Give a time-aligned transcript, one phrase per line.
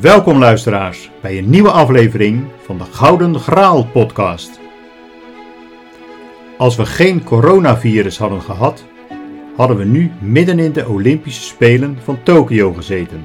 [0.00, 4.60] Welkom luisteraars bij een nieuwe aflevering van de Gouden Graal podcast.
[6.58, 8.84] Als we geen coronavirus hadden gehad,
[9.56, 13.24] hadden we nu midden in de Olympische Spelen van Tokio gezeten.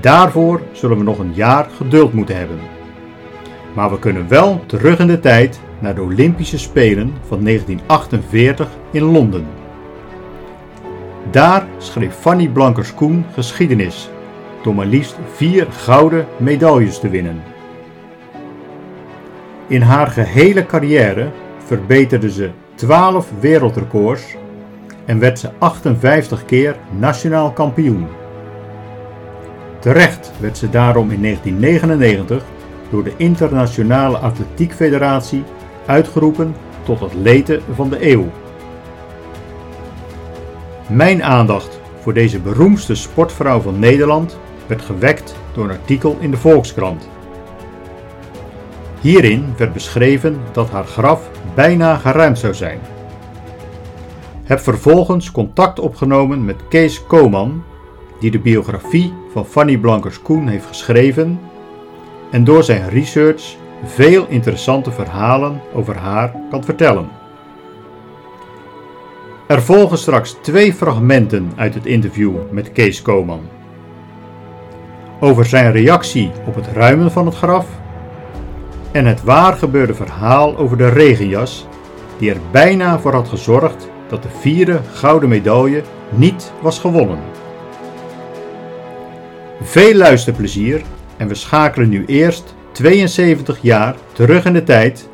[0.00, 2.58] Daarvoor zullen we nog een jaar geduld moeten hebben.
[3.74, 9.02] Maar we kunnen wel terug in de tijd naar de Olympische Spelen van 1948 in
[9.02, 9.46] Londen.
[11.30, 14.10] Daar schreef Fanny Blankers-Koen geschiedenis
[14.62, 17.42] door maar liefst vier gouden medailles te winnen.
[19.66, 21.30] In haar gehele carrière
[21.64, 24.36] verbeterde ze 12 wereldrecords
[25.04, 28.06] en werd ze 58 keer nationaal kampioen.
[29.78, 32.44] Terecht werd ze daarom in 1999
[32.90, 35.44] door de Internationale Atletiek Federatie
[35.86, 38.26] uitgeroepen tot atlete van de eeuw.
[40.88, 44.38] Mijn aandacht voor deze beroemdste sportvrouw van Nederland
[44.70, 47.08] werd gewekt door een artikel in de Volkskrant.
[49.00, 52.78] Hierin werd beschreven dat haar graf bijna geruimd zou zijn.
[54.44, 57.62] Heb vervolgens contact opgenomen met Kees Koman,
[58.20, 61.40] die de biografie van Fanny Blankers-Koen heeft geschreven
[62.30, 67.08] en door zijn research veel interessante verhalen over haar kan vertellen.
[69.46, 73.58] Er volgen straks twee fragmenten uit het interview met Kees Koman.
[75.20, 77.66] Over zijn reactie op het ruimen van het graf
[78.92, 81.66] en het waar gebeurde verhaal over de regenjas
[82.18, 87.18] die er bijna voor had gezorgd dat de vierde gouden medaille niet was gewonnen.
[89.62, 90.82] Veel luisterplezier
[91.16, 95.08] en we schakelen nu eerst 72 jaar terug in de tijd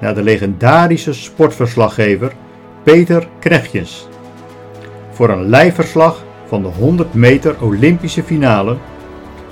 [0.00, 2.32] naar de legendarische sportverslaggever
[2.82, 4.08] Peter Knechtjes
[5.20, 8.76] voor een lijfverslag van de 100 meter Olympische finale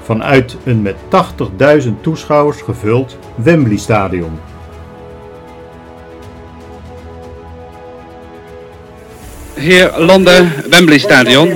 [0.08, 0.96] vanuit een met
[1.84, 4.38] 80.000 toeschouwers gevuld Wembley Stadion.
[9.54, 11.52] Hier Londen, Wembley Stadion.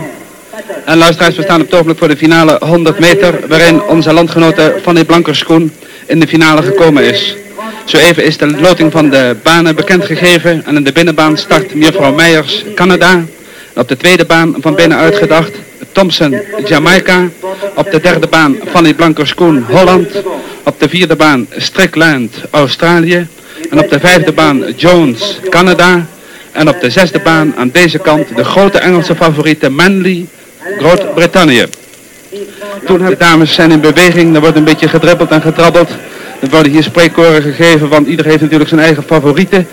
[0.85, 4.79] En luisteraars, we staan op het ogenblik voor de finale 100 meter, waarin onze landgenote
[4.83, 5.73] Fanny Blankerskoen
[6.07, 7.37] in de finale gekomen is.
[7.85, 12.13] Zo even is de loting van de banen bekendgegeven en in de binnenbaan start mevrouw
[12.13, 13.25] Meijers Canada.
[13.75, 15.53] Op de tweede baan van binnen uitgedacht
[15.93, 17.29] Thompson Jamaica.
[17.75, 20.09] Op de derde baan Fanny Blankers-Koen Holland.
[20.65, 23.27] Op de vierde baan Strickland Australië.
[23.71, 26.07] En op de vijfde baan Jones Canada.
[26.53, 30.27] En op de zesde baan aan deze kant de grote Engelse favoriete Manley
[30.79, 31.65] Groot-Brittannië.
[32.87, 35.91] Toen de dames zijn in beweging, er wordt een beetje gedribbeld en getrabbeld.
[36.41, 39.65] Er worden hier spreekkoren gegeven, want ieder heeft natuurlijk zijn eigen favoriete.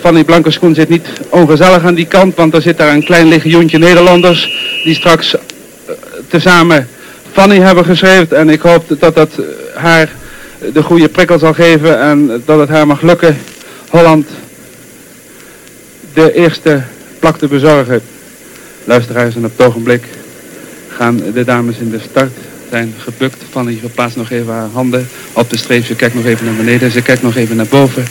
[0.00, 3.78] Fanny Blankers-Koen zit niet ongezellig aan die kant, want er zit daar een klein legioentje
[3.78, 4.52] Nederlanders
[4.84, 5.34] die straks
[6.28, 6.88] tezamen
[7.32, 8.36] Fanny hebben geschreven.
[8.36, 9.44] En ik hoop dat dat eh,
[9.74, 10.08] haar
[10.72, 13.38] de goede prikkel zal geven en dat het haar mag lukken
[13.88, 14.28] Holland
[16.12, 16.82] de eerste
[17.18, 18.00] plak te bezorgen.
[18.84, 20.04] Luisteraars, en op het ogenblik
[20.88, 22.32] gaan de dames in de start
[22.70, 23.42] zijn gebukt.
[23.50, 25.84] Fanny verplaatst nog even haar handen op de streep.
[25.84, 26.90] Ze kijkt nog even naar beneden.
[26.90, 28.04] Ze kijkt nog even naar boven.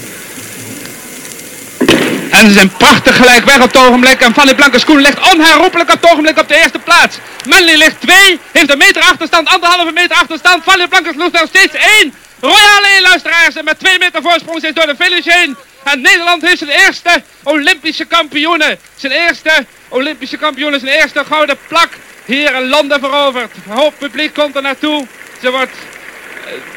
[2.38, 4.22] En ze zijn prachtig gelijk weg op het ogenblik.
[4.22, 7.18] En Blanke ligt onherroepelijk op het ogenblik op de eerste plaats.
[7.46, 10.64] Manley ligt twee, heeft een meter achterstand, anderhalve meter achterstand.
[10.64, 12.14] Fanny Blanke ligt nog steeds één.
[12.40, 15.56] Royale luisteraars en met twee meter voorsprong is door de finish heen.
[15.84, 18.80] En Nederland heeft zijn eerste Olympische kampioenen.
[18.96, 21.90] Zijn eerste Olympische kampioenen, zijn eerste gouden plak
[22.26, 23.52] hier in Londen veroverd.
[23.66, 25.08] Een hoop publiek komt er naartoe.
[25.42, 25.76] Ze wordt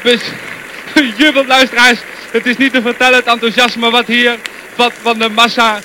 [0.03, 1.99] uh, jubelt luisteraars.
[2.31, 4.39] Het is niet te vertellen het enthousiasme wat hier
[4.75, 5.79] wat van de massa.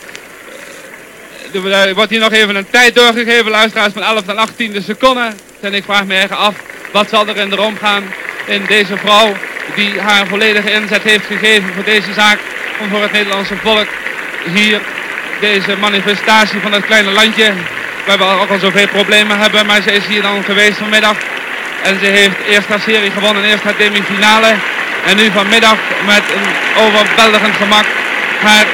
[1.53, 5.39] Er wordt hier nog even een tijd doorgegeven, luisteraars, van 11 en 18 seconden.
[5.61, 6.55] En ik vraag me erg af,
[6.93, 8.05] wat zal er in de omgaan
[8.47, 9.37] in deze vrouw
[9.75, 12.39] die haar volledige inzet heeft gegeven voor deze zaak.
[12.81, 13.87] Om voor het Nederlandse volk
[14.55, 14.81] hier
[15.41, 17.53] deze manifestatie van het kleine landje.
[18.07, 21.17] Waar we ook al zoveel problemen hebben, maar ze is hier dan geweest vanmiddag.
[21.83, 24.55] En ze heeft eerst haar serie gewonnen, eerst haar demifinale.
[25.07, 25.77] En nu vanmiddag
[26.07, 27.85] met een overweldigend gemak
[28.41, 28.67] haar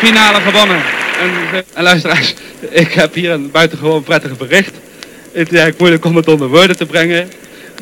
[0.00, 0.82] finale gewonnen.
[1.20, 2.34] En, en luisteraars,
[2.70, 4.74] ik heb hier een buitengewoon prettig bericht.
[5.32, 7.30] Het is eigenlijk moeilijk om het onder woorden te brengen.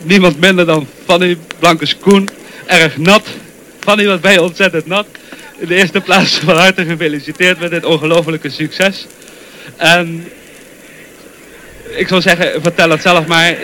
[0.02, 2.28] Niemand minder dan Fanny Blankes-Koen.
[2.66, 3.26] Erg nat.
[3.80, 5.06] Fanny was bij ontzettend nat.
[5.58, 9.06] In de eerste plaats van harte gefeliciteerd met dit ongelofelijke succes.
[9.76, 10.28] En
[11.96, 13.56] ik zou zeggen, vertel het zelf maar.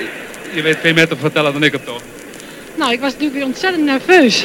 [0.54, 2.02] Je weet veel meer te vertellen dan ik heb toch.
[2.74, 4.44] Nou, ik was natuurlijk weer ontzettend nerveus.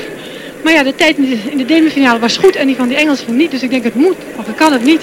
[0.63, 1.17] Maar ja, de tijd
[1.49, 3.51] in de demifinale was goed en die van die Engelsen niet.
[3.51, 5.01] Dus ik denk het moet of ik kan het niet.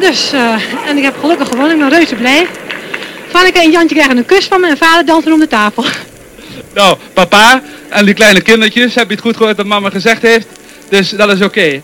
[0.00, 0.54] Dus, uh,
[0.86, 1.74] en ik heb gelukkig gewonnen.
[1.74, 2.46] Ik ben reuze blij.
[3.28, 5.84] Vanneke en Jantje krijgen een kus van me en vader dansen om de tafel.
[6.74, 10.46] Nou, papa en die kleine kindertjes, heb je het goed gehoord wat mama gezegd heeft?
[10.88, 11.82] Dus dat is oké.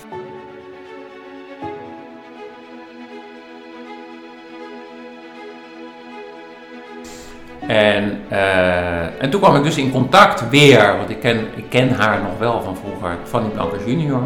[7.75, 11.91] En, uh, en toen kwam ik dus in contact weer, want ik ken, ik ken
[11.91, 14.23] haar nog wel van vroeger, Fanny Blankers junior.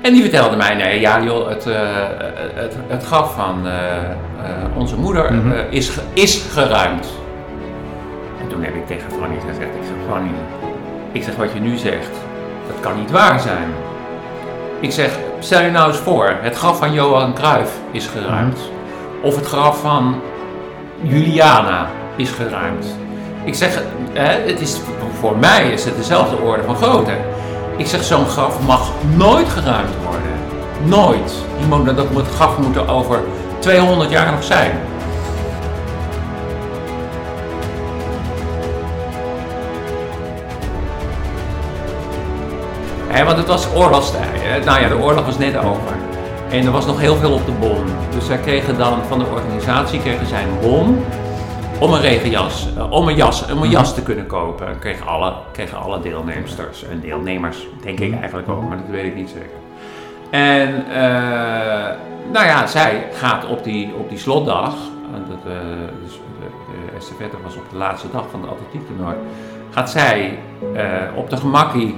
[0.00, 1.74] En die vertelde mij, nee, ja joh, het, uh,
[2.54, 3.72] het, het graf van uh,
[4.76, 5.52] onze moeder mm -hmm.
[5.70, 7.12] is, is geruimd.
[8.40, 10.30] En toen heb ik tegen Fanny gezegd, ik zeg Fanny,
[11.12, 12.10] ik zeg wat je nu zegt,
[12.66, 13.68] dat kan niet waar zijn.
[14.80, 18.58] Ik zeg, stel je nou eens voor, het graf van Johan Cruijff is geruimd.
[19.22, 20.20] Of het graf van
[21.02, 22.86] Juliana is geruimd.
[23.44, 23.82] Ik zeg,
[24.12, 24.80] hè, het is,
[25.20, 27.16] voor mij is het dezelfde orde van grootte.
[27.76, 30.32] Ik zeg, zo'n graf mag nooit geruimd worden.
[30.84, 31.32] Nooit.
[31.68, 33.20] Moet, dat moet, graf moet er over
[33.58, 34.72] 200 jaar nog zijn.
[43.24, 44.64] Want het was oorlogstijd.
[44.64, 45.96] Nou ja, de oorlog was net over.
[46.50, 47.84] En er was nog heel veel op de bon.
[48.14, 51.04] Dus zij kregen dan van de organisatie kregen zij een bon
[51.78, 54.78] om een regenjas, om een jas, om een jas te kunnen kopen.
[54.78, 59.14] Kregen alle, kregen alle deelnemsters en deelnemers, denk ik eigenlijk ook, maar dat weet ik
[59.14, 59.62] niet zeker.
[60.30, 60.96] En uh,
[62.32, 64.74] nou ja, zij gaat op die, op die slotdag,
[65.28, 65.52] dat, uh,
[66.02, 66.18] dus
[67.18, 69.16] de, was op de laatste dag van de atletiektoernooi,
[69.70, 70.38] gaat zij
[71.14, 71.96] op de gemakkie,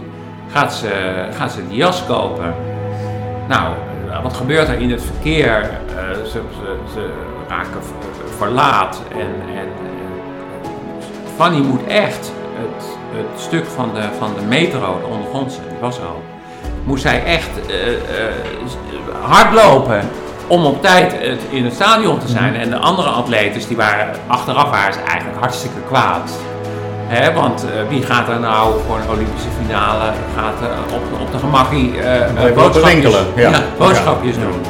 [0.50, 2.55] gaat ze, gaat ze die jas kopen.
[3.49, 3.75] Nou,
[4.23, 5.70] wat gebeurt er in het verkeer?
[6.26, 6.40] ze,
[6.94, 7.11] ze
[7.49, 7.82] raken
[8.36, 9.02] verlaat.
[9.12, 9.68] En, en,
[11.36, 15.98] Fanny moet echt het, het stuk van de, van de metro, de ondergrondse, die was
[15.98, 16.22] er al,
[16.84, 17.98] moest zij echt uh, uh,
[19.22, 20.00] hardlopen
[20.46, 21.14] om op tijd
[21.50, 22.56] in het stadion te zijn.
[22.56, 26.30] En de andere atletes, die waren, achteraf waren ze eigenlijk hartstikke kwaad.
[27.06, 31.38] He, want uh, wie gaat er nou voor een Olympische finale, gaat op, op de
[31.38, 31.94] gemakkie
[32.54, 33.50] boodschapjes, ja.
[33.50, 34.40] Ja, boodschapjes ja.
[34.40, 34.60] doen.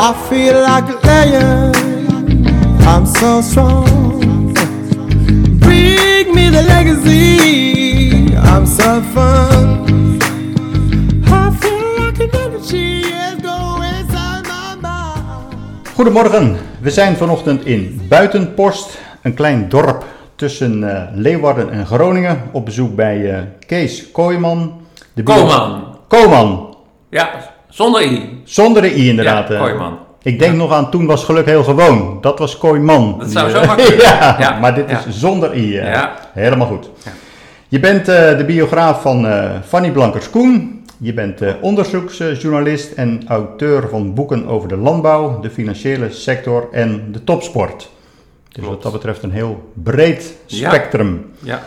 [0.00, 1.74] I feel like a lion.
[2.86, 4.54] I'm so strong.
[5.58, 8.36] Bring me the legacy.
[8.36, 10.20] I'm so fun.
[11.26, 15.88] I feel like an energy is going inside my mind.
[15.94, 20.04] Goedemorgen, we zijn vanochtend in Buitenpost, een klein dorp
[20.34, 24.80] tussen uh, Leeuwarden en Groningen, op bezoek bij uh, Kees Kooiman.
[25.14, 25.96] De Kooman.
[26.08, 26.76] Kooman.
[27.10, 28.40] Ja, zonder i.
[28.44, 29.48] Zonder de i inderdaad.
[29.48, 29.98] Ja, Kooiman.
[30.22, 30.58] Ik denk ja.
[30.58, 32.18] nog aan toen was geluk heel gewoon.
[32.20, 33.18] Dat was Kooiman.
[33.18, 35.72] Dat zou zo makkelijk ja, ja, maar dit is zonder i.
[35.72, 36.18] Ja.
[36.32, 36.90] Helemaal goed.
[37.68, 40.84] Je bent uh, de biograaf van uh, Fanny Blankers-Koen.
[40.98, 47.24] Je bent onderzoeksjournalist en auteur van boeken over de landbouw, de financiële sector en de
[47.24, 47.78] topsport.
[47.78, 47.88] Dus
[48.52, 48.68] Klopt.
[48.68, 51.26] wat dat betreft een heel breed spectrum.
[51.38, 51.62] Ja.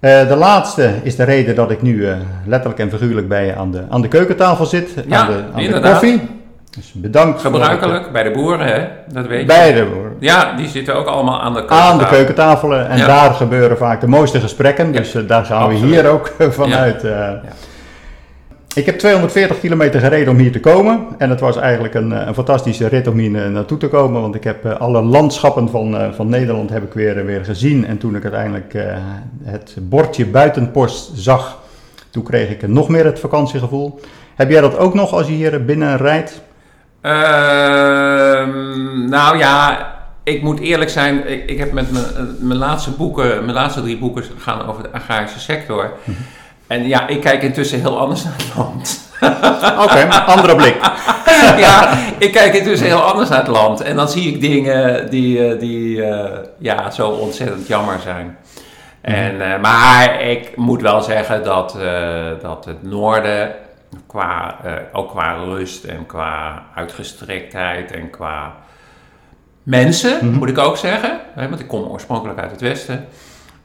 [0.00, 2.16] Uh, de laatste is de reden dat ik nu uh,
[2.46, 4.94] letterlijk en figuurlijk bij je aan de, aan de keukentafel zit.
[5.06, 6.00] Ja, aan de, aan inderdaad.
[6.00, 6.28] de koffie.
[6.70, 7.40] Dus bedankt.
[7.40, 8.88] Gebruikelijk het, bij de boeren, hè?
[9.12, 9.46] Dat weet je.
[9.46, 10.16] Bij de boeren.
[10.20, 11.92] Ja, die zitten ook allemaal aan de keukentafel.
[11.92, 12.88] Aan de keukentafelen.
[12.88, 13.06] En ja.
[13.06, 14.92] daar gebeuren vaak de mooiste gesprekken.
[14.92, 15.80] Dus uh, daar gaan Absoluut.
[15.80, 17.02] we hier ook vanuit.
[17.02, 17.40] Ja.
[18.74, 21.06] Ik heb 240 kilometer gereden om hier te komen.
[21.18, 24.20] En het was eigenlijk een, een fantastische rit om hier naartoe te komen.
[24.20, 27.86] Want ik heb alle landschappen van, van Nederland heb ik weer, weer gezien.
[27.86, 28.82] En toen ik uiteindelijk uh,
[29.44, 31.58] het bordje buitenpost zag,
[32.10, 34.00] toen kreeg ik nog meer het vakantiegevoel.
[34.34, 36.40] Heb jij dat ook nog als je hier binnen rijdt?
[37.02, 37.12] Uh,
[39.08, 39.86] nou ja,
[40.22, 41.28] ik moet eerlijk zijn.
[41.28, 41.86] Ik, ik heb met
[42.40, 45.84] mijn laatste boeken, mijn laatste drie boeken gaan over de agrarische sector.
[46.04, 46.24] Mm -hmm.
[46.68, 49.06] En ja, ik kijk intussen heel anders naar het land.
[49.82, 50.76] Oké, okay, andere blik.
[51.64, 53.80] ja, ik kijk intussen heel anders naar het land.
[53.80, 56.24] En dan zie ik dingen die, die uh,
[56.58, 58.38] ja, zo ontzettend jammer zijn.
[59.00, 63.54] En, uh, maar ik moet wel zeggen dat, uh, dat het noorden,
[64.06, 64.56] qua,
[64.92, 68.54] ook qua rust en qua uitgestrektheid en qua
[69.62, 70.38] mensen, mm -hmm.
[70.38, 71.20] moet ik ook zeggen.
[71.34, 73.08] Hè, want ik kom oorspronkelijk uit het westen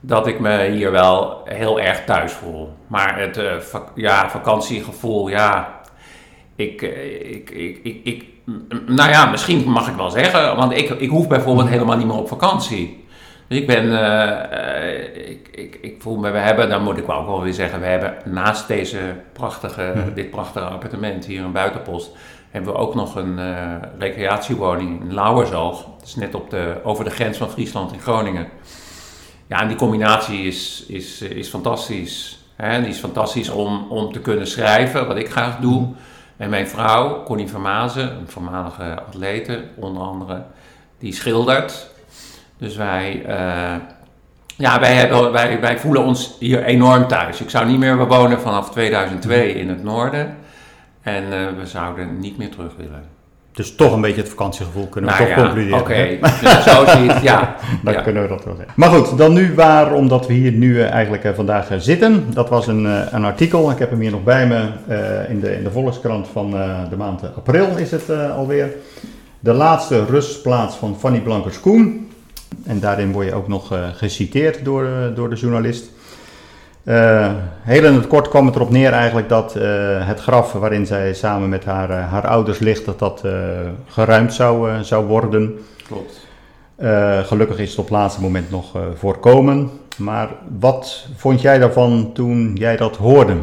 [0.06, 2.74] dat ik me hier wel heel erg thuis voel.
[2.88, 5.82] Maar het uh, vak ja, vakantiegevoel, ja.
[6.56, 8.26] Ik, ik, ik, ik, ik,
[8.86, 12.18] nou ja, misschien mag ik wel zeggen, want ik, ik hoef bijvoorbeeld helemaal niet meer
[12.18, 13.06] op vakantie.
[13.48, 17.16] Dus ik ben, uh, ik, ik, ik voel me, we hebben, dan moet ik wel
[17.16, 19.00] ook wel weer zeggen, we hebben naast deze
[19.34, 22.12] prachtige, dit prachtige appartement hier in Buitenpost,
[22.52, 25.86] hebben we ook nog een uh, recreatiewoning in Lauwersoog.
[26.00, 28.48] Dat is net op de, over de grens van Friesland en Groningen.
[29.54, 32.40] Ja, en die combinatie is, is, is fantastisch.
[32.56, 32.82] Hè?
[32.82, 35.88] Die is fantastisch om, om te kunnen schrijven, wat ik graag doe.
[36.38, 40.44] En mijn vrouw, Connie Vermazen, een voormalige atlete onder andere,
[41.00, 41.90] die schildert.
[42.58, 43.76] Dus wij, eh,
[44.58, 47.42] ja, wij, hebben, wij, wij voelen ons hier enorm thuis.
[47.42, 50.38] Ik zou niet meer bewonen vanaf 2002 in het noorden.
[51.02, 53.13] En eh, we zouden niet meer terug willen.
[53.54, 55.80] Dus toch een beetje het vakantiegevoel kunnen we Nou toch ja, concluderen.
[55.80, 56.20] Oké, hè?
[56.42, 57.56] dus zo ziet ja.
[57.84, 58.02] Dan ja.
[58.02, 58.74] kunnen we dat wel zeggen.
[58.76, 62.26] Maar goed, dan nu waarom dat we hier nu eh, eigenlijk eh, vandaag eh, zitten.
[62.34, 64.60] Dat was een, een artikel, ik heb hem hier nog bij me,
[65.30, 66.52] in, de, in de Volkskrant van
[66.90, 68.72] de maand april is het alweer.
[69.40, 72.08] De laatste rustplaats van Fanny Blankers-Koen.
[72.64, 75.92] En daarin word je ook nog geciteerd door, door de journalist.
[76.84, 80.86] Eh, heel in het kort kwam het erop neer eigenlijk dat eh, het graf waarin
[80.86, 83.32] zij samen met haar, eh, haar ouders ligt, dat dat eh,
[83.88, 85.60] geruimd zou, eh, zou worden.
[85.88, 86.28] Klopt.
[86.76, 89.70] Eh, gelukkig is het op het laatste moment nog eh, voorkomen.
[89.98, 93.36] Maar wat vond jij daarvan toen jij dat hoorde?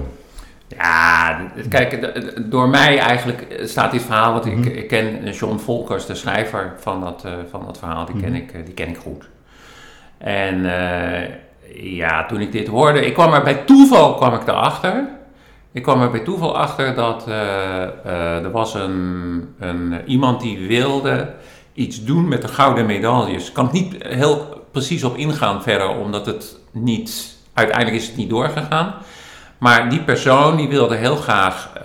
[0.76, 2.12] Ja, kijk,
[2.50, 7.00] door mij eigenlijk staat dit verhaal, want ik, ik ken John Volkers, de schrijver van
[7.00, 9.28] dat, eh, van dat verhaal, die, ken ik, eh, die ken ik goed.
[10.18, 11.28] En eh,
[11.74, 15.08] ja, toen ik dit hoorde, ik kwam er bij toeval kwam ik erachter.
[15.72, 20.66] Ik kwam er bij toeval achter dat eh, eh, er was een, een, iemand die
[20.68, 21.30] wilde
[21.72, 23.48] iets doen met de gouden medailles.
[23.48, 28.16] Ik kan het niet heel precies op ingaan verder, omdat het niet, uiteindelijk is het
[28.16, 28.94] niet doorgegaan.
[29.58, 31.70] Maar die persoon die wilde heel graag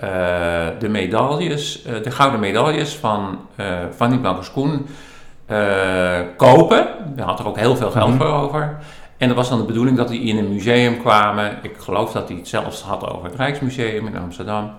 [0.78, 3.66] de medailles, eh, de gouden medailles van, eh
[3.96, 4.86] van die Blankers-Koen
[5.46, 6.86] eh, kopen.
[7.16, 8.16] Hij had er ook heel veel geld Mhm.
[8.16, 8.76] voor over.
[9.18, 11.58] En dat was dan de bedoeling dat die in een museum kwamen.
[11.62, 14.70] Ik geloof dat hij het zelfs had over het Rijksmuseum in Amsterdam.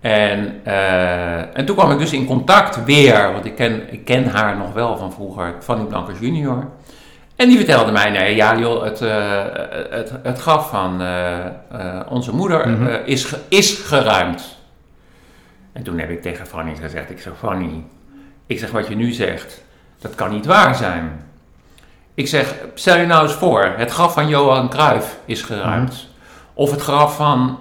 [0.00, 4.26] En, eh, en toen kwam ik dus in contact weer, want ik ken, ik ken
[4.26, 6.68] haar nog wel van vroeger, Fanny Blankers junior.
[7.36, 9.42] En die vertelde mij, nee, ja joh, het, eh,
[9.90, 12.98] het, het graf van eh, onze moeder Mhm.
[13.04, 14.56] is, is geruimd.
[15.72, 17.84] En toen heb ik tegen Fanny gezegd, ik zeg Fanny,
[18.46, 19.64] ik zeg wat je nu zegt,
[20.00, 21.26] dat kan niet waar zijn.
[22.18, 26.08] Ik zeg, stel je nou eens voor, het graf van Johan Cruijff is geruimd.
[26.54, 27.58] Of het graf van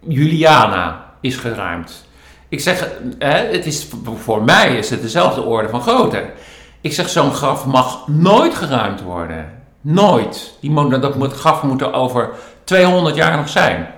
[0.00, 2.06] Juliana is geruimd.
[2.48, 6.24] Ik zeg, hè, het is, voor mij is het dezelfde orde van grootte.
[6.80, 9.50] Ik zeg, zo'n graf mag nooit geruimd worden.
[9.80, 10.56] Nooit.
[10.60, 12.30] Die moet, dat moet, graf moet er over
[12.64, 13.88] 200 jaar nog zijn.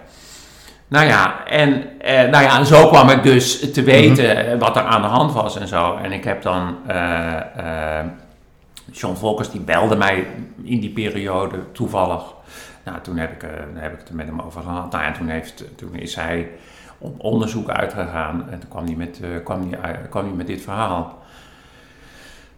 [0.88, 4.76] Nou ja, en, eh, nou ja, en zo kwam ik dus te weten eh, wat
[4.76, 5.96] er aan de hand was en zo.
[6.02, 6.76] En ik heb dan...
[6.86, 7.36] eh,
[7.98, 8.04] eh,
[8.92, 10.26] John Volkers die belde mij
[10.62, 12.22] in die periode toevallig.
[12.84, 14.92] Nou, toen heb ik, eh, heb ik het er met hem over gehad.
[14.92, 16.48] Nou, en toen, heeft, toen is hij
[16.98, 20.46] op onderzoek uitgegaan en toen kwam hij met, eh, kwam hij, uit- kwam hij met
[20.46, 21.18] dit verhaal.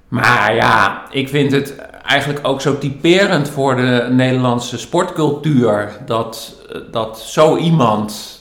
[0.08, 1.76] Maar ja, ik vind het
[2.06, 8.40] eigenlijk ook zo typerend voor de Nederlandse sportcultuur dat, eh, dat zo iemand,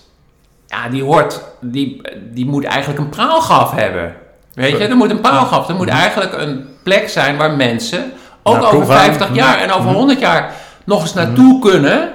[0.67, 4.15] ja, die hoort, die, die moet eigenlijk een praalgraf hebben.
[4.53, 8.11] Weet je, er moet een paalgraf, er moet eigenlijk een plek zijn waar mensen,
[8.43, 9.03] ook over gaan.
[9.03, 12.09] 50 jaar en over 100 jaar, nog eens naartoe kunnen.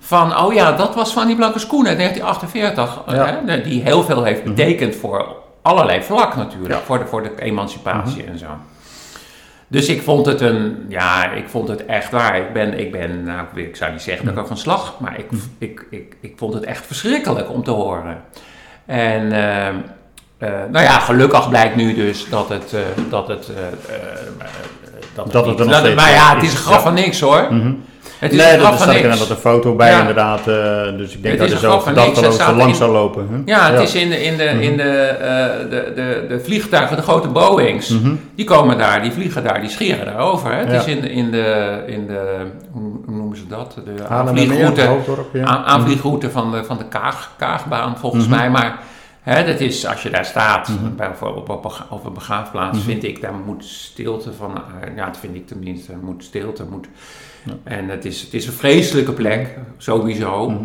[0.00, 3.02] Van, oh ja, dat was van die Blankers Koen uit 1948.
[3.14, 3.40] Ja.
[3.46, 6.74] Hè, die heel veel heeft betekend voor allerlei vlak natuurlijk.
[6.74, 6.80] Ja.
[6.84, 8.46] Voor, de, voor de emancipatie en zo.
[9.68, 12.36] Dus ik vond het een, ja, ik vond het echt waar.
[12.38, 15.18] Ik ben, ik ben nou, ik- zou niet zeggen dat ik er van slag, maar
[15.18, 15.26] ik,
[15.58, 18.22] ik, ik, ik vond het echt verschrikkelijk om te horen.
[18.86, 19.74] En, eh, eh,
[20.70, 24.00] nou ja, gelukkig blijkt nu dus dat het, eh, dat het, eh, eh,
[24.38, 24.46] eh,
[25.14, 26.80] dat Dat het niet- er steeds Maar ja, het is, een graf ja.
[26.82, 27.46] van niks hoor.
[27.50, 27.72] Mhm.
[28.18, 29.98] Het is Nee, een dat graf er staat inderdaad een foto bij Ja.
[30.00, 30.38] inderdaad.
[30.38, 30.46] eh,
[30.96, 33.28] dus ik denk Het dat er zo gedachteloos lang in- zou lopen.
[33.30, 33.52] hè?
[33.52, 37.02] Ja, het is in de, in, de, in de, eh, de, de, de vliegtuigen, de
[37.02, 38.14] grote Boeings, Mhm.
[38.34, 40.50] die komen daar, die vliegen daar, die scheren daarover.
[40.52, 40.58] Hè?
[40.58, 40.78] Het Ja.
[40.78, 42.20] is in, de- in, de, in de,
[42.70, 43.74] hoe noemen ze dat?
[43.84, 44.88] De aanvliegroute,
[45.44, 48.36] aan- aanvliegroute van de, van de Kaag, Kaagbaan volgens Mhm.
[48.36, 48.50] mij.
[48.50, 48.78] Maar
[49.34, 50.94] hè, dat is, als je daar staat, Mhm.
[50.96, 55.06] bij, op, op, op, op een begraafplaats, vind ik, daar moet stilte van, eh, ja,
[55.06, 56.86] dat vind ik tenminste, moet stilte, moet...
[57.64, 60.48] En het is, het is een vreselijke plek, sowieso.
[60.50, 60.64] Mhm.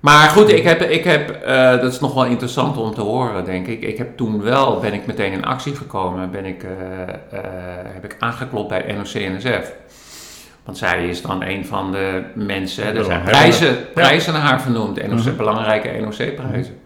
[0.00, 3.44] Maar goed, ik heb, ik heb, eh, dat is nog wel interessant om te horen,
[3.44, 3.82] denk ik.
[3.82, 6.70] Ik heb toen wel, ben ik meteen in actie gekomen, ben ik, eh,
[7.84, 9.72] heb ik aangeklopt bij NOC-NSF.
[10.64, 15.06] Want zij is dan een van de mensen, er zijn prijzen, prijzen naar haar vernoemd,
[15.08, 15.36] NOC, Mhm.
[15.36, 16.79] belangrijke NOC-prijzen.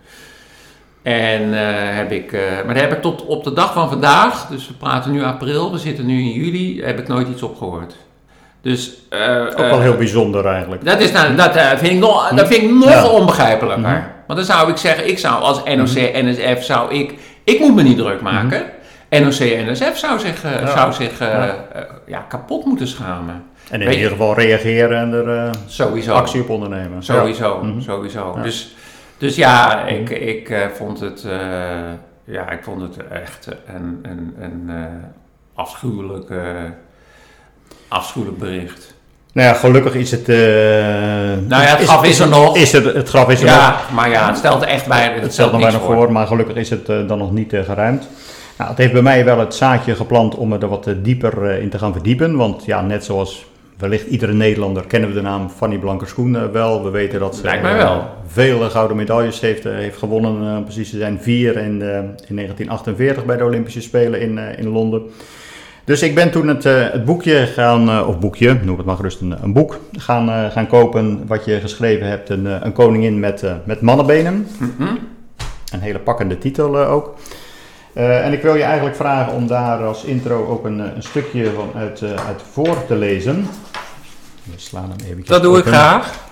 [1.05, 4.47] En eh, heb ik, eh, maar daar heb ik tot op de dag van vandaag,
[4.47, 7.57] dus we praten nu april, we zitten nu in juli, heb ik nooit iets op
[7.57, 7.97] gehoord.
[8.63, 10.85] Dus, eh, Ook wel heel bijzonder eigenlijk.
[10.85, 13.07] dat, is nou, dat, vind ik nog, dat vind ik nog Ja.
[13.07, 13.83] onbegrijpelijker.
[13.89, 14.01] Mhm.
[14.27, 17.83] Want dan zou ik zeggen, ik zou als NOC, NSF, zou ik, ik moet me
[17.83, 18.63] niet druk maken.
[19.11, 20.53] NOC, NSF zou zich, Mhm.
[20.65, 20.77] Ja.
[20.77, 21.55] zou zich Ja.
[22.07, 23.43] ja, kapot moeten schamen.
[23.71, 26.13] En in ieder geval reageren en er Sowieso.
[26.15, 27.03] actie op ondernemen.
[27.03, 27.61] Sowieso.
[27.63, 27.81] Mhm.
[27.81, 28.33] sowieso.
[28.37, 28.43] Ja.
[28.43, 28.75] Dus,
[29.19, 31.39] dus ja, ik, ik eh, vond het, eh,
[32.25, 34.85] ja, ik vond het echt een, een, een eh,
[35.55, 36.73] afschuwelijke
[37.89, 38.95] afschuwelijk bericht.
[39.33, 40.27] Nou ja, gelukkig is het...
[40.27, 42.57] Nou ja, het graf is er nog.
[42.57, 43.55] Is er, het graf is er nog.
[43.55, 45.13] Ja, maar ja, het stelt echt bij.
[45.13, 48.09] Het, Het stelt nog weinig voor, maar gelukkig is het dan nog niet geruimd.
[48.59, 51.79] Nou, het heeft bij mij wel het zaadje geplant om er wat dieper in te
[51.79, 52.37] gaan verdiepen.
[52.37, 56.85] Want ja, net zoals wellicht iedere Nederlander kennen we de naam Fanny Blankers-Koen eh, wel.
[56.85, 58.09] We weten dat ze eh, wel.
[58.27, 60.63] veel eh, gouden medailles heeft, eh, heeft gewonnen.
[60.65, 61.73] precies, er zijn vier in,
[62.29, 65.03] in 1948 bij de Olympische Spelen in, in Londen.
[65.85, 69.35] Dus ik ben toen het, het boekje gaan, of boekje, noem het maar gerust een,
[69.43, 71.27] een boek, gaan, gaan kopen.
[71.27, 74.47] Wat je geschreven hebt, een, een koningin met, met mannenbenen.
[74.59, 74.95] Mhm.
[75.73, 77.15] Een hele pakkende titel ook.
[77.95, 81.03] Eh, en ik wil je eigenlijk vragen om daar als intro ook een, eh, een
[81.03, 83.49] stukje van uit, eh, uit voor te lezen.
[84.43, 86.23] We slaan hem eventjes Dat doe ik graag.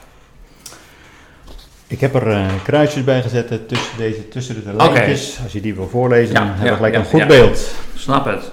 [1.86, 5.38] Ik heb er kruisjes bij gezet tussen, deze, tussen de lijntjes.
[5.42, 7.74] Als je die wil voorlezen, Ja, dan hebben ja, we gelijk ja, een goed beeld.
[7.96, 8.52] Snap het.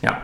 [0.00, 0.22] Ja.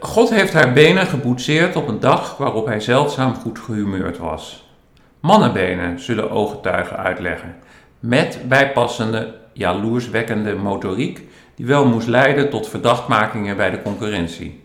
[0.00, 4.66] God heeft haar benen geboetseerd op een dag waarop hij zeldzaam goed gehumeurd was.
[5.20, 7.54] Mannenbenen, zullen ooggetuigen uitleggen.
[7.98, 11.20] Met bijpassende, jaloerswekkende motoriek
[11.54, 14.60] die wel moest leiden tot verdachtmakingen bij de concurrentie.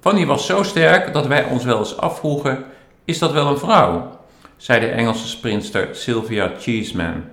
[0.00, 2.64] Fanny was zo sterk dat wij ons wel eens afvroegen,
[3.04, 4.18] is dat wel een vrouw?
[4.56, 7.24] zei de Engelse sprinster Sylvia Cheeseman.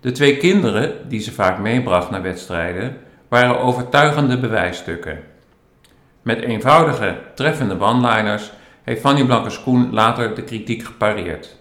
[0.00, 2.96] De twee kinderen, die ze vaak meebracht naar wedstrijden,
[3.28, 5.20] waren overtuigende bewijsstukken.
[6.22, 8.52] Met eenvoudige, treffende one-liners
[8.82, 11.56] heeft Fanny Blankers-Koen later de kritiek gepareerd.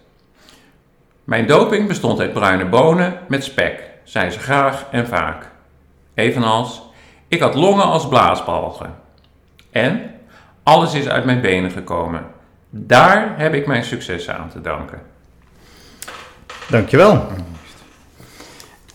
[1.24, 5.50] Mijn doping bestond uit bruine bonen met spek, zei ze graag en vaak.
[6.14, 6.82] Evenals,
[7.28, 8.96] ik had longen als blaasbalgen.
[9.72, 10.02] En,
[10.64, 12.26] alles is uit mijn benen gekomen.
[12.70, 15.02] Daar heb ik mijn succes aan te danken.
[16.70, 17.28] Dankjewel.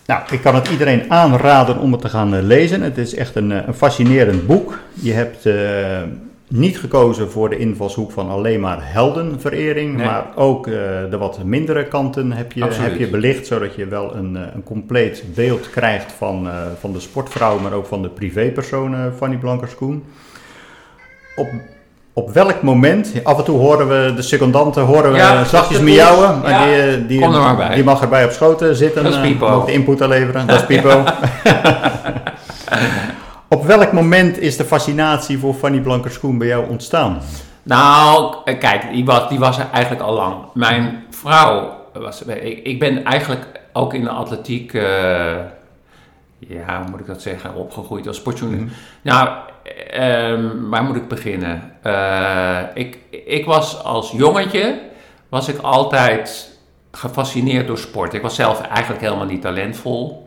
[0.06, 2.82] Nou, ik kan het iedereen aanraden om het te gaan eh, lezen.
[2.82, 4.78] Het is echt een, eh, een fascinerend boek.
[4.92, 6.02] Je hebt eh,
[6.48, 10.06] niet gekozen voor de invalshoek van alleen maar heldenverering, Nee.
[10.06, 10.72] maar ook eh,
[11.10, 12.90] de wat mindere kanten heb je, Absoluut.
[12.90, 16.92] heb je belicht, zodat je wel een, eh, een compleet beeld krijgt van, eh, van
[16.92, 20.04] de sportvrouw, maar ook van de privépersoon eh, Fanny Blankers-Koen.
[21.36, 21.46] Op,
[22.12, 26.40] op welk moment, af en toe horen we de secondanten horen we Ja, zachtjes miauwen,
[26.40, 29.48] maar ja, die, die, maar die mag erbij op schoten zitten, Dat is Pipo.
[29.56, 31.04] mag de input leveren, dat is Pipo.
[33.48, 37.20] op welk moment is de fascinatie voor Fanny Blankers-Koen bij jou ontstaan?
[37.62, 40.34] Nou, kijk, die was, die was er eigenlijk al lang.
[40.54, 42.22] Mijn vrouw was.
[42.22, 44.74] Ik, ik ben eigenlijk ook in de atletiek.
[44.74, 45.34] eh,
[46.38, 47.54] ja, hoe moet ik dat zeggen?
[47.54, 48.74] Opgegroeid als sportjournalist.
[49.02, 49.28] Nou,
[49.90, 51.72] ehm, waar moet ik beginnen?
[51.82, 54.80] Eh, ik, ik was als jongetje.
[55.28, 56.54] Was ik altijd
[56.92, 58.14] gefascineerd door sport.
[58.14, 60.25] Ik was zelf eigenlijk helemaal niet talentvol.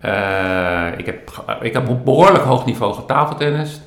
[0.00, 3.82] Eh, ik, heb, ge- ik heb op behoorlijk hoog niveau getafeltennist.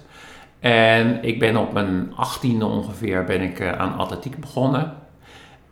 [0.59, 4.93] En ik ben op mijn achttiende ongeveer ben ik, eh, aan atletiek begonnen.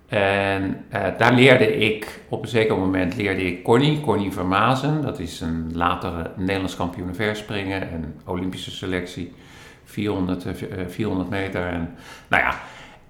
[0.07, 5.01] En eh, daar leerde ik, op een zeker moment leerde ik Connie, Connie Vermazen.
[5.01, 9.33] Dat is een latere Nederlands kampioen verspringen en Olympische selectie.
[9.85, 11.61] 400, eh, v- eh, 400 meter.
[11.67, 11.95] En,
[12.27, 12.53] nou ja,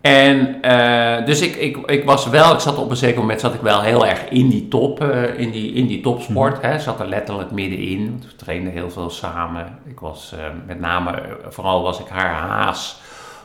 [0.02, 3.54] en eh, dus ik, ik, ik was wel, ik zat op een zeker moment zat
[3.54, 6.62] ik wel heel erg in die top, eh, in, die, in die topsport.
[6.62, 8.24] Hè, zat er letterlijk middenin.
[8.28, 9.80] We trainden heel veel samen.
[9.86, 13.02] Ik was eh, met name, vooral was ik haar haas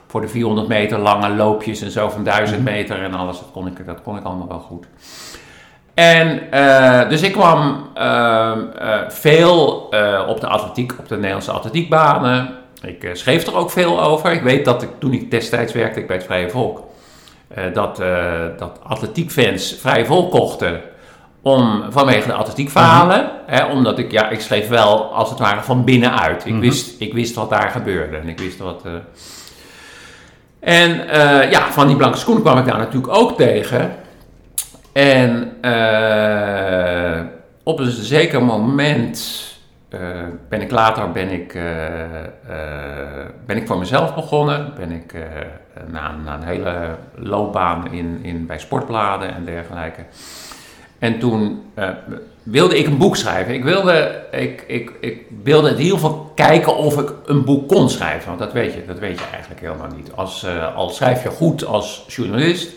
[0.07, 3.39] voor de 400 meter lange loopjes en zo van 1000 meter en alles.
[3.39, 4.87] Dat kon ik, dat kon ik allemaal wel goed.
[5.95, 6.41] En
[7.09, 9.89] dus ik kwam ehm, eh, veel
[10.29, 12.64] op de atletiek, op de Nederlandse atletiekbanen.
[12.87, 14.33] Ik eh, schreef er ook veel over.
[14.33, 16.83] Ik weet dat ik toen ik destijds werkte ik bij het Vrije Volk,
[17.49, 20.81] eh, dat, eh, dat atletiekfans Vrije Volk kochten
[21.43, 23.31] om, vanwege de atletiekverhalen.
[23.47, 26.47] hè, omdat ik, ja, ik schreef wel als het ware van binnenuit.
[26.47, 28.83] Ik, wist, ik wist wat daar gebeurde en ik wist wat...
[30.61, 31.07] en
[31.51, 33.97] ja, van die blanke schoen kwam ik daar natuurlijk ook tegen.
[34.93, 35.57] En
[37.63, 39.43] op een zeker moment
[40.01, 44.73] eh, ben ik later ben ik, eh, eh, ben ik voor mezelf begonnen.
[44.77, 45.15] Ben ik
[45.87, 50.03] na, na een hele loopbaan in, in, bij sportbladen en dergelijke.
[50.99, 51.63] En toen
[52.45, 53.55] wilde ik een boek schrijven.
[53.55, 57.91] Ik wilde, ik, ik, ik wilde in ieder geval kijken of ik een boek kon
[57.91, 58.29] schrijven.
[58.29, 60.13] Want dat weet je, dat weet je eigenlijk helemaal niet.
[60.15, 62.73] Als, eh, al schrijf je goed als journalist,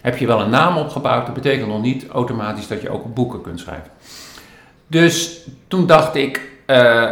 [0.00, 1.26] heb je wel een naam opgebouwd.
[1.26, 3.90] Dat betekent nog niet automatisch dat je ook boeken kunt schrijven.
[4.86, 7.10] Dus toen dacht ik, eh,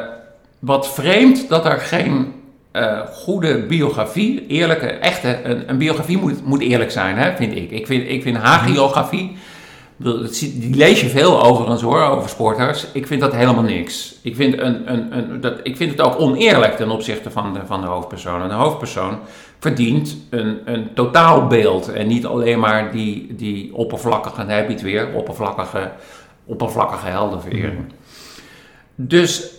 [0.59, 2.33] wat vreemd dat er geen
[2.71, 7.71] eh, goede biografie, eerlijke, echte, een, een biografie moet, moet eerlijk zijn, hè, vind ik.
[7.71, 9.37] Ik vind, ik vind hagiografie
[10.25, 12.87] zie- Die lees je veel overigens hoor, over sporters.
[12.93, 14.15] Ik vind dat helemaal niks.
[14.23, 17.61] Ik vind, een, een, een, dat, ik vind het ook oneerlijk ten opzichte van de,
[17.67, 18.43] van de hoofdpersoon.
[18.43, 19.19] En de hoofdpersoon
[19.59, 21.93] verdient een, een totaalbeeld.
[21.93, 25.91] En niet alleen maar die, die oppervlakkige, en heb je het weer, oppervlakkige,
[26.45, 27.85] oppervlakkige heldenverering.
[28.95, 29.51] Dus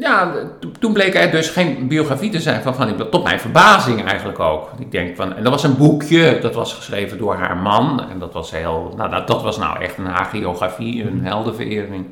[0.00, 2.92] ja, to- toen bleek er dus geen biografie te zijn van Fanny.
[3.10, 4.70] Tot mijn verbazing eigenlijk ook.
[4.78, 8.10] Ik denk van, en dat was een boekje, dat was geschreven door haar man.
[8.10, 12.06] En dat was heel, nou dat, dat was nou echt een hagiografie, een heldenverering.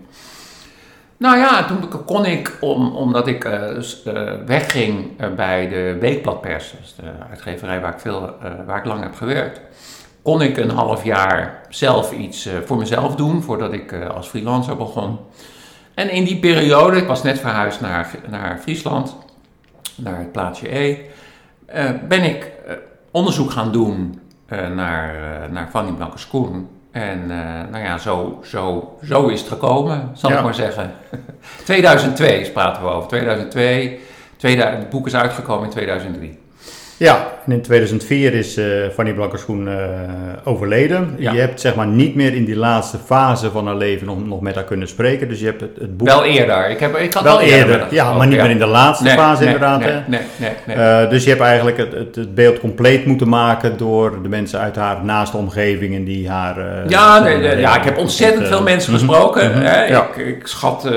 [1.17, 6.75] Nou ja, toen kon ik, om, omdat ik eh, eh, wegging eh, bij de Weekbladpers,
[6.81, 8.37] dus de uitgeverij waar ik, veel,
[8.67, 9.61] waar ik lang heb gewerkt,
[10.23, 15.19] kon ik een half jaar zelf iets voor mezelf doen, voordat ik als freelancer begon.
[15.95, 19.17] En in die periode, ik was net verhuisd naar, naar Friesland,
[19.97, 20.97] naar het plaatsje E,
[21.67, 22.75] eh, ben ik eh,
[23.11, 25.15] onderzoek gaan doen eh, naar,
[25.51, 26.69] naar Fanny Blankers-Koen.
[26.91, 27.27] En
[27.71, 30.37] nou ja, zo, zo, zo is het gekomen, zal Ja.
[30.37, 30.93] ik maar zeggen.
[31.65, 33.09] 2002 praten we over.
[33.09, 34.01] 2002,
[34.37, 36.39] 2000, het boek is uitgekomen in 2003.
[36.97, 39.75] Ja, en in 2004 is eh Fanny Blankers-Schoen eh,
[40.45, 41.15] overleden.
[41.19, 41.33] Ja.
[41.33, 44.41] Je hebt zeg maar niet meer in die laatste fase van haar leven nog, nog
[44.41, 45.29] met haar kunnen spreken.
[45.29, 46.71] Dus je hebt het, het boek Wel eerder.
[46.71, 48.43] Ik, heb, ik had wel al eerder, Ja, maar niet ja.
[48.43, 49.81] meer in de laatste Nee, fase nee, inderdaad.
[49.81, 50.01] Nee, hè?
[50.07, 50.77] nee, nee, nee.
[50.77, 54.61] Eh, dus je hebt eigenlijk het, het, het beeld compleet moeten maken door de mensen
[54.61, 56.89] uit haar naaste omgeving en die haar...
[56.89, 59.51] Ja, ja, ik heb ontzettend veel mensen mhm, gesproken.
[59.51, 59.85] mhm, hè.
[59.87, 60.89] ik, ik schat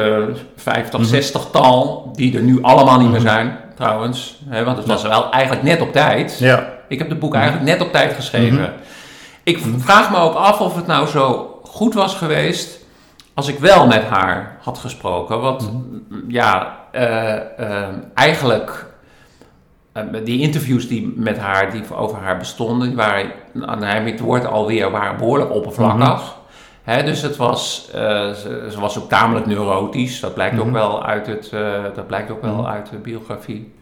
[0.68, 4.40] eh 50, 60 tal, die er nu allemaal niet meer zijn, trouwens.
[4.50, 6.40] Hè, want het was wel eigenlijk net op tijd.
[6.40, 8.74] Ja, Ik heb het boek eigenlijk net op tijd geschreven.
[9.44, 12.80] Ik v- vraag me ook af of het nou zo goed was geweest
[13.34, 15.42] als ik wel met haar had gesproken.
[15.42, 18.86] Want m, ja, eh, eh, eigenlijk
[19.94, 24.12] eh, die interviews die met haar, die over haar bestonden, die waren, nou, heb ik
[24.12, 26.36] het woord alweer, waren behoorlijk oppervlakkig.
[26.88, 30.20] Dus het was, eh, ze, ze was ook tamelijk neurotisch.
[30.20, 33.74] Dat blijkt ook wel uit, het, eh, dat blijkt ook wel uit de biografie.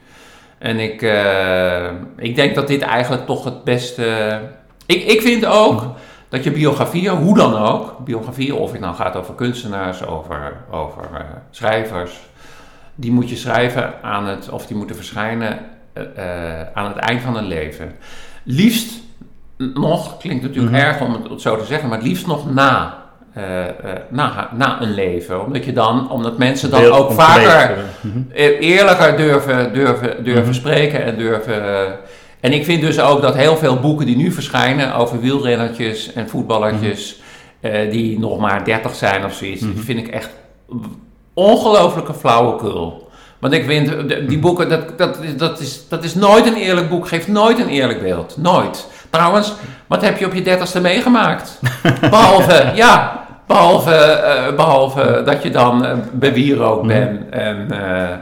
[0.58, 4.39] En ik, eh, ik denk dat dit eigenlijk toch het beste.
[4.86, 5.84] Ik, ik vind ook
[6.30, 11.26] dat je biografieën, hoe dan ook, biografieën, of het nou gaat over kunstenaars, over, over
[11.52, 12.20] schrijvers,
[12.96, 15.60] die moet je schrijven aan het, of die moeten verschijnen
[16.74, 17.96] aan het eind van hun leven.
[18.44, 19.05] Liefst
[19.58, 20.84] nog, klinkt natuurlijk Mhm.
[20.86, 23.04] erg om het zo te zeggen, maar het liefst nog na.
[23.34, 23.74] eh, eh,
[24.10, 25.46] na, na een leven.
[25.46, 28.18] Omdat je dan, omdat mensen dan ook vaker eh, mhm.
[28.34, 30.54] e- eerlijker durven, durven, durven Mhm.
[30.54, 31.63] spreken en durven.
[31.63, 31.91] eh,
[32.39, 36.30] en ik vind dus ook dat heel veel boeken die nu verschijnen over wielrennertjes en
[36.30, 37.22] voetballertjes,
[37.60, 40.30] eh, die nog maar 30 zijn of zoiets, die vind ik echt
[41.34, 43.05] ongelooflijke flauwekul.
[43.39, 46.56] Want ik vind, eh, die boeken, dat, dat, is- dat, is, dat is nooit een
[46.56, 48.36] eerlijk boek, geeft nooit een eerlijk beeld.
[48.38, 48.88] Nooit.
[49.10, 49.54] Trouwens,
[49.88, 51.60] wat heb je op je dertigste meegemaakt?
[52.10, 57.67] Behalve, ja, behalve, eh, behalve dat je dan uh, bewierookt bent en...
[57.71, 58.17] eh, eh,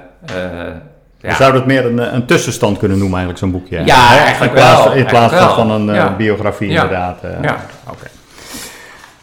[1.18, 1.36] Je ja.
[1.36, 3.82] zou dat meer een, een tussenstand kunnen noemen eigenlijk, zo'n boekje.
[3.86, 6.16] Ja, eigenlijk in plaats, wel, In plaats van een eh, Ja.
[6.16, 6.82] biografie Ja.
[6.82, 7.18] inderdaad.
[7.24, 7.30] eh.
[7.42, 7.58] Ja.
[7.90, 8.08] Oké.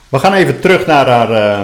[0.09, 1.61] We gaan even terug naar haar, eh,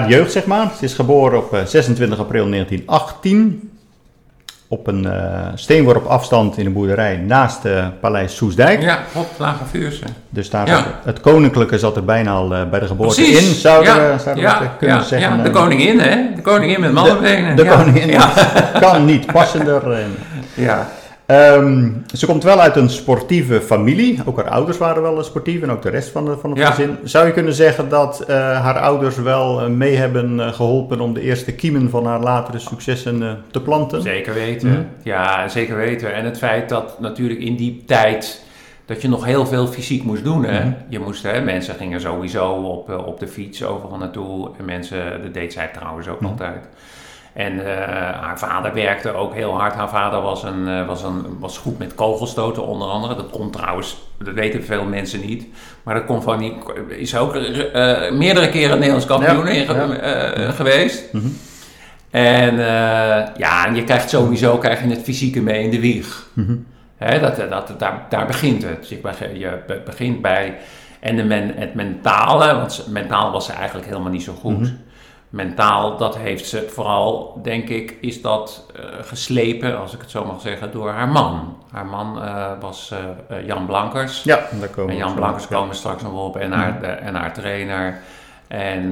[0.00, 0.70] haar jeugd, zeg maar.
[0.78, 3.68] Ze is geboren op eh, 26 april 1918.
[4.68, 8.82] Op een eh, steenworp afstand in een boerderij naast eh, Paleis Soesdijk.
[8.82, 10.04] Ja, op Lage Vuurse.
[10.28, 10.84] Dus daar Ja.
[11.04, 13.48] het koninklijke zat er bijna al eh, bij de geboorte Precies.
[13.48, 14.12] in, zouden ja.
[14.12, 14.60] we, zouden ja.
[14.60, 15.36] we kunnen zeggen.
[15.36, 16.16] Ja, de Eh, koningin, hè?
[16.34, 17.56] De koningin met mannenbenen.
[17.56, 17.76] de ja.
[17.76, 18.30] koningin Ja.
[18.80, 19.92] kan niet passender.
[19.92, 19.98] eh.
[20.54, 20.88] ja.
[21.26, 24.20] Ehm, ze komt wel uit een sportieve familie.
[24.24, 26.70] Ook haar ouders waren wel sportief en ook de rest van, de, van het Ja.
[26.70, 26.96] gezin.
[27.04, 31.14] Zou je kunnen zeggen dat eh, haar ouders wel eh, mee hebben eh, geholpen om
[31.14, 34.02] de eerste kiemen van haar latere successen te planten?
[34.02, 34.68] Zeker weten.
[34.70, 34.82] Mhm.
[35.02, 36.14] Ja, zeker weten.
[36.14, 38.42] En het feit dat natuurlijk in die tijd
[38.86, 40.44] dat je nog heel veel fysiek moest doen.
[40.44, 40.60] Hè?
[40.60, 40.72] Mhm.
[40.88, 44.50] Je moest, hè, mensen gingen sowieso op, op de fiets overal naartoe.
[44.58, 46.30] En mensen, dat deed zij trouwens ook Mhm.
[46.30, 46.68] altijd.
[47.34, 49.74] En eh, haar vader werkte ook heel hard.
[49.74, 53.14] Haar vader was, een, eh, was, een, was goed met kogelstoten onder andere.
[53.14, 55.46] Dat komt trouwens, dat weten veel mensen niet.
[55.82, 56.54] Maar dat komt van die,
[56.88, 61.12] is ook eh, meerdere keren Nederlands kampioen Ja, geweest.
[61.12, 61.26] Mhm.
[62.10, 62.56] En
[63.36, 66.26] ja, en je krijgt sowieso krijg je het fysieke mee in de wieg.
[66.32, 66.56] Mhm.
[66.98, 68.80] Dat, dat, daar, daar begint het.
[68.80, 68.98] Dus je
[69.38, 70.56] je be- begint bij.
[71.00, 74.60] En de men, het mentale, want mentaal was ze eigenlijk helemaal niet zo goed.
[74.60, 74.72] Mhm.
[75.34, 80.24] Mentaal, dat heeft ze vooral, denk ik, is dat eh, geslepen, als ik het zo
[80.24, 81.56] mag zeggen, door haar man.
[81.70, 82.92] Haar man eh, was
[83.28, 84.22] eh, Jan Blankers.
[84.22, 87.14] Ja, daar komen En Jan Blankers komen we straks nog op en haar, de- en
[87.14, 87.98] haar trainer.
[88.48, 88.88] En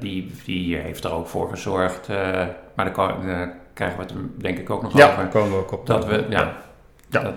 [0.00, 2.08] die, die heeft er ook voor gezorgd.
[2.74, 5.16] maar daar krijgen we het denk ik ook nog Ja, over.
[5.16, 5.86] daar komen we ook op.
[5.86, 6.52] Dat we, ja.
[7.08, 7.20] Ja.
[7.22, 7.32] Dat-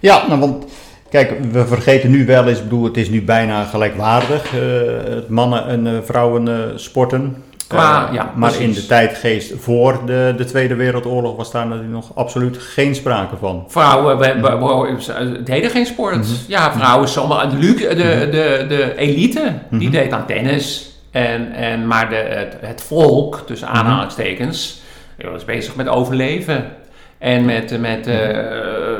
[0.00, 0.64] Ja, nou, want
[1.10, 4.60] Kijk, we vergeten nu wel eens, ik bedoel, het is nu bijna gelijkwaardig, eh,
[5.14, 7.42] het mannen- en eh, vrouwen eh, sporten.
[7.68, 12.10] Qua- ja, maar in de tijdgeest voor de, de Tweede Wereldoorlog was daar natuurlijk nog
[12.14, 13.64] absoluut geen sprake van.
[13.68, 14.58] Vrouwen we, we,
[14.94, 16.16] we- ze deden geen sport.
[16.16, 16.24] Mhm.
[16.48, 17.94] Ja, vrouwen, sommige, de, lu- de,
[18.30, 19.90] de, de elite, die Mhm.
[19.96, 20.92] deed aan tennis.
[21.10, 23.76] En, en, maar de, het, het volk, tussen Mhm.
[23.76, 24.82] aanhalingstekens,
[25.32, 26.64] was bezig met overleven.
[27.18, 28.06] En, met, met,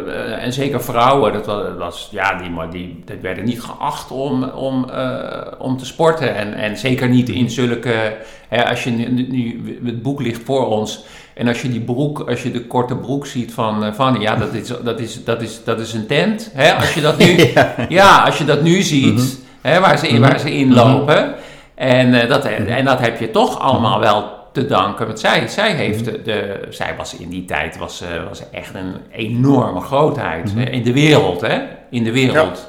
[0.08, 3.62] eh, en zeker vrouwen, dat was, dat was, ja, die, maar die, die werden niet
[3.62, 6.34] geacht om, om, eh, om te sporten.
[6.34, 8.16] En, en zeker niet in zulke,
[8.48, 12.20] hè, als je nu, nu, het boek ligt voor ons, en als je die broek,
[12.28, 15.42] als je de korte broek ziet van eh, Fanny, ja, dat is, dat is, dat
[15.42, 16.50] is, dat is een tent.
[16.54, 16.74] Hè?
[16.74, 17.52] Als je dat nu,
[17.88, 18.22] ja.
[18.24, 21.34] als je dat nu ziet, hè, waar, ze in, waar ze in lopen.
[21.74, 25.06] En, eh, dat, en dat heb je toch allemaal wel te danken.
[25.06, 28.74] Want zij, zij, heeft de, de- zij was in die tijd was, eh, was echt
[28.74, 31.40] een enorme grootheid hè, in de wereld.
[31.40, 31.58] Hè?
[31.90, 32.68] In de wereld.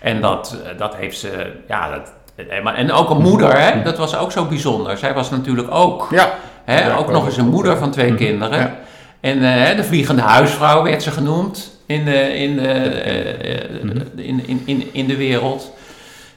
[0.00, 2.12] En dat, eh, dat heeft ze, ja, dat,
[2.48, 3.82] eh, en ook een moeder, hè?
[3.82, 4.98] dat was ook zo bijzonder.
[4.98, 6.34] Zij was natuurlijk ook Ja.
[6.64, 8.58] Hè, Ja, ook nog eens een moeder van twee kinderen.
[8.58, 8.76] Ja.
[9.20, 13.82] En de vliegende huisvrouw werd ze genoemd in de, in, eh,
[14.16, 15.72] in, in, in, in de wereld.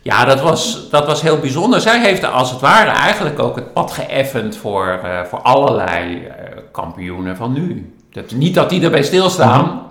[0.03, 1.81] Ja, dat was, dat was heel bijzonder.
[1.81, 6.57] Zij heeft als het ware eigenlijk ook het pad geëffend voor, eh, voor allerlei eh,
[6.71, 7.95] kampioenen van nu.
[8.11, 9.81] Dat, niet dat die erbij stilstaan,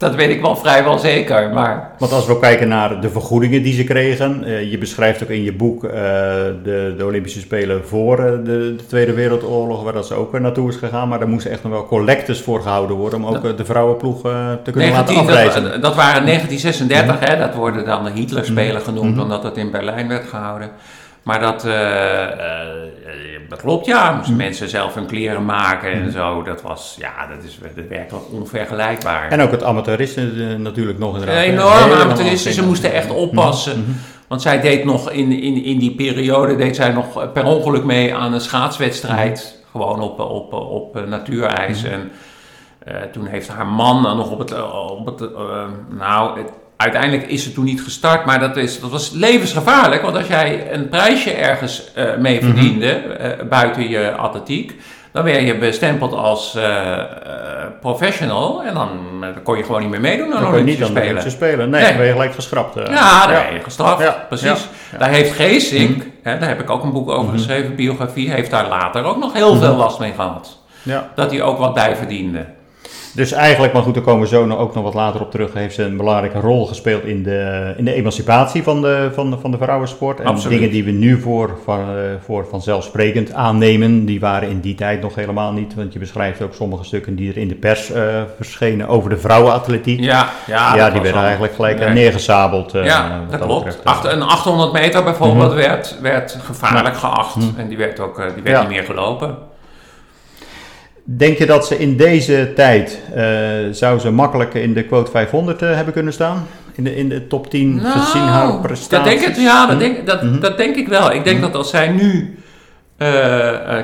[0.00, 1.50] dat weet ik wel vrijwel zeker.
[1.50, 5.28] Maar Want als we kijken naar de vergoedingen die ze kregen, eh, je beschrijft ook
[5.28, 5.92] in je boek eh,
[6.62, 10.68] de, de Olympische Spelen voor eh, de, de Tweede Wereldoorlog, waar dat ze ook naartoe
[10.68, 13.64] is gegaan, maar daar moesten echt nog wel collectes voor gehouden worden om ook de
[13.64, 15.62] vrouwenploeg te kunnen 19, laten afreizen.
[15.62, 19.20] dat, dat waren 1936, hè, dat worden dan de Hitlerspelen genoemd, Mhm.
[19.20, 20.70] omdat dat in Berlijn werd gehouden.
[21.22, 22.66] Maar dat, eh, eh,
[23.48, 24.12] dat klopt, ja.
[24.12, 24.42] Moesten Mhm.
[24.42, 26.42] mensen zelf hun kleren maken en zo.
[26.42, 29.28] Dat was, ja, dat is werkelijk onvergelijkbaar.
[29.30, 31.36] En ook het amateurisme eh, natuurlijk nog inderdaad.
[31.36, 31.42] hè.
[31.42, 32.54] Enorm amateuristisch.
[32.54, 33.80] Ze moesten echt oppassen.
[33.80, 33.90] Mhm.
[34.28, 38.14] Want zij deed nog in, in, in die periode deed zij nog per ongeluk mee
[38.14, 39.62] aan een schaatswedstrijd.
[39.70, 41.82] Gewoon op, op, op, natuurijs.
[41.84, 42.10] En
[43.12, 44.54] toen heeft haar man dan nog op het.
[44.90, 45.30] Op het
[45.98, 48.24] nou, het- uiteindelijk is ze toen niet gestart.
[48.24, 50.02] Maar dat, is, dat was levensgevaarlijk.
[50.02, 52.86] Want als jij een prijsje ergens eh, mee verdiende.
[52.92, 54.80] eh, buiten je atletiek.
[55.12, 56.98] Dan werd je bestempeld als eh,
[57.80, 58.62] professional.
[58.62, 58.88] En dan,
[59.20, 60.76] dan kon je gewoon niet meer meedoen aan Dan kon je niet
[61.30, 61.70] Spelen.
[61.70, 61.88] Nee, Nee.
[61.88, 62.74] dan ben je gelijk geschrapt.
[62.74, 64.02] Ja, daar ben je gestraft.
[64.02, 64.46] Ja, Precies.
[64.46, 64.56] ja,
[64.92, 64.98] ja.
[64.98, 68.68] Daar heeft Geesink, hè, daar heb ik ook een boek over geschreven, biografie, heeft daar
[68.68, 70.58] later ook nog heel veel last mee gehad.
[70.82, 71.08] Ja.
[71.14, 72.46] Dat hij ook wat bij verdiende.
[73.14, 75.52] Dus eigenlijk, maar goed, daar komen we zo nog- ook nog wat later op terug,
[75.54, 79.38] heeft ze een belangrijke rol gespeeld in de, in de emancipatie van de, van, de,
[79.38, 80.20] van de vrouwensport.
[80.20, 80.58] En Absoluut.
[80.58, 81.94] dingen die we nu voor, van, eh,
[82.24, 85.74] voor vanzelfsprekend aannemen, die waren in die tijd nog helemaal niet.
[85.74, 88.02] Want je beschrijft ook sommige stukken die er in de pers eh,
[88.36, 90.00] verschenen over de vrouwenatletiek.
[90.00, 91.94] Ja, ja, Ja, die werden eigenlijk gelijk eh, Nee.
[91.94, 92.72] neergezabeld.
[92.72, 93.64] ja, dat klopt.
[93.64, 93.84] betreft.
[93.84, 97.36] Achter, een 800 meter bijvoorbeeld werd, werd gevaarlijk geacht.
[97.56, 98.60] En die werd ook die werd Ja.
[98.60, 99.36] niet meer gelopen.
[101.16, 103.24] Denk je dat ze in deze tijd, eh,
[103.70, 106.46] zou ze makkelijk in de quote 500 eh, hebben kunnen staan?
[106.74, 108.88] In de, in de top 10, gezien haar prestaties?
[108.90, 109.78] Nou, Dat denk ik, ja, dat, Hm?
[109.78, 110.40] denk, dat, Mhm.
[110.40, 111.12] dat denk ik wel.
[111.12, 112.38] Ik denk dat als zij nu.
[112.96, 113.08] eh,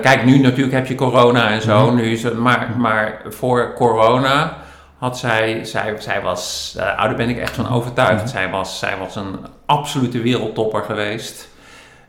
[0.01, 1.87] kijk, nu natuurlijk heb je corona en zo.
[1.87, 1.95] Mhm.
[1.95, 4.57] Nu is het, maar, maar voor corona
[4.99, 5.61] had zij.
[5.65, 6.75] Zij, zij was.
[6.79, 8.23] eh ouder ben ik echt van overtuigd.
[8.23, 8.27] Mhm.
[8.33, 9.37] Zij, was, zij was een
[9.67, 11.49] absolute wereldtopper geweest.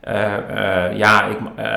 [0.07, 1.67] Eh, eh, ja, ik, eh,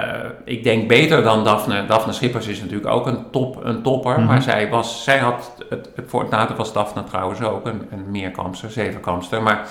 [0.45, 1.87] ik denk beter dan Daphne.
[1.87, 4.19] Daphne Schippers is natuurlijk ook een, top, een topper.
[4.19, 4.27] Mhm.
[4.27, 7.83] Maar zij, was, zij had, het, het, voor het nadeel was Daphne trouwens ook een,
[7.93, 9.43] een meerkampster, zevenkampster.
[9.43, 9.63] Maar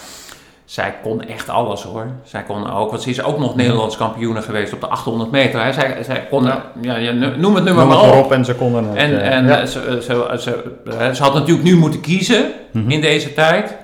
[0.65, 2.07] zij kon echt alles hoor.
[2.23, 5.63] Zij kon ook, want ze is ook nog Nederlands kampioene geweest op de 800 meter.
[5.63, 5.73] Hè.
[5.73, 6.63] Zij, zij kon, ja.
[6.81, 6.95] Ja.
[6.95, 8.25] Ja, noem het nummer Noem het maar maar op.
[8.25, 8.95] op en ze konden het.
[8.97, 9.65] En, en ja.
[9.65, 12.89] ze, ze, ze, ze had natuurlijk nu moeten kiezen Mhm.
[12.91, 13.75] in deze tijd.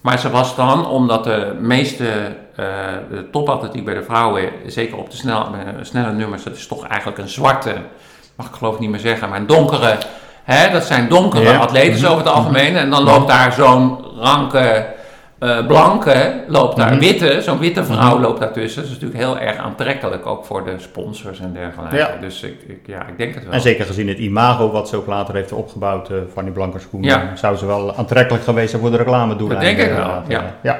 [0.00, 2.06] Maar ze was dan, omdat de meeste
[3.10, 5.50] de topatletiek bij de vrouwen, zeker op de snel, eh,
[5.82, 7.74] snelle nummers, dat is toch eigenlijk een zwarte,
[8.36, 9.96] mag ik geloof ik niet meer zeggen, maar een donkere.
[10.44, 11.56] Hè, dat zijn donkere Ja.
[11.58, 12.10] atletes Mhm.
[12.10, 12.76] over het algemeen.
[12.76, 14.86] En dan loopt daar zo'n ranke
[15.38, 16.98] eh, blanke, loopt daar Mhm.
[16.98, 18.20] witte, zo'n witte vrouw Mhm.
[18.22, 18.82] loopt daartussen.
[18.82, 21.96] Dat is natuurlijk heel erg aantrekkelijk, ook voor de sponsors en dergelijke.
[21.96, 22.10] Ja.
[22.20, 23.52] Dus ik, ik, ja, ik denk het wel.
[23.52, 27.02] En zeker gezien het imago wat ze ook later heeft opgebouwd eh van die Blankerschoen,
[27.02, 27.22] Ja.
[27.34, 29.56] zou ze wel aantrekkelijk geweest zijn voor de reclamedoelen.
[29.56, 30.54] Dat denk ik wel, ja.
[30.62, 30.78] ja.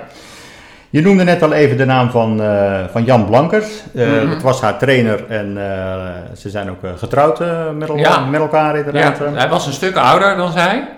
[0.91, 3.69] Je noemde net al even de naam van, eh, van Jan Blankers.
[3.93, 4.29] Mhm.
[4.31, 7.39] Dat was haar trainer en eh, ze zijn ook getrouwd
[7.75, 8.19] met, el- Ja.
[8.21, 9.21] met elkaar Ja, inderdaad.
[9.21, 9.27] eh.
[9.35, 10.89] hij was een stuk ouder dan zij.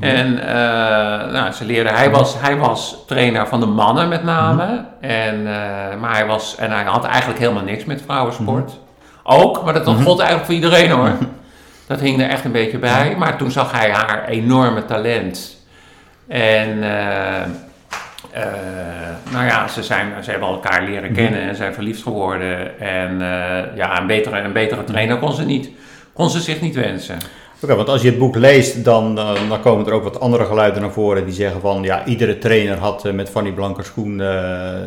[0.00, 4.84] En eh, nou, ze leerden, hij was, hij was trainer van de mannen met name.
[5.00, 8.78] En, eh, maar hij, was, en hij had eigenlijk helemaal niks met vrouwensport.
[9.22, 11.10] Ook, maar dat dat gold eigenlijk voor iedereen hoor.
[11.86, 13.14] Dat hing er echt een beetje bij.
[13.18, 15.56] Maar toen zag hij haar enorme talent.
[16.28, 16.78] En
[18.36, 22.80] eh, nou ja, ze, zijn, ze hebben elkaar leren kennen en zijn verliefd geworden.
[22.80, 25.70] En eh, ja, een betere, een betere trainer kon ze, niet,
[26.12, 27.16] kon ze zich niet wensen.
[27.62, 29.14] Oké, want als je het boek leest, dan,
[29.48, 32.78] dan komen er ook wat andere geluiden naar voren die zeggen van ja, iedere trainer
[32.78, 34.16] had eh, met Fanny Blankerschoen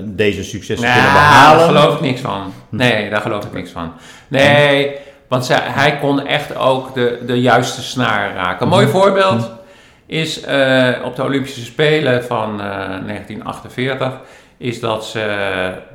[0.03, 1.57] deze successen kunnen Nee, behalen.
[1.57, 2.53] daar geloof ik niks van.
[2.69, 3.91] Nee, daar geloof ik niks van.
[4.27, 4.95] Nee,
[5.27, 8.61] want zij, hij kon echt ook de, de juiste snaar raken.
[8.65, 9.51] Een mooi voorbeeld
[10.09, 12.67] is eh, op de Olympische Spelen van eh,
[13.05, 14.21] 1948
[14.59, 15.21] is dat ze,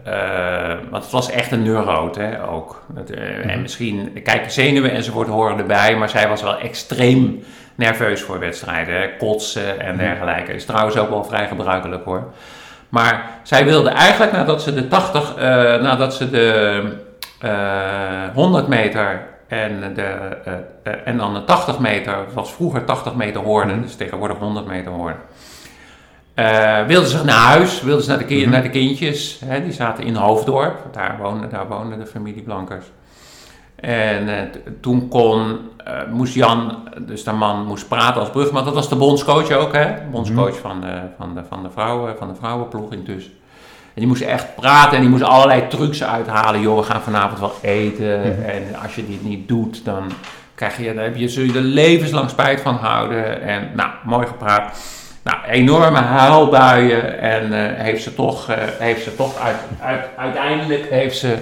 [0.04, 2.82] eh, want het was echt een neuroot hè, ook.
[2.94, 8.22] Het, eh, En misschien, kijk, zenuwen enzovoort horen erbij, maar zij was wel extreem nerveus
[8.22, 8.94] voor wedstrijden.
[8.94, 10.52] Hè, kotsen en dergelijke.
[10.52, 12.32] Is trouwens ook wel vrij gebruikelijk hoor.
[12.88, 15.44] Maar zij wilde eigenlijk nadat ze de 80, eh,
[15.82, 16.82] nadat ze de
[17.40, 19.26] eh 100 meter
[19.62, 23.96] en, de, eh, eh, en dan de 80 meter, was vroeger 80 meter hoorden, dus
[23.96, 25.18] tegenwoordig 100 meter hoorden.
[26.34, 29.72] Eh wilden ze naar huis, wilden ze naar de, ki- naar de kindjes, hè, die
[29.72, 32.86] zaten in Hoofddorp, daar woonde, daar woonde de familie Blankers.
[33.76, 35.58] En toen kon,
[36.10, 38.64] moest Jan, dus de man, moest praten als brugman.
[38.64, 39.94] Dat was de bondscoach ook, hè?
[40.10, 43.32] Bondscoach van, de, van, de, van, de vrouwen, van de vrouwenploeg intussen.
[43.94, 46.60] En die moest echt praten en die moest allerlei trucs uithalen.
[46.60, 48.46] Joh, we gaan vanavond wel eten.
[48.46, 50.12] En als je dit niet doet, dan,
[50.54, 53.42] krijg je, dan heb je, zul je er levenslang spijt van houden.
[53.42, 54.78] En nou, mooi gepraat.
[55.22, 57.20] Nou, enorme huilbuien.
[57.20, 61.36] En eh, heeft ze toch, eh, heeft ze toch uit, uit, uiteindelijk heeft ze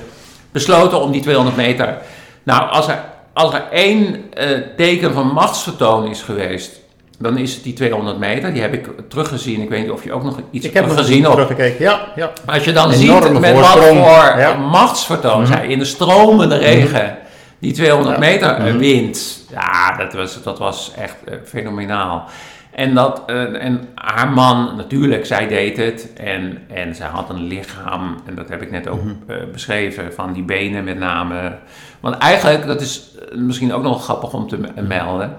[0.50, 1.98] besloten om die 200 meter.
[2.42, 6.80] Nou, als er, als er één eh, teken van machtsvertoon is geweest,
[7.22, 8.52] dan is het die 200 meter.
[8.52, 9.60] Die heb ik teruggezien.
[9.62, 11.84] Ik weet niet of je ook nog iets Ik heb teruggezien teruggekeken.
[11.84, 12.30] Ja, ja.
[12.46, 13.96] Maar als je dan ziet met wat voor
[14.38, 14.54] Ja.
[14.58, 14.68] Mhm.
[14.68, 17.16] machtsvertoon zij in de stromende regen
[17.58, 18.20] die 200 Ja.
[18.20, 18.78] meter Mhm.
[18.78, 19.46] wint.
[19.50, 22.24] Ja, dat was, dat was echt eh, fenomenaal.
[22.70, 26.12] En, dat, eh, en haar man, natuurlijk, zij deed het.
[26.16, 29.14] En, en zij had een lichaam, en dat heb ik net ook Mhm.
[29.26, 31.58] eh, beschreven, van die benen met name.
[32.00, 34.70] Want eigenlijk, dat is misschien ook nog grappig om te Mhm.
[34.74, 35.36] me- melden.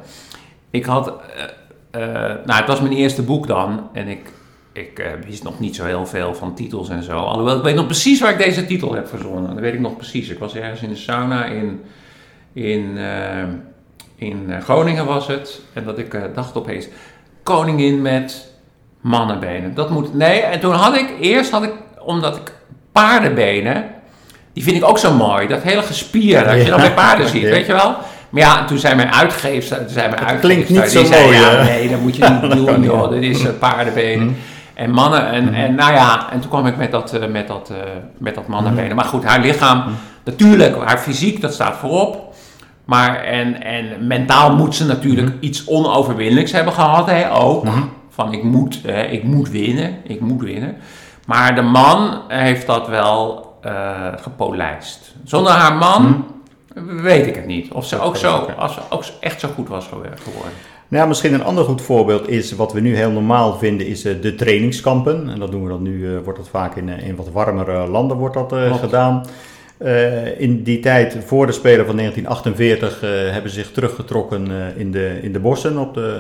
[0.72, 1.14] Ik had,
[2.00, 3.90] nou het was mijn eerste boek dan.
[3.94, 4.32] En ik,
[4.74, 7.18] ik eh, wist nog niet zo heel veel van titels en zo.
[7.18, 9.54] Alhoewel, ik weet nog precies waar ik deze titel heb verzonnen.
[9.54, 10.30] Dat weet ik nog precies.
[10.30, 11.82] Ik was ergens in de sauna in,
[12.54, 13.44] in, eh,
[14.16, 15.62] in eh, Groningen was het.
[15.74, 16.88] En dat ik eh, dacht opeens,
[17.44, 18.52] koningin met
[19.02, 19.74] mannenbenen.
[19.74, 22.52] Dat moet, nee, en toen had ik, eerst had ik, omdat ik
[22.92, 23.90] paardenbenen,
[24.54, 25.48] die vind ik ook zo mooi.
[25.48, 27.50] Dat hele gespier, dat je dan bij paarden ziet, ja.
[27.50, 27.96] weet je wel.
[28.34, 30.90] Maar ja, en toen zei mijn uitgever, toen zei mijn Het uitgever, klinkt niet die
[30.90, 33.10] zo zei, mooi, ja, nee, dat moet je niet doen, joh.
[33.10, 34.38] Dit is eh, paardenbenen.
[34.74, 37.70] En mannen, en, en nou ja, en toen kwam ik met dat, eh, met dat,
[37.70, 37.78] eh,
[38.18, 38.96] met dat mannenbenen.
[38.96, 39.84] Maar goed, haar lichaam,
[40.24, 42.34] natuurlijk, haar fysiek, dat staat voorop.
[42.86, 47.68] Maar en, en mentaal moet ze natuurlijk iets onoverwinnelijks hebben gehad, hè, ook.
[48.10, 50.76] Van ik moet, hè, ik moet winnen, ik moet winnen.
[51.26, 53.52] Maar de man heeft dat wel
[54.22, 55.16] gepolijst.
[55.24, 56.26] Zonder haar man
[56.74, 57.72] weet ik het niet.
[57.72, 60.52] Of ze ook, zo, als ze ook echt zo goed was geworden.
[60.88, 64.22] Nou, misschien een ander goed voorbeeld is wat we nu heel normaal vinden, is eh,
[64.22, 65.30] de trainingskampen.
[65.30, 67.88] En dat doen we dan nu, eh, wordt dat vaak in, eh, in wat warmere
[67.88, 68.80] landen wordt dat, Klopt.
[68.80, 69.26] gedaan.
[69.84, 74.82] Eh, in die tijd, voor de Spelen van 1948, eh, hebben ze zich teruggetrokken eh,
[74.82, 76.20] in, de, in de bossen op de,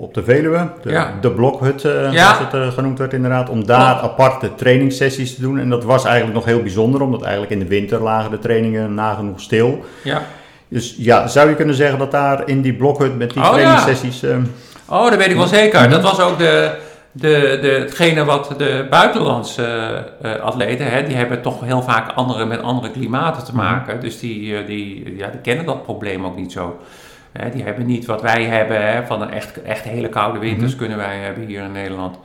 [0.00, 0.68] op de Veluwe.
[0.82, 1.14] De, Ja.
[1.20, 2.12] de blokhut, Ja.
[2.12, 3.48] zoals het genoemd werd inderdaad.
[3.48, 5.58] Om daar aparte trainingssessies te doen.
[5.58, 8.94] En dat was eigenlijk nog heel bijzonder, omdat eigenlijk in de winter lagen de trainingen
[8.94, 9.84] nagenoeg stil.
[10.02, 10.22] Ja.
[10.68, 14.22] Dus ja, zou je kunnen zeggen dat daar in die blokhut met die Oh, trainingssessies...
[14.88, 15.90] Oh, dat weet ik wel zeker.
[15.90, 16.70] Dat was ook de,
[17.12, 19.64] de, de, hetgene wat de buitenlandse
[20.22, 24.00] eh, eh, atleten, hè, die hebben toch heel vaak andere, met andere klimaten te maken.
[24.00, 26.78] Dus die, eh, die, ja, die kennen dat probleem ook niet zo.
[27.32, 30.76] Hè, die hebben niet wat wij hebben, hè, van een echt, echt hele koude winters
[30.76, 32.18] kunnen wij hebben hier in Nederland.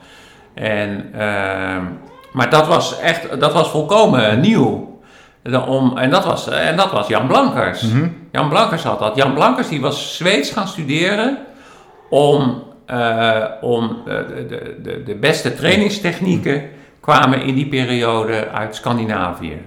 [0.53, 1.83] En, ehm,
[2.31, 4.99] maar dat was echt, dat was volkomen nieuw.
[5.41, 7.85] De om, en, dat was, en dat was Jan Blankers.
[8.31, 9.15] Jan Blankers had dat.
[9.15, 11.37] Jan Blankers die was Zweeds gaan studeren
[12.09, 14.15] om, eh, om eh,
[14.47, 16.63] de, de, de, beste trainingstechnieken
[16.99, 19.57] kwamen in die periode uit Scandinavië.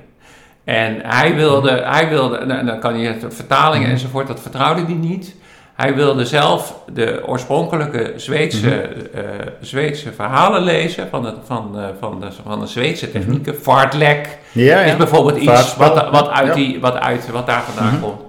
[0.65, 4.95] En hij wilde, hij wilde en dan kan je het vertalingen enzovoort, dat vertrouwde hij
[4.95, 5.35] niet.
[5.75, 9.23] Hij wilde zelf de oorspronkelijke Zweedse, eh,
[9.61, 13.55] Zweedse verhalen lezen van, het, van, van, de, van de Zweedse technieken.
[13.55, 18.21] Fartlek Ja, is bijvoorbeeld iets wat, wat, uit die, wat, uit, wat daar vandaan komt.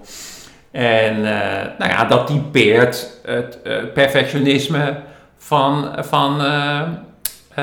[0.71, 4.95] En eh, nou ja, dat typeert het eh, perfectionisme
[5.37, 6.41] van, van
[7.55, 7.61] eh,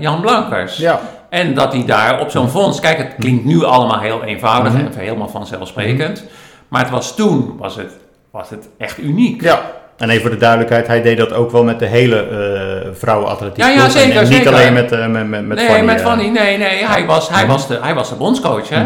[0.00, 0.76] Jan Blankers.
[0.76, 2.80] Ja, En dat hij daar op zo'n fonds...
[2.80, 4.86] Kijk, het klinkt nu allemaal heel eenvoudig Mhm.
[4.86, 6.24] en helemaal vanzelfsprekend.
[6.68, 7.92] Maar het was toen was het,
[8.30, 9.42] was het echt uniek.
[9.42, 9.60] ja.
[9.96, 13.56] En even voor de duidelijkheid, hij deed dat ook wel met de hele eh, vrouwenatletiek.
[13.64, 13.84] Ja, ja.
[13.84, 14.52] En- zeker, en niet zeker.
[14.52, 15.84] alleen met, eh, met, met, met nee, Fanny.
[15.84, 16.00] met.
[16.00, 16.86] Fanny, nee, nee.
[16.86, 17.52] Hij was, hij Mhm.
[17.52, 18.84] was, de, hij was de bondscoach, hè?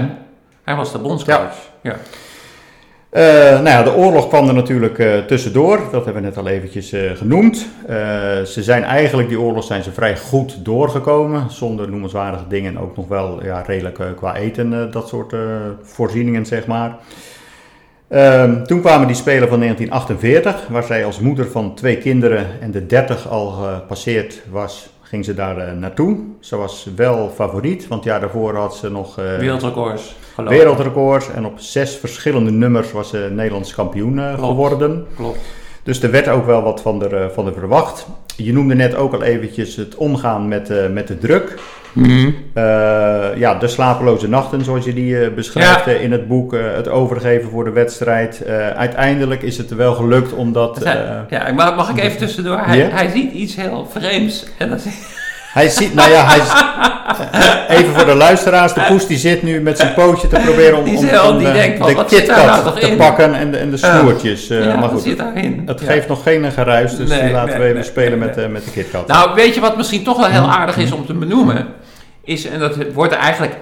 [0.64, 1.52] Hij was de bondscoach.
[1.82, 1.94] Ja.
[3.10, 5.78] Eh, nou ja, de oorlog kwam er natuurlijk eh, tussendoor.
[5.92, 7.66] Dat hebben we net al eventjes eh, genoemd.
[8.46, 11.50] Ze zijn eigenlijk, die oorlog zijn ze vrij goed doorgekomen.
[11.50, 12.78] Zonder noemenswaardige dingen.
[12.78, 15.34] Ook nog wel ja, redelijk qua eten, dat soort
[15.82, 16.96] voorzieningen, zeg maar.
[18.08, 22.70] Ehm, toen kwamen die Spelen van 1948, waar zij als moeder van twee kinderen en
[22.70, 26.16] de 30 al gepasseerd was, ging ze daar eh, naartoe.
[26.40, 30.14] Ze was wel favoriet, want ja, daarvoor had ze nog eh, Wereldrecords.
[30.34, 30.56] gelopen.
[30.56, 34.48] wereldrecords en op zes verschillende nummers was ze Nederlands kampioen eh, Klopt.
[34.48, 35.06] geworden.
[35.16, 35.38] Klopt.
[35.82, 38.06] Dus er werd ook wel wat van de, van de verwacht.
[38.36, 41.54] Je noemde net ook al eventjes het omgaan met, met de druk.
[41.94, 45.92] Eh, ja, de slapeloze nachten, zoals je die eh, beschrijft Ja.
[45.92, 46.52] eh, in het boek.
[46.52, 48.44] het overgeven voor de wedstrijd.
[48.76, 50.74] Uiteindelijk is het er wel gelukt omdat...
[50.74, 52.58] Dat hij- ja, mag, mag ik even tussendoor?
[52.58, 54.46] Hij, hij ziet iets heel vreemds.
[54.58, 55.09] En dat is,
[55.52, 56.40] hij ziet, nou ja, hij,
[57.76, 58.72] even voor de luisteraars.
[58.72, 62.04] De poes die zit nu met zijn pootje te proberen om, om, eh, de nou
[62.04, 62.96] KitKat toch te in?
[62.96, 64.50] pakken en de, en de snoertjes.
[64.50, 65.18] eh, ja, maar goed, zit
[65.66, 65.86] het Ja.
[65.86, 68.46] geeft nog geen geruis, dus Nee, die laten nee, we even nee, spelen met, eh,
[68.46, 69.06] met de KitKat.
[69.06, 71.66] Nou, weet je wat misschien toch wel heel aardig is om te benoemen?
[72.24, 73.52] Is, en dat wordt eigenlijk,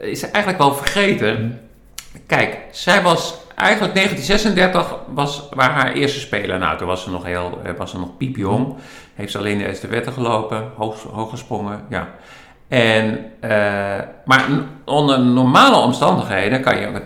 [0.00, 1.60] is eigenlijk wel vergeten.
[2.26, 6.60] Kijk, zij was eigenlijk 1936 was, waren haar eerste spelen.
[6.60, 8.74] Nou, toen was ze nog heel, eh, was ze nog piepjong.
[9.14, 12.08] Heeft ze alleen de eerste wetten gelopen, hoog, hoog gesprongen, ja.
[12.68, 13.50] En, eh,
[14.24, 14.44] maar
[14.84, 17.02] onder normale omstandigheden, kan je,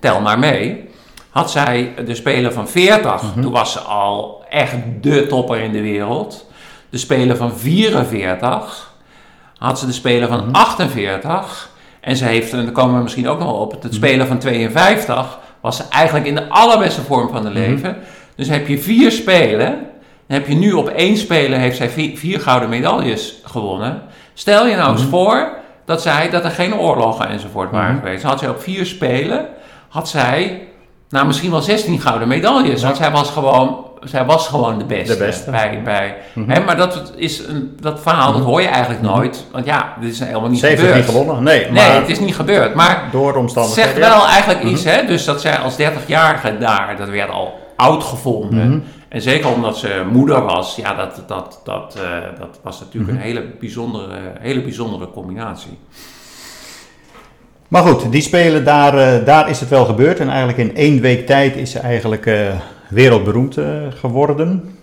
[0.00, 0.88] tel maar mee,
[1.30, 5.80] had zij de Spelen van 40, toen was ze al echt de topper in de
[5.80, 6.50] wereld.
[6.90, 8.94] De Spelen van 44
[9.58, 11.70] had ze de Spelen van 48.
[12.00, 15.38] En ze heeft, en daar komen we misschien ook nog op, het Spelen van 52
[15.66, 17.96] was ze eigenlijk in de allerbeste vorm van haar leven.
[18.36, 19.70] Dus heb je vier Spelen,
[20.26, 24.02] dan heb je nu op één Spelen heeft zij vier, vier gouden medailles gewonnen.
[24.34, 28.22] Stel je nou eens voor dat, zij, dat er geen oorlogen enzovoort waren geweest.
[28.22, 29.46] Dan had zij op vier Spelen,
[29.88, 30.68] had zij
[31.08, 32.82] nou, misschien wel 16 gouden medailles.
[32.82, 35.12] Want zij was gewoon, zij was gewoon de beste.
[35.18, 35.50] De beste.
[35.50, 36.16] Bij, bij,
[36.46, 39.44] hè, maar dat, is een, dat verhaal dat hoor je eigenlijk nooit.
[39.52, 41.06] Want ja, dit is helemaal niet Ze heeft het gebeurd.
[41.06, 41.60] niet gewonnen, nee.
[41.64, 42.74] Nee, maar het is niet gebeurd.
[42.74, 43.94] Maar door het omstandigheden.
[43.94, 45.06] zegt wel eigenlijk iets, hè?
[45.06, 48.68] Dus dat zij als 30-jarige daar, dat werd al oud gevonden.
[48.68, 48.78] Mhm.
[49.08, 53.20] En zeker omdat ze moeder was, ja, dat, dat, dat, eh, dat was natuurlijk Mhm.
[53.20, 55.78] een hele bijzondere, hele bijzondere combinatie.
[57.68, 60.20] Maar goed, die spelen, daar, eh, daar is het wel gebeurd.
[60.20, 62.34] En eigenlijk in één week tijd is ze eigenlijk eh,
[62.88, 63.64] wereldberoemd eh,
[64.00, 64.78] geworden.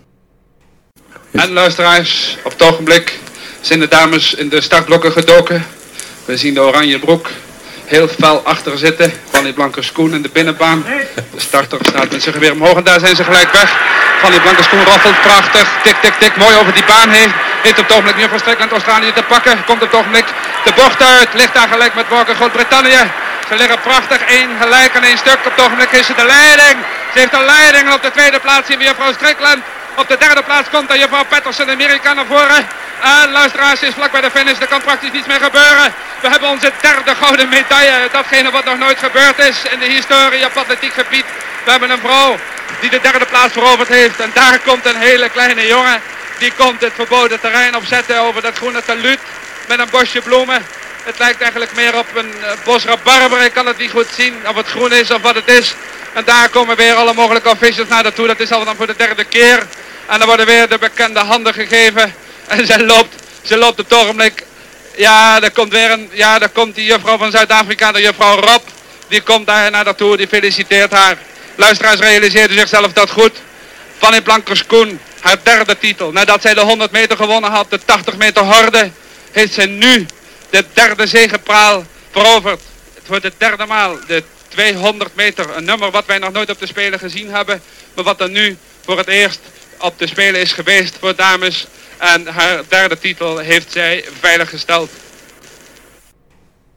[1.30, 3.18] En luisteraars, op het ogenblik
[3.60, 5.64] zijn de dames in de startblokken gedoken.
[6.24, 7.30] We zien de oranje broek
[7.84, 9.12] heel fel achter zitten.
[9.30, 10.84] Van die blanke schoen in de binnenbaan.
[11.34, 13.70] De starter staat met zijn geweer omhoog en daar zijn ze gelijk weg.
[14.20, 15.80] Van die blanke schoen roffelt prachtig.
[15.82, 16.36] Tik, tik, tik.
[16.36, 17.30] Mooi over die baan heen.
[17.62, 19.64] Heeft op het ogenblik nu van Strickland Australië te pakken.
[19.64, 20.26] Komt op het ogenblik
[20.64, 21.28] de bocht uit.
[21.34, 23.02] Ligt daar gelijk met Morgan Groot-Brittannië.
[23.54, 25.38] Ze liggen prachtig één gelijk en één stuk.
[25.44, 26.76] Op het ogenblik is ze de leiding.
[27.12, 27.92] Ze heeft de leiding.
[27.92, 29.62] Op de tweede plaats zien we juffrouw Strickland.
[29.96, 32.66] Op de derde plaats komt dan juffrouw Patterson, Amerika, naar voren.
[33.02, 34.58] En luisteraars, is vlak bij de finish.
[34.60, 35.94] Er kan praktisch niets meer gebeuren.
[36.20, 38.08] We hebben onze derde gouden medaille.
[38.12, 41.24] Datgene wat nog nooit gebeurd is in de historie op atletiek gebied.
[41.64, 42.38] We hebben een vrouw
[42.80, 44.20] die de derde plaats veroverd heeft.
[44.20, 46.00] En daar komt een hele kleine jongen.
[46.38, 49.20] Die komt het verboden terrein opzetten over dat groene taluut.
[49.68, 50.66] Met een bosje bloemen.
[51.04, 53.44] Het lijkt eigenlijk meer op een eh, bos rabarber.
[53.44, 55.74] Ik kan het niet goed zien of het groen is of wat het is.
[56.14, 58.26] En daar komen weer alle mogelijke officials naar naartoe.
[58.26, 59.66] Dat is al dan voor de derde keer.
[60.06, 62.14] En dan worden weer de bekende handen gegeven.
[62.46, 64.44] En ze loopt, ze loopt op het ogenblik.
[64.96, 68.62] Ja, er komt weer een, ja, daar komt die juffrouw van Zuid-Afrika, de juffrouw Rob.
[69.08, 71.16] Die komt daar naar naartoe, die feliciteert haar.
[71.54, 73.32] Luisteraars realiseerde zichzelf dat goed.
[73.98, 76.12] Fanny Blankers-Koen, haar derde titel.
[76.12, 78.90] Nadat zij de 100 meter gewonnen had, de 80 meter horde,
[79.32, 80.06] heeft ze nu
[80.50, 82.60] de derde zegepraal veroverd.
[83.04, 85.56] Voor de derde maal de 200 meter.
[85.56, 87.62] Een nummer wat wij nog nooit op de Spelen gezien hebben.
[87.94, 89.40] Maar wat er nu voor het eerst
[89.78, 91.66] op de Spelen is geweest voor dames.
[91.98, 94.90] En haar derde titel heeft zij veiliggesteld.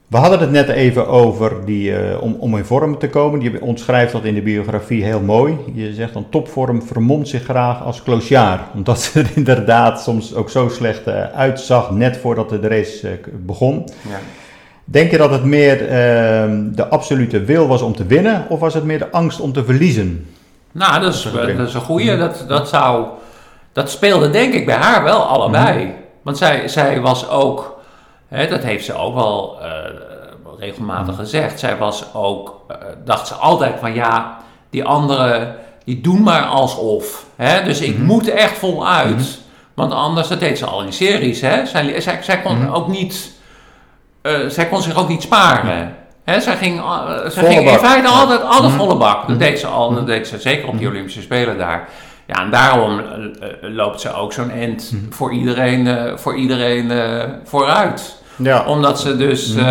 [0.07, 3.41] We hadden het net even over die, eh, om, om in vorm te komen.
[3.41, 5.57] Je omschrijft dat in de biografie heel mooi.
[5.73, 8.61] Je zegt dan topvorm vermomt zich graag als clochard.
[8.73, 13.13] Omdat ze er inderdaad soms ook zo slecht eh, uitzag net voordat de race eh,
[13.45, 13.89] begon.
[14.09, 14.19] Ja.
[14.89, 15.89] Denk je dat het meer eh,
[16.71, 18.45] de absolute wil was om te winnen?
[18.49, 20.29] Of was het meer de angst om te verliezen?
[20.71, 22.17] Nou, dat is, Dat is een goeie.
[22.17, 23.05] Dat, dat, zou,
[23.73, 25.93] dat speelde denk ik bij haar wel allebei.
[26.21, 27.76] Want zij, zij was ook,
[28.29, 29.69] dat heeft ze ook wel eh,
[30.59, 31.59] regelmatig gezegd.
[31.59, 32.75] Zij was ook, eh,
[33.05, 34.37] dacht ze altijd van ja,
[34.69, 37.25] die anderen die doen maar alsof.
[37.65, 39.39] Dus ik moet er echt voluit.
[39.73, 41.41] Want anders, dat deed ze al in series.
[41.41, 41.65] Hè?
[41.65, 42.73] Zij, zij, zij kon Mhm.
[42.73, 43.35] ook niet.
[44.21, 45.95] eh, zij kon zich ook niet sparen.
[46.23, 46.39] Hè?
[46.41, 46.81] Zij ging,
[47.27, 49.27] zij ging in feite altijd alle volle bak.
[49.27, 49.93] Dat deed ze al.
[49.93, 51.89] Dat deed ze zeker op die Olympische Spelen daar.
[52.27, 55.11] Ja, en daarom eh, eh, loopt ze ook zo'n end Mhm.
[55.11, 56.91] voor iedereen, eh, voor iedereen
[57.43, 58.65] vooruit Ja.
[58.65, 59.65] omdat ze dus, Mhm.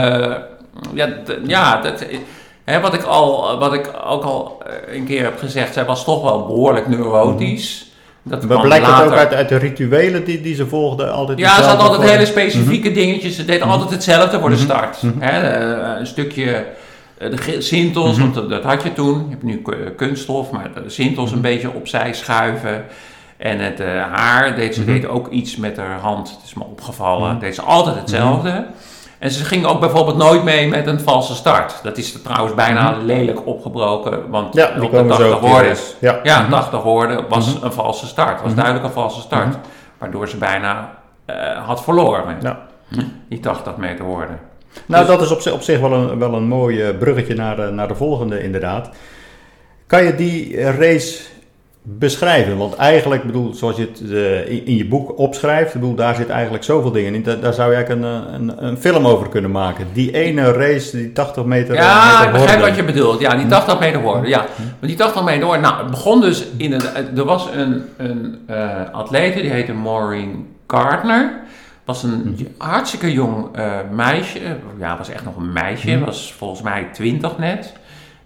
[0.94, 1.08] ja,
[1.46, 2.04] ja dat,
[2.64, 6.22] hè, wat, ik al, wat ik ook al een keer heb gezegd, zij was toch
[6.22, 7.84] wel behoorlijk neurotisch.
[8.22, 11.06] Dat Maar blijkt het ook uit, uit de rituelen die, die ze volgde?
[11.06, 13.36] Altijd Ja, ze had altijd hele specifieke dingetjes.
[13.36, 14.64] Ze deed altijd hetzelfde voor de Mhm.
[14.64, 15.02] start.
[15.02, 15.20] Mhm.
[15.20, 15.56] Hè,
[15.98, 16.64] een stukje
[17.18, 18.20] de ge- sintels, Mhm.
[18.20, 19.18] want dat, dat had je toen.
[19.24, 21.36] Je hebt nu ku- kunststof, maar de sintels Mhm.
[21.36, 22.84] een beetje opzij schuiven.
[23.36, 24.90] En het eh, haar deed ze Mhm.
[24.92, 26.30] deed ook iets met haar hand.
[26.30, 27.30] Het is me opgevallen.
[27.30, 27.38] Mhm.
[27.40, 28.66] Deed ze altijd hetzelfde.
[29.18, 31.80] En ze ging ook bijvoorbeeld nooit mee met een valse start.
[31.82, 33.04] Dat is er trouwens bijna Mhm.
[33.04, 34.30] lelijk opgebroken.
[34.30, 35.92] Want Ja, op de komen zo 80 op die woorden race.
[36.00, 36.20] Ja.
[36.22, 36.50] ja, Mhm.
[36.50, 37.64] 80 woorden was Mhm.
[37.64, 38.36] een valse start.
[38.40, 38.54] Was Mhm.
[38.56, 39.46] duidelijk een valse start.
[39.48, 39.56] Mhm.
[39.98, 40.90] Waardoor ze bijna
[41.26, 42.36] eh, had verloren.
[42.40, 42.58] Ja.
[43.28, 44.38] Die 80 meter woorden.
[44.86, 47.34] Nou, Dus- dat is op zich, op zich wel, een, wel een mooi eh, bruggetje
[47.34, 48.90] naar de, naar de volgende, inderdaad.
[49.86, 51.20] Kan je die eh, race
[51.82, 52.56] beschrijven?
[52.56, 56.64] Want eigenlijk, bedoel, zoals je het eh, in, je boek opschrijft, bedoel, daar zit eigenlijk
[56.64, 57.22] zoveel dingen in.
[57.22, 59.86] Daar, daar zou je eigenlijk een, een, een film over kunnen maken.
[59.92, 61.74] Die ene race, die 80 meter.
[61.74, 63.20] Ja, meter ik begrijp wat je bedoelt.
[63.20, 64.28] Ja, die 80 meter woorden.
[64.28, 65.62] Ja, maar die 80 meter woorden.
[65.62, 66.82] Nou, het begon dus in een.
[67.16, 71.44] Er was een, een eh atlete die heette Maureen Gardner.
[71.86, 74.56] Was een hartstikke jong eh, meisje.
[74.78, 76.04] Ja, was echt nog een meisje.
[76.04, 77.74] Was volgens mij 20 net.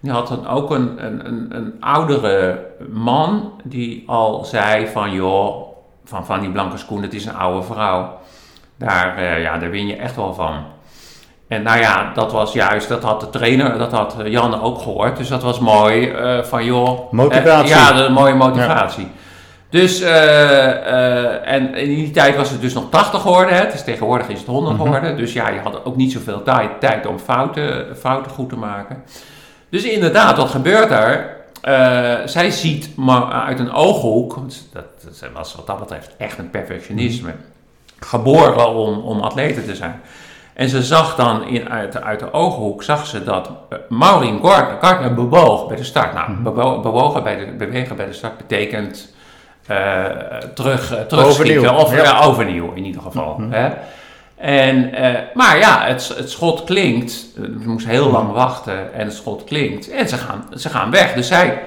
[0.01, 5.67] Die had dan ook een, een, een, een oudere man die al zei van joh,
[6.05, 8.19] van, van die blanke schoen, het is een oude vrouw.
[8.77, 10.65] Daar, eh, ja, daar win je echt wel van.
[11.49, 15.17] En nou ja, dat was juist, dat had de trainer, dat had Jan ook gehoord.
[15.17, 17.13] Dus dat was mooi eh, van joh.
[17.13, 17.69] Motivatie.
[17.69, 19.09] ja, een mooie motivatie.
[19.71, 23.55] Dus, eh, eh, en in die tijd was het dus nog 80 geworden.
[23.55, 23.71] Hè?
[23.71, 24.85] Dus tegenwoordig is het 100 Mhm.
[24.85, 25.17] geworden.
[25.17, 29.03] Dus ja, je had ook niet zoveel tijd, tijd om fouten, fouten goed te maken.
[29.69, 31.37] Dus inderdaad, wat gebeurt er?
[31.61, 34.35] Eh, zij ziet maar uit een ooghoek,
[34.73, 37.31] dat, dat was wat dat betreft echt een perfectionisme,
[38.01, 40.01] geboren om, om atlete te zijn.
[40.55, 43.51] En ze zag dan in, uit, uit de ooghoek, zag ze dat
[43.89, 44.41] Maureen
[44.81, 46.15] Gardner bewoog bij de start.
[46.15, 46.43] Nou, Mhm.
[46.43, 49.13] bewo- bewogen bij de, bewegen bij de start betekent
[49.71, 51.19] eh, terug, uh, terugschieten.
[51.19, 52.03] Overnieuw, Of ja.
[52.03, 53.37] ja, overnieuw in ieder geval.
[53.39, 53.53] Mhm.
[53.53, 53.69] Hè?
[54.37, 57.11] En, eh, maar ja, het, het schot klinkt.
[57.35, 59.91] Ze moest heel lang wachten en het schot klinkt.
[59.91, 61.13] En ze gaan, ze gaan weg.
[61.13, 61.63] Dus zij,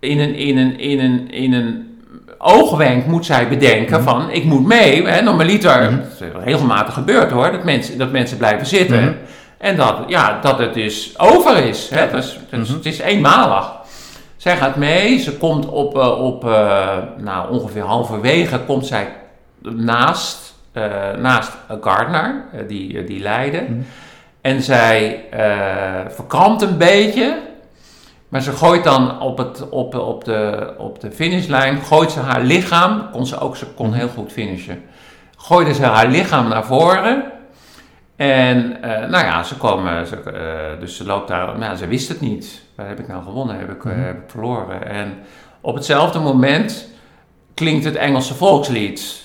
[0.00, 1.98] in een, in een, in een, in een
[2.38, 5.06] oogwenk moet zij bedenken van, ik moet mee.
[5.06, 6.00] Hè, normaliter, Mhm.
[6.00, 9.00] het is regelmatig gebeurd hoor, dat mensen, dat mensen blijven zitten.
[9.02, 9.12] Mhm.
[9.58, 11.88] En dat, ja, dat het dus over is.
[11.90, 12.10] Hè?
[12.10, 12.76] Dus, dus Mhm.
[12.76, 13.78] Het is eenmalig.
[14.40, 19.08] Zij gaat mee, ze komt op, eh, op eh, nou, ongeveer halverwege, komt zij
[19.58, 23.60] naast, eh, naast Gardner, die, die leidde.
[23.60, 23.80] Mhm.
[24.40, 25.24] En zij
[26.08, 27.38] verkrampt een beetje,
[28.28, 32.42] maar ze gooit dan op, het, op, op, de, op de finishlijn, gooit ze haar
[32.42, 34.82] lichaam, kon ze ook, ze kon heel goed finishen,
[35.36, 37.24] gooide ze haar lichaam naar voren.
[38.16, 38.76] En
[39.10, 42.68] nou ja, ze komen, ze, dus ze loopt daar, maar ja, ze wist het niet.
[42.80, 43.58] Waar heb ik nou gewonnen?
[43.58, 44.00] Heb ik, eh, Mhm.
[44.04, 44.86] heb ik verloren?
[44.88, 45.18] En
[45.60, 46.88] op hetzelfde moment
[47.54, 49.22] klinkt het Engelse volkslied.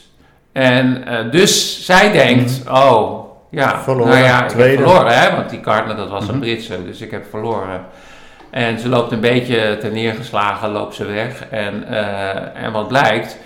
[0.52, 3.80] En eh, dus zij denkt, oh, ja, Mhm.
[3.84, 4.78] Verloren, nou ja, ik tweede.
[4.78, 6.40] heb verloren, hè, want die Gardner, dat was een Mhm.
[6.40, 7.86] Britse, dus ik heb verloren.
[8.50, 11.46] En ze loopt een beetje ten neergeslagen, loopt ze weg.
[11.50, 13.38] En, eh, en wat blijkt,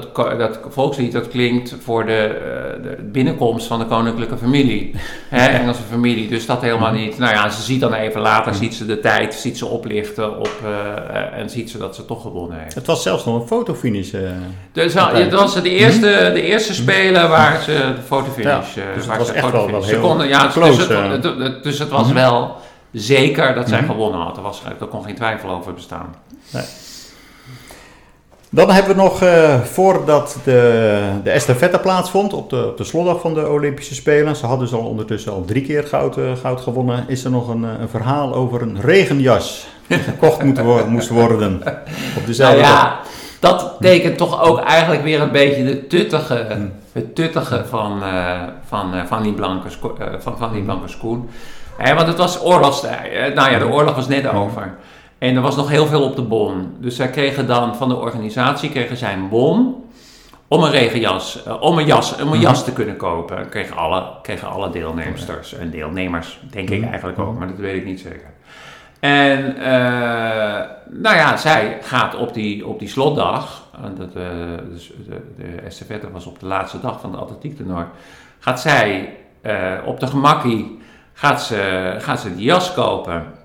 [0.00, 4.94] dat, dat volkslied dat klinkt voor de, eh, de binnenkomst van de koninklijke familie.
[5.28, 7.18] Hè, Engelse familie, dus dat helemaal niet.
[7.18, 10.50] Nou ja, ze ziet dan even later, ziet ze de tijd, ziet ze oplichten op,
[10.64, 12.74] eh, eh, en ziet ze dat ze toch gewonnen heeft.
[12.74, 14.12] Het was zelfs nog een fotofinish.
[14.12, 14.20] eh.
[14.72, 14.94] Dus
[15.30, 18.74] was de eerste, de eerste spelen waar ze de fotofinish...
[18.74, 21.38] Ja, dus waar was ze echt wel- wel heel konden- ja, dus close, het, het-
[21.38, 22.14] het- dus het was Mhm.
[22.14, 22.56] wel
[22.92, 23.90] zeker dat zij Mhm.
[23.90, 24.36] gewonnen had.
[24.36, 26.14] Er, was, er kon geen twijfel over bestaan.
[28.54, 33.20] Dan hebben we nog, eh, voordat de, de estafette plaatsvond, op de, op de slotdag
[33.20, 36.60] van de Olympische Spelen, ze hadden dus al ondertussen al drie keer goud, eh, goud
[36.60, 40.86] gewonnen, is er nog een, eh, een verhaal over een regenjas die gekocht moet wo-
[40.88, 42.68] moest worden op Nou dezelfde dag.
[42.68, 43.00] ja,
[43.40, 46.62] dat tekent toch ook eigenlijk weer een beetje de tuttige, Mhm.
[46.92, 48.02] het tuttige van,
[48.68, 49.68] van, van, die blanke,
[50.18, 51.28] van, van die blanke schoen.
[51.78, 53.34] Want het was oorlogstijd.
[53.34, 54.74] Nou ja, de oorlog was net over.
[55.22, 56.74] En er was nog heel veel op de bon.
[56.78, 59.84] Dus zij kregen dan van de organisatie kregen zij een bon
[60.48, 63.48] om een regenjas, eh, om een jas, om een jas te kunnen kopen.
[63.48, 66.88] Kregen alle, kregen alle deelnemsters en deelnemers, denk ik Mhm.
[66.88, 68.30] eigenlijk ook, maar dat weet ik niet zeker.
[69.00, 74.24] En eh, nou ja, zij gaat op die, op die slotdag, en dat, eh,
[74.70, 77.84] dus de, de estafette was op de laatste dag van de atletiektoernooi,
[78.38, 80.78] gaat zij eh, op de gemakkie,
[81.12, 83.40] gaat ze, gaat ze die jas kopen.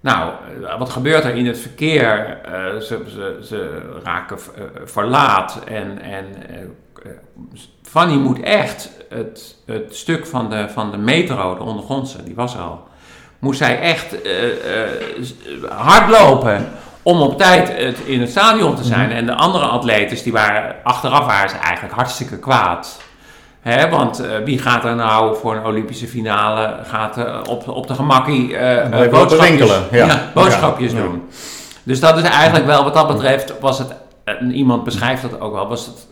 [0.00, 0.32] Nou,
[0.64, 2.38] eh, wat gebeurt er in het verkeer?
[2.44, 6.26] Eh, ze, ze, ze raken eh, verlaat en, en
[7.82, 12.54] Fanny moet echt het, het stuk van de, van de metro, de ondergrondse, die was
[12.54, 12.88] er al,
[13.38, 14.16] moest zij echt
[15.68, 16.68] hardlopen
[17.02, 19.10] om op tijd het, in het stadion te zijn.
[19.10, 23.00] En de andere atletes, die waren, achteraf waren ze eigenlijk hartstikke kwaad.
[23.90, 27.94] Want eh, wie gaat er nou voor een Olympische finale, gaat eh, op, op de
[27.94, 28.48] gemakkie
[28.90, 30.30] lopen boodschapjes, ja.
[30.34, 31.04] boodschapjes Ja, ja.
[31.04, 31.22] doen.
[31.82, 33.94] Dus dat is eigenlijk wel, wat dat betreft, was het,
[34.24, 36.06] en iemand beschrijft dat ook wel, was het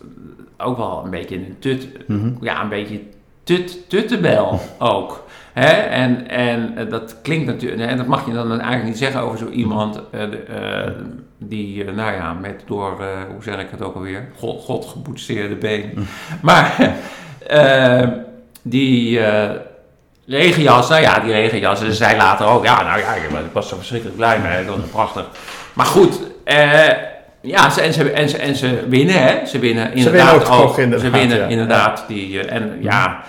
[0.57, 2.31] ook wel een beetje een tut, Mhm.
[2.41, 2.99] ja, een beetje
[3.43, 5.23] tut, tuttebel ook.
[5.53, 9.47] En, en dat klinkt natuurlijk, en dat mag je dan eigenlijk niet zeggen over zo
[9.49, 10.01] iemand
[11.37, 12.97] die, nou ja, met door,
[13.33, 16.07] hoe zeg ik het ook alweer, God, God geboetseerde been.
[16.41, 16.93] Maar
[17.47, 18.07] eh,
[18.61, 19.49] die eh,
[20.27, 23.77] regenjas, nou ja, die regenjas, ze zei later ook, ja, nou ja, ik was er
[23.77, 25.25] verschrikkelijk blij mee, dat was prachtig.
[25.73, 26.87] Maar goed, eh,
[27.41, 29.45] ja, ze, en, ze, en, ze, en ze winnen, hè?
[29.45, 31.45] Ze winnen inderdaad winnen ook inderdaad, Ze winnen ja.
[31.47, 32.03] inderdaad.
[32.07, 33.19] Die, en ja,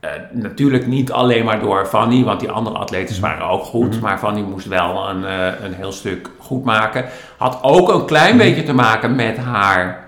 [0.00, 3.28] eh, natuurlijk niet alleen maar door Fanny, want die andere atletes Mhm.
[3.30, 4.00] waren ook goed.
[4.00, 5.22] Maar Fanny moest wel een,
[5.64, 7.04] een heel stuk goed maken.
[7.36, 8.06] Had ook een Mhm.
[8.06, 10.04] klein beetje te maken met haar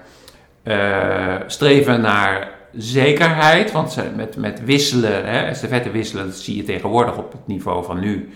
[1.47, 3.73] streven naar zekerheid.
[3.73, 8.01] Want met, met wisselen, hè, estafette wisselen, dat zie je tegenwoordig op het niveau van
[8.01, 8.33] nu.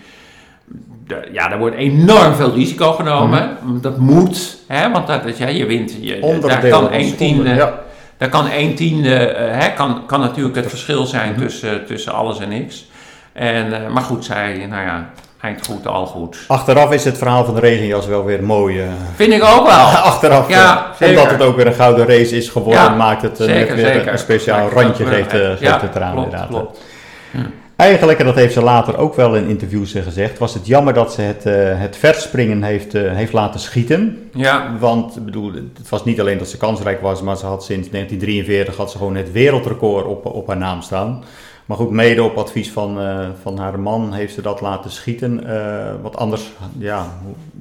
[1.07, 3.57] De- ja, er wordt enorm veel risico genomen.
[3.81, 5.97] Dat moet, hè, want dat, dat, ja, je wint.
[6.01, 7.79] Je, daar kan één tiende, ja.
[8.17, 12.39] daar kan één tiende, eh, hè, kan, kan natuurlijk het verschil zijn tussen, tussen alles
[12.39, 12.89] en niks.
[13.33, 15.09] En, eh, maar goed, zij, nou ja,
[15.47, 16.37] eind goed, al goed.
[16.47, 18.79] Achteraf is het verhaal van de regenjas wel weer mooi.
[18.81, 19.85] eh, Vind ik ook wel.
[20.11, 23.39] Achteraf, Ja, eh, omdat het ook weer een gouden race is geworden, Ja, maakt het
[23.39, 24.11] eh, zeker, weer zeker.
[24.11, 26.47] een speciaal randje geeft, ja, het eraan klopt, inderdaad.
[26.49, 26.79] klopt.
[27.75, 31.13] Eigenlijk, en dat heeft ze later ook wel in interviews gezegd, was het jammer dat
[31.13, 31.43] ze het,
[31.79, 34.29] het verspringen heeft, heeft laten schieten.
[34.33, 37.89] Ja, Want bedoel, het was niet alleen dat ze kansrijk was, maar ze had sinds
[37.89, 41.23] 1943 had ze gewoon het wereldrecord op, op haar naam staan.
[41.67, 45.47] Maar goed, mede op advies van, eh, van haar man heeft ze dat laten schieten.
[45.47, 47.07] Eh, want anders ja,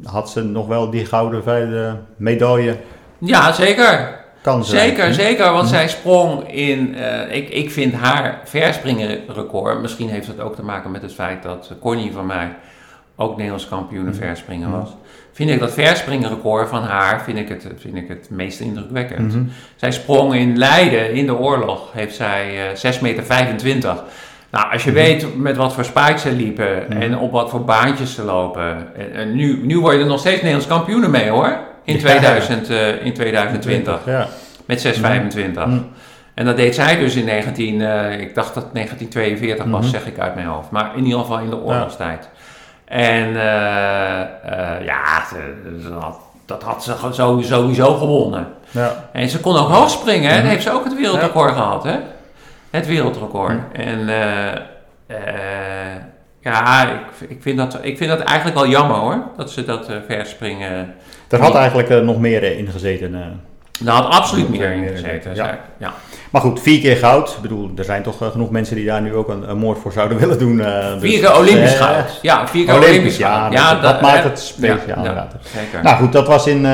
[0.04, 2.76] had ze nog wel die gouden vijfde medaille
[3.18, 4.24] ja zeker.
[4.42, 4.78] kansen.
[4.78, 4.84] Hm?
[4.84, 6.94] Zeker, zeker, want zij sprong in.
[6.94, 9.80] eh, ik, ik vind haar verspringenrecord.
[9.80, 12.56] Misschien heeft het ook te maken met het feit dat Connie van mij
[13.16, 14.12] ook Nederlands kampioen Hm.
[14.14, 14.88] verspringen was.
[15.36, 19.34] Vind ik dat verspringenrecord van haar vind ik het, vind ik het meest indrukwekkend.
[19.34, 19.44] Mhm.
[19.76, 24.02] Zij sprong in Leiden in de oorlog, heeft zij eh 6 meter 25.
[24.50, 24.98] Nou, als je Mhm.
[24.98, 28.86] weet met wat voor spikes ze liepen en op wat voor baantjes ze lopen.
[28.96, 31.58] En, en nu, nu word je er nog steeds Nederlands kampioenen mee hoor.
[31.84, 32.00] In, Ja.
[32.00, 34.00] 2000, eh, in 2020.
[34.06, 34.28] Ja.
[34.66, 35.66] Met 6,25.
[35.66, 35.86] Mm.
[36.34, 39.90] En dat deed zij dus in 19, eh, ik dacht dat het 1942 was, Mhm.
[39.90, 40.70] zeg ik uit mijn hoofd.
[40.70, 42.28] Maar in ieder geval in de oorlogstijd.
[42.86, 46.94] En eh, eh, ja, ze had- dat had ze
[47.42, 48.46] sowieso, gewonnen.
[48.70, 49.08] Ja.
[49.12, 50.34] En ze kon ook hoog springen, hè?
[50.34, 50.42] Mhm.
[50.42, 51.96] Dan heeft ze ook het wereldrecord gehad, hè?
[52.70, 53.58] Het wereldrecord.
[53.72, 55.94] En eh,
[56.40, 59.90] ja, ik, ik, vind dat, ik vind dat eigenlijk wel jammer hoor, dat ze dat
[60.06, 60.94] verspringen.
[61.28, 63.40] Er had eigenlijk nog meer in gezeten.
[63.80, 65.34] Daar had absoluut meer in Meer in gezeten.
[65.78, 65.92] Ja.
[66.30, 67.28] Maar goed, vier keer goud.
[67.28, 69.78] Ik bedoel, er zijn toch eh, genoeg mensen die daar nu ook een, een moord
[69.78, 70.60] voor zouden willen doen.
[70.60, 72.18] eh, dus- Vier keer Olympisch Eh, goud.
[72.22, 75.82] Ja, vier keer Olympisch, Olympisch ja, dat- dat maakt het speciaal ja, zeker.
[75.82, 76.66] Nou goed, dat was in,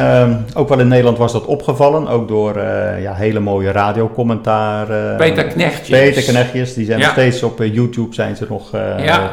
[0.54, 2.08] ook wel in Nederland was dat opgevallen.
[2.08, 2.58] Ook door
[3.00, 4.86] ja, hele mooie radiocommentaar.
[5.16, 5.88] Peter Knechtjes.
[5.98, 8.70] Peter Knechtjes, die zijn nog steeds op YouTube zijn ze nog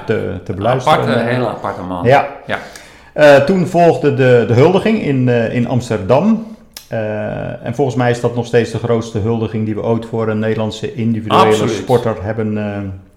[0.05, 0.99] te, te beluisteren.
[0.99, 2.05] Aparte, hele aparte man.
[2.05, 2.28] Ja.
[2.45, 3.39] Ja.
[3.39, 6.49] Toen volgde de, de huldiging in, in Amsterdam.
[6.89, 10.27] Eh, en volgens mij is dat nog steeds de grootste huldiging die we ooit voor
[10.27, 11.73] een Nederlandse individuele Absoluut.
[11.75, 12.57] sporter hebben,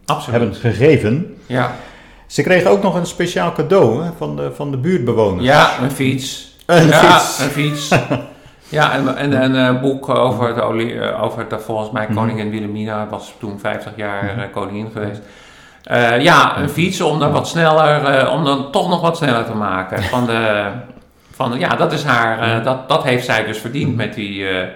[0.06, 1.36] eh, hebben gegeven.
[1.46, 1.70] Ja.
[2.26, 5.44] Ze kregen ook nog een speciaal cadeau hè, van, de, van de buurtbewoners.
[5.44, 6.56] ja, een fiets.
[6.66, 7.38] Een ja, fiets.
[7.40, 7.88] een fiets.
[8.78, 12.14] ja, en, en, en een boek over, de, olie- eh, over de, volgens mij Mhm.
[12.14, 15.20] koningin Wilhelmina, was toen 50 jaar eh, koningin geweest.
[16.22, 20.02] Ja, een fiets om dan wat sneller, om dan toch nog wat sneller te maken.
[20.02, 20.66] Van de,
[21.48, 24.66] van ja, dat is haar, eh, dat, dat heeft zij dus verdiend met die, eh,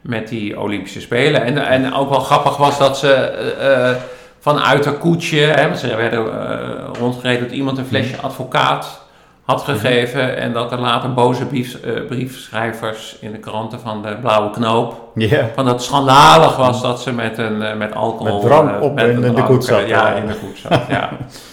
[0.00, 1.44] met die Olympische Spelen.
[1.44, 3.90] En, en ook wel grappig was dat ze eh,
[4.38, 6.26] vanuit haar koetsje, hè, ze werden
[6.98, 9.00] rondgereden dat iemand een flesje advocaat
[9.44, 10.36] had gegeven.
[10.36, 15.10] En dat er later boze brief, briefschrijvers in de kranten van de Blauwe Knoop.
[15.14, 15.48] Ja.
[15.54, 18.42] Van dat het schandalig was dat ze met, een, met alcohol...
[18.42, 20.12] Met drank op met in een de koets zat, ja.
[20.12, 21.10] in de koets zat, ja.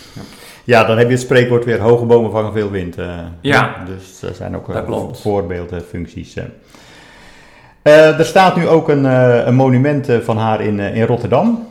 [0.67, 2.97] Ja, dan heb je het spreekwoord weer, hoge bomen vangen veel wind.
[2.97, 3.05] eh.
[3.41, 4.75] Ja, Dus er zijn ook eh,
[5.21, 6.35] voorbeeldfuncties.
[6.35, 8.19] eh.
[8.19, 9.03] Er staat nu ook een,
[9.47, 11.67] een monument van haar in, in Rotterdam.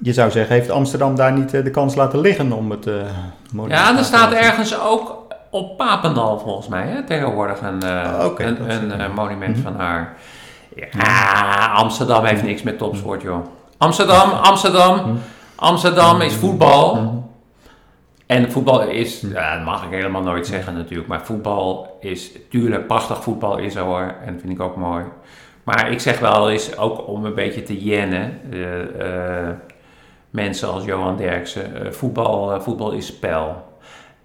[0.00, 2.84] Je zou zeggen, heeft Amsterdam daar niet de kans laten liggen om het
[3.52, 9.00] monument Ja, er staat ergens ook op Papendal volgens mij, hè, tegenwoordig een, Ah, een,
[9.00, 9.62] een monument Mhm.
[9.62, 10.14] van haar.
[10.76, 13.46] Ja, Amsterdam heeft niks met topsport, joh.
[13.78, 15.10] Amsterdam, Amsterdam, Mhm.
[15.56, 17.24] Amsterdam is voetbal.
[18.26, 22.86] En voetbal is, ja, dat mag ik helemaal nooit zeggen natuurlijk, maar voetbal is, tuurlijk,
[22.86, 25.04] prachtig voetbal is er hoor, en dat vind ik ook mooi.
[25.64, 29.54] Maar ik zeg wel eens, ook om een beetje te jennen, eh, eh,
[30.30, 33.64] mensen als Johan Derksen, eh, voetbal, voetbal is spel.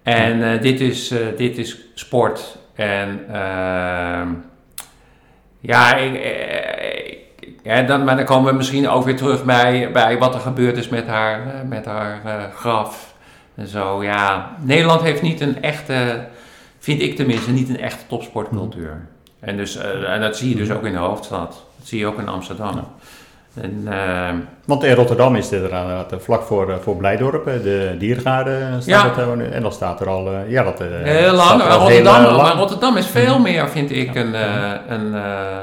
[0.02, 2.58] En eh, dit, is, dit is sport.
[2.74, 4.28] En ehm,
[5.60, 6.20] ja, ik,
[7.62, 10.76] ja dan, maar dan komen we misschien ook weer terug bij, bij wat er gebeurd
[10.76, 13.11] is met haar, met haar graf.
[13.54, 14.50] En zo, ja.
[14.60, 16.24] Nederland heeft niet een echte,
[16.78, 19.06] vind ik tenminste, niet een echte topsportcultuur.
[19.40, 21.48] En, dus, eh, en dat zie je dus ook in de hoofdstad.
[21.78, 22.80] Dat zie je ook in Amsterdam.
[23.60, 27.46] En, ehm, Want in Rotterdam is dit er inderdaad eh, vlak voor, eh, voor Blijdorp,
[27.46, 29.22] eh, de diergaarde staat Ja.
[29.22, 29.52] er.
[29.52, 31.62] En dan staat er al, eh, ja dat eh, Heel lang.
[31.62, 32.42] er Rotterdam, heel, eh, lang.
[32.42, 35.58] maar Rotterdam is veel meer, vind ik, een, eh, een, eh,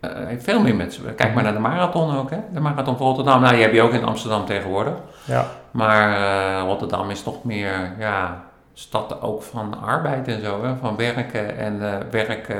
[0.00, 1.00] eh, veel meer met.
[1.16, 2.36] Kijk maar naar de marathon ook, hè?
[2.52, 3.40] De marathon van Rotterdam.
[3.40, 4.94] Nou, die heb je ook in Amsterdam tegenwoordig.
[5.24, 5.46] Ja.
[5.72, 8.44] Maar eh, Rotterdam is toch meer, ja,
[8.74, 10.72] stad ook van arbeid en zo, hè?
[10.80, 11.58] Van werken.
[11.58, 12.56] En eh, werk eh,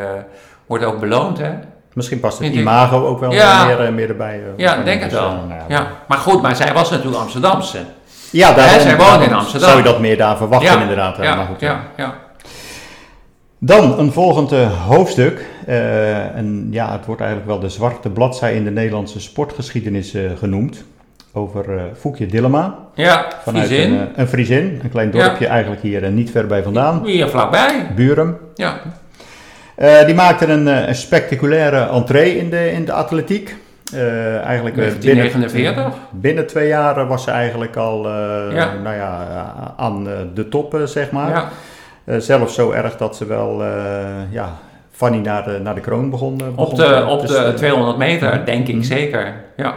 [0.67, 1.51] wordt ook beloond, hè?
[1.93, 3.65] Misschien past het imago ook wel Ja.
[3.65, 4.43] meer, meer erbij.
[4.57, 5.31] Ja, denk het wel.
[5.31, 5.65] nou ja.
[5.69, 5.87] Ja.
[6.09, 7.79] Maar goed, maar zij was natuurlijk Amsterdamse.
[8.31, 9.69] Ja, daarom, zij woont in Amsterdam.
[9.69, 11.17] Zou je dat meer daar verwachten Ja, inderdaad.
[11.17, 12.15] Ja, maar goed, ja, ja.
[13.59, 14.51] Dan een volgend
[14.87, 15.47] hoofdstuk.
[15.67, 20.85] En ja, het wordt eigenlijk wel de zwarte bladzij in de Nederlandse sportgeschiedenis genoemd.
[21.33, 22.79] Over eh Foekje Dillema.
[22.95, 23.93] Ja, Vanuit Friesin.
[23.93, 25.25] Een, eh, een Friesin, een klein Ja.
[25.25, 27.03] dorpje eigenlijk hier eh, niet ver bij vandaan.
[27.05, 27.87] Hier vlakbij.
[27.95, 28.37] Buren.
[28.55, 28.75] Ja.
[30.07, 33.57] Die maakte een, een spectaculaire entree in de, in de atletiek.
[33.95, 35.75] Eh, eigenlijk eh, 1949.
[35.75, 38.09] Binnen, binnen twee jaar was ze eigenlijk al
[38.55, 38.73] Ja.
[38.83, 39.27] nou ja,
[39.77, 40.05] aan
[40.35, 41.49] de top, zeg maar.
[42.07, 42.21] Ja.
[42.21, 43.63] Zelfs zo erg dat ze wel,
[44.31, 44.53] ja,
[44.91, 46.41] Fanny naar de, naar de kroon begon.
[46.57, 48.85] Op de, op dus, de eh, 200 meter, denk ik Mhm.
[48.85, 49.35] zeker.
[49.57, 49.75] Ja.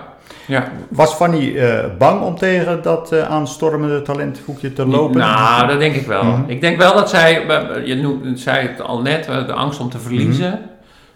[0.47, 0.67] Ja.
[0.89, 5.17] Was Fanny eh, bang om tegen dat eh, aanstormende talentvoekje te lopen?
[5.19, 6.23] Nou, dat denk ik wel.
[6.23, 6.41] Mhm.
[6.49, 7.45] Ik denk wel dat zij,
[7.85, 10.59] je noemt, zei het al net, de angst om te verliezen,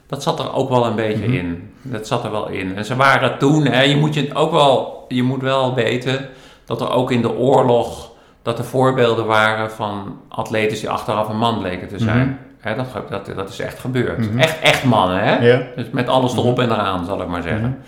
[0.07, 1.35] dat zat er ook wel een beetje Mhm.
[1.37, 1.69] in.
[1.81, 2.75] Dat zat er wel in.
[2.77, 6.27] En ze waren toen, hè, je moet je ook wel, je moet wel weten
[6.65, 8.11] dat er ook in de oorlog,
[8.41, 12.17] dat er voorbeelden waren van atletes die achteraf een man bleken te zijn.
[12.63, 12.77] Mhm.
[12.77, 14.17] Dat, dat, dat is echt gebeurd.
[14.29, 14.39] Mhm.
[14.39, 15.59] Echt, echt mannen, hè?
[15.75, 17.61] Dus met alles erop en eraan, zal ik maar zeggen.
[17.61, 17.79] Mhm.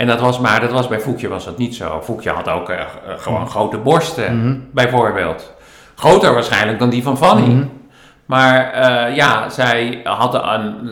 [0.00, 2.00] En dat was maar, dat was bij Foekje was dat niet zo.
[2.02, 2.86] Foekje had ook eh, eh,
[3.18, 4.56] gewoon grote borsten, Mhm.
[4.72, 5.52] bijvoorbeeld.
[5.94, 7.46] Groter waarschijnlijk dan die van Fanny.
[7.46, 7.64] Mhm.
[8.26, 10.90] Maar eh, ja, zij had een,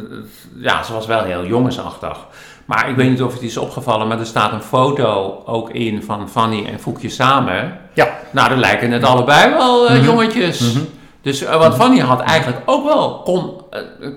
[0.56, 2.16] ja, ze was wel heel jongensachtig.
[2.64, 6.02] Maar ik weet niet of het is opgevallen, maar er staat een foto ook in
[6.02, 7.78] van Fanny en Foekje samen.
[7.92, 8.08] Ja.
[8.30, 10.76] Nou, dan lijken het allebei wel jongetjes.
[11.22, 13.62] Dus wat Fanny had eigenlijk ook wel, kon,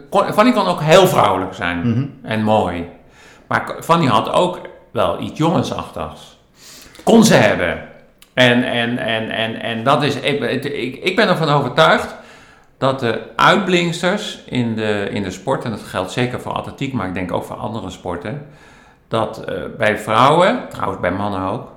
[0.10, 2.90] kon, Fanny kan ook heel vrouwelijk zijn en mooi.
[3.48, 4.60] Maar Fanny had ook
[4.92, 6.38] wel iets jongensachtigs.
[7.04, 7.90] Kon ze hebben.
[8.34, 12.16] En, en, en, en, en dat is, ik, ik, ik ben ervan overtuigd
[12.78, 17.08] dat de uitblinksters in de, in de sport, en dat geldt zeker voor atletiek, maar
[17.08, 18.48] ik denk ook voor andere sporten,
[19.08, 21.68] dat eh, bij vrouwen, trouwens bij mannen ook,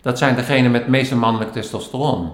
[0.00, 2.32] dat zijn degenen met het meeste mannelijk testosteron.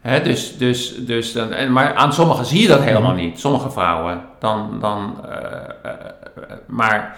[0.00, 3.70] Hè, dus, dus, dus dan, en, maar aan sommigen zie je dat helemaal niet, sommige
[3.70, 4.22] vrouwen.
[4.38, 5.40] Dan, dan, eh,
[5.82, 5.92] eh,
[6.66, 7.16] maar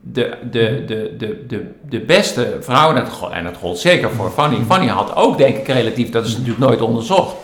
[0.00, 4.56] de, de, de, de, de, de beste vrouwen, en dat gold- zeker voor Fanny.
[4.66, 7.34] Fanny had ook, denk ik, relatief, dat is natuurlijk nooit onderzocht,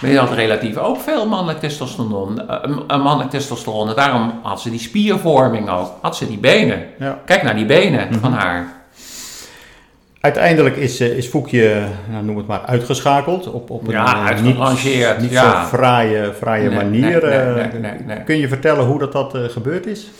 [0.00, 2.48] maar die had relatief ook veel mannelijk testosteron.
[2.48, 3.88] eh, een mannelijk testosteron.
[3.88, 5.92] En daarom had ze die spiervorming ook.
[6.00, 6.86] Had ze die benen.
[6.98, 7.18] Ja.
[7.24, 8.72] Kijk naar die benen van haar.
[10.20, 13.46] Uiteindelijk is, eh, is Foekje, nou, noem het maar, uitgeschakeld.
[13.52, 15.62] Op, op een Ja, eh, uitgerangeerd, Niet, niet ja.
[15.62, 17.00] zo fraaie, fraaie Nee, manier.
[17.00, 18.24] nee, nee, eh.
[18.24, 20.10] Kun je vertellen hoe dat, dat eh, gebeurd is?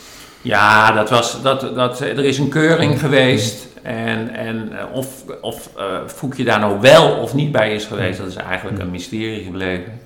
[0.45, 3.67] Ja, dat was, dat, dat, er is een keuring geweest.
[3.83, 5.07] En, en eh, of,
[5.41, 8.91] of eh Foekje daar nou wel of niet bij is geweest, dat is eigenlijk een
[8.91, 10.01] mysterie gebleven.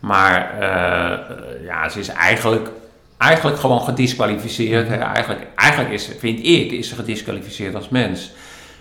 [0.00, 1.18] Maar eh, eh,
[1.64, 2.68] ja, ze is eigenlijk,
[3.18, 4.88] eigenlijk gewoon gedisqualificeerd.
[4.88, 4.96] Hè.
[4.96, 8.32] Eigenlijk, eigenlijk is, vind ik, is ze gedisqualificeerd als mens.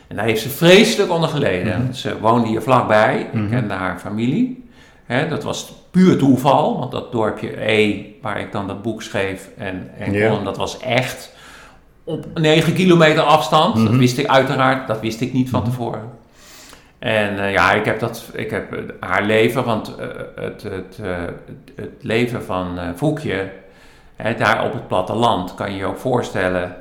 [0.07, 1.95] En daar heeft ze vreselijk onder geleden.
[1.95, 3.19] Ze woonde hier vlakbij.
[3.19, 3.49] Ik Mhm.
[3.49, 4.64] kende haar familie.
[5.07, 9.91] Dat was puur toeval, want dat dorpje E, waar ik dan dat boek schreef en,
[9.97, 11.33] en column, dat was echt
[12.03, 13.75] op 9 kilometer afstand.
[13.75, 13.97] Dat Mhm.
[13.97, 16.09] wist ik uiteraard, dat wist ik niet van tevoren.
[16.99, 20.97] En eh, ja, ik heb, dat, ik heb eh, haar leven, want eh, het, het,
[21.75, 23.51] het, leven van Foekje,
[24.15, 26.75] hè, daar op het platteland, kan je je ook voorstellen,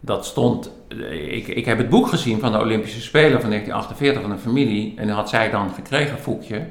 [0.00, 0.70] dat stond...
[1.30, 4.94] Ik, ik heb het boek gezien van de Olympische Spelen van 1948 van een familie.
[4.96, 6.66] En dat had zij dan gekregen, Foekje.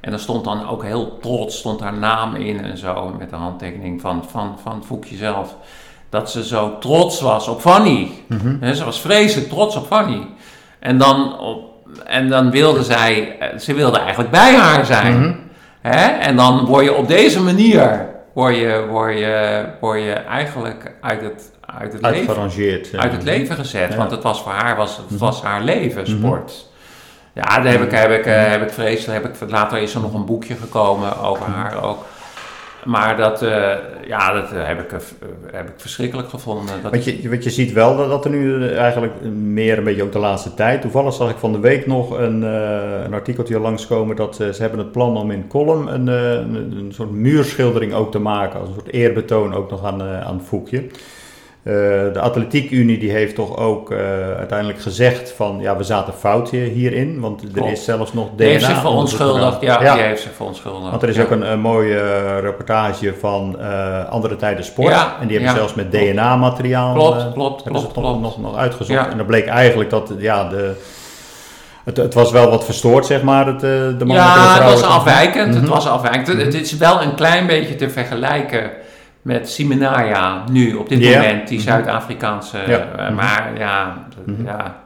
[0.00, 3.36] En er stond dan ook heel trots, stond haar naam in en zo, met de
[3.36, 5.56] handtekening van, van, van Foekje zelf.
[6.10, 8.10] Dat ze zo trots was op Fanny.
[8.60, 10.26] Hè, ze was vreselijk trots op Fanny.
[10.78, 11.68] En dan, op,
[12.04, 15.36] en dan wilde zij, eh, ze wilde eigenlijk bij haar zijn.
[15.80, 16.06] Hè?
[16.06, 21.22] En dan word je op deze manier, word je, word je, word je eigenlijk uit
[21.22, 22.34] het, uit het leven
[23.00, 23.90] uit het leven gezet.
[23.90, 23.96] Ja.
[23.96, 26.67] Want het was voor haar was, het was haar leven, sport.
[27.38, 29.22] Ja, daar heb ik, heb ik, eh, heb ik vreselijk.
[29.22, 32.04] Heb ik, later is er nog een boekje gekomen over haar ook.
[32.84, 33.72] Maar dat, eh,
[34.06, 34.90] ja, dat eh, heb, ik,
[35.52, 36.82] heb ik verschrikkelijk gevonden.
[36.82, 40.12] Dat, Want je, want je ziet wel dat, er nu eigenlijk meer een beetje ook
[40.12, 40.80] de laatste tijd.
[40.80, 44.78] Toevallig zag ik van de week nog een, eh, een artikeltje langskomen dat ze hebben
[44.78, 48.60] het plan om in Column een, een, een soort muurschildering ook te maken.
[48.60, 50.86] Als een soort eerbetoon ook nog aan, aan het Foekje.
[51.68, 51.74] Eh,
[52.12, 53.98] de Atletiek Unie die heeft toch ook eh,
[54.38, 57.20] uiteindelijk gezegd van ja, we zaten fout hier- hierin.
[57.20, 57.72] Want er Klopt.
[57.72, 59.60] is zelfs nog DNA die heeft zich verontschuldigd.
[59.60, 60.90] Ja, die heeft zich verontschuldigd.
[60.90, 61.22] Want er is Ja.
[61.22, 63.56] ook een, een mooie eh, reportage van
[64.10, 64.88] Andere Tijden Sport.
[64.92, 68.20] Ja, en die hebben zelfs met DNA-materiaal Klopt, klopt, klopt, klopt.
[68.20, 69.08] Nog, nog uitgezocht.
[69.10, 70.72] En dan bleek eigenlijk dat ja, de,
[71.84, 75.54] het, het was wel wat verstoord, zeg maar, het, de Ja, het was vrouwelijke- afwijkend.
[75.54, 75.72] Het Mhm.
[75.72, 76.42] was afwijkend.
[76.42, 78.70] Het is wel een klein beetje te vergelijken
[79.28, 81.66] met Simenaya nu, op dit moment, die Mhm.
[81.68, 82.58] Zuid-Afrikaanse.
[82.66, 82.78] Ja.
[82.96, 83.14] eh, Mhm.
[83.14, 84.44] Maar ja, Mhm.
[84.44, 84.76] ja.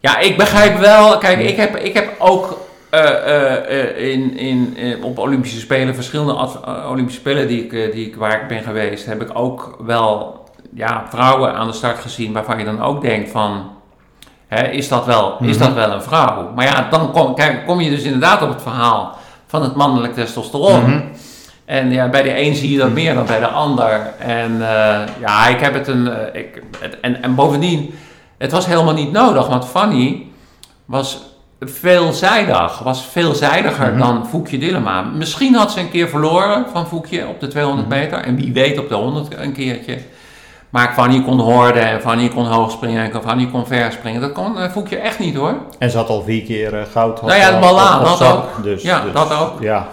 [0.00, 1.18] Ja, ik begrijp wel.
[1.18, 2.58] Kijk, ik heb, ik heb ook
[2.90, 6.48] eh, eh, in, in, op Olympische Spelen, verschillende
[6.90, 10.44] Olympische Spelen die ik, die ik, waar ik ben geweest, heb ik ook wel
[10.74, 13.70] ja, vrouwen aan de start gezien waarvan je dan ook denkt van.
[14.46, 16.52] Hè, is, dat wel, is dat wel een vrouw?
[16.54, 19.16] Maar ja, dan kom, kijk, kom je dus inderdaad op het verhaal
[19.46, 21.02] van het mannelijk testosteron.
[21.64, 24.00] En ja, bij de een zie je dat meer dan bij de ander.
[24.18, 26.08] En eh, ja, ik heb het een.
[26.08, 27.94] eh, ik, het, en, en bovendien,
[28.38, 30.26] het was helemaal niet nodig, want Fanny
[30.84, 31.22] was
[31.60, 33.98] veelzijdig, was veelzijdiger Mhm.
[33.98, 35.02] dan Foekje Dillema.
[35.02, 37.98] Misschien had ze een keer verloren van Foekje op de 200 Mhm.
[37.98, 39.98] meter en wie weet op de 100 een keertje.
[40.74, 44.20] Maar Fanny kon horden en Fanny kon hoog springen en Fanny kon ver springen.
[44.20, 45.54] Dat kon eh, Foekje echt niet hoor.
[45.78, 47.18] En ze had al vier keer eh, goud.
[47.20, 48.34] had Nou ja, het dat zak.
[48.34, 48.62] ook.
[48.62, 49.62] Dus, Ja, dus- dat ook.
[49.62, 49.86] Ja,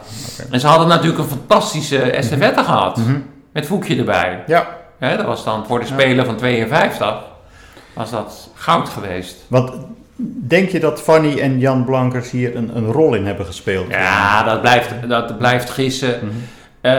[0.51, 2.97] En ze hadden natuurlijk een fantastische estafette gehad.
[2.97, 3.17] Mhm.
[3.53, 4.43] Met Foekje erbij.
[4.47, 4.67] ja.
[4.99, 7.15] Hè, dat was dan voor de Spelen van 52.
[7.93, 9.36] Was dat goud geweest.
[9.47, 9.71] Want
[10.47, 13.86] denk je dat Fanny en Jan Blankers hier een, een rol in hebben gespeeld?
[13.89, 16.19] Ja, dat blijft, dat blijft gissen.
[16.82, 16.93] Eh,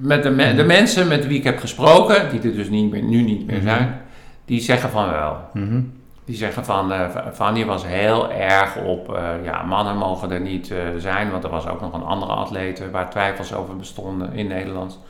[0.00, 3.02] met de, me- de mensen met wie ik heb gesproken, die er dus niet meer,
[3.02, 4.00] nu niet meer zijn,
[4.44, 5.36] die zeggen van wel.
[5.52, 5.80] Mhm.
[6.24, 10.70] Die zeggen van, eh Fanny was heel erg op, eh, ja, mannen mogen er niet
[10.70, 14.32] eh, zijn, want er was ook nog een andere atleet eh, waar twijfels over bestonden
[14.32, 15.00] in Nederland.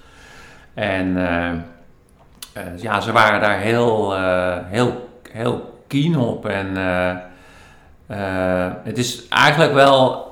[0.75, 1.17] En
[2.77, 4.15] ja, ze waren daar heel,
[4.65, 6.47] heel, heel keen op.
[6.47, 6.77] En
[8.85, 10.30] het is eigenlijk wel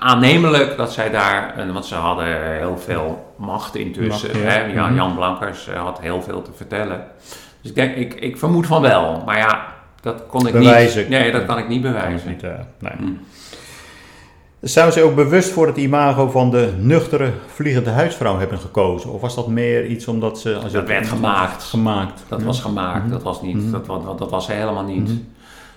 [0.00, 4.28] aannemelijk dat zij daar, want ze hadden heel veel macht intussen.
[4.28, 4.48] Macht, ja.
[4.50, 4.64] hè?
[4.72, 4.94] Jan, Mhm.
[4.94, 7.04] Jan Blankers eh, had heel veel te vertellen.
[7.60, 9.22] Dus ik denk, ik, ik vermoed van wel.
[9.26, 9.66] Maar ja,
[10.00, 11.00] dat kon ik Bewijzen.
[11.00, 11.08] niet.
[11.08, 12.28] Nee, dat kan ik niet bewijzen.
[12.28, 12.92] niet, eh, nee.
[13.00, 13.18] Mm.
[14.60, 19.10] Zou ze ook bewust voor het imago van de nuchtere vliegende huisvrouw hebben gekozen?
[19.12, 20.54] Of was dat meer iets omdat ze...
[20.62, 21.62] Als Dat werd gemaakt.
[21.62, 22.22] Gemaakt.
[22.28, 22.46] Dat Ja.
[22.46, 23.10] was gemaakt, Mhm.
[23.12, 23.70] dat was niet, Mhm.
[23.70, 25.08] dat, was- dat, dat was helemaal niet.
[25.08, 25.16] Mhm.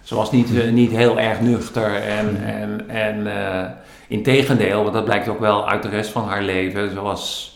[0.03, 3.69] Ze was niet, eh, niet heel erg nuchter en, en, en eh,
[4.07, 6.89] integendeel, want dat blijkt ook wel uit de rest van haar leven.
[6.91, 7.51] Ze was,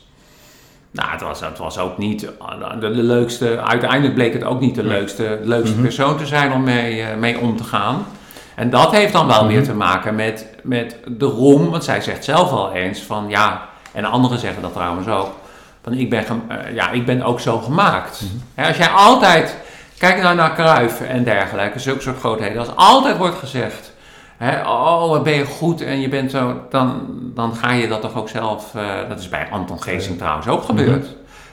[0.91, 2.19] nou, het was, het was ook niet
[2.79, 5.81] de, de leukste, uiteindelijk bleek het ook niet de leukste, leukste Mhm.
[5.83, 8.05] persoon te zijn om mee, eh, mee om te gaan.
[8.55, 9.47] En dat heeft dan wel Mhm.
[9.53, 13.61] weer te maken met, met de roem, want zij zegt zelf wel eens van ja,
[13.91, 15.29] en anderen zeggen dat trouwens ook,
[15.83, 18.21] van ik ben, eh, ja, ik ben ook zo gemaakt.
[18.55, 19.57] Als jij altijd,
[19.97, 23.93] kijk nou naar Cruijff en dergelijke, zulke soort grootheden, als altijd wordt gezegd,
[24.37, 27.01] hè, oh ben je goed en je bent zo, dan,
[27.35, 30.63] dan ga je dat toch ook zelf, eh, dat is bij Anton Geesing trouwens ook
[30.63, 31.07] gebeurd.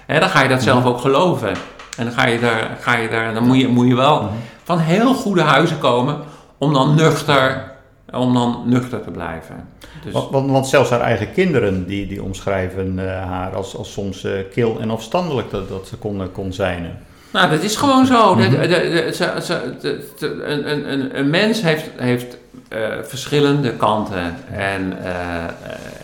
[0.07, 1.53] Hè, dan ga je dat zelf ook geloven.
[1.97, 4.31] En dan ga je daar, ga je daar, dan moet je, moet je wel
[4.65, 6.17] van heel goede huizen komen
[6.59, 7.73] om dan nuchter,
[8.13, 9.69] om dan nuchter te blijven.
[10.05, 13.93] Dus, Want, want, want zelfs haar eigen kinderen die, die omschrijven eh, haar als, als
[13.93, 16.99] soms eh, kil en afstandelijk dat, dat ze kon, kon zijn.
[17.33, 18.35] Nou, dat is gewoon zo.
[18.37, 22.37] De- de- de- een, een, een, een mens heeft, heeft
[22.69, 24.35] eh, verschillende kanten.
[24.53, 25.45] En, eh,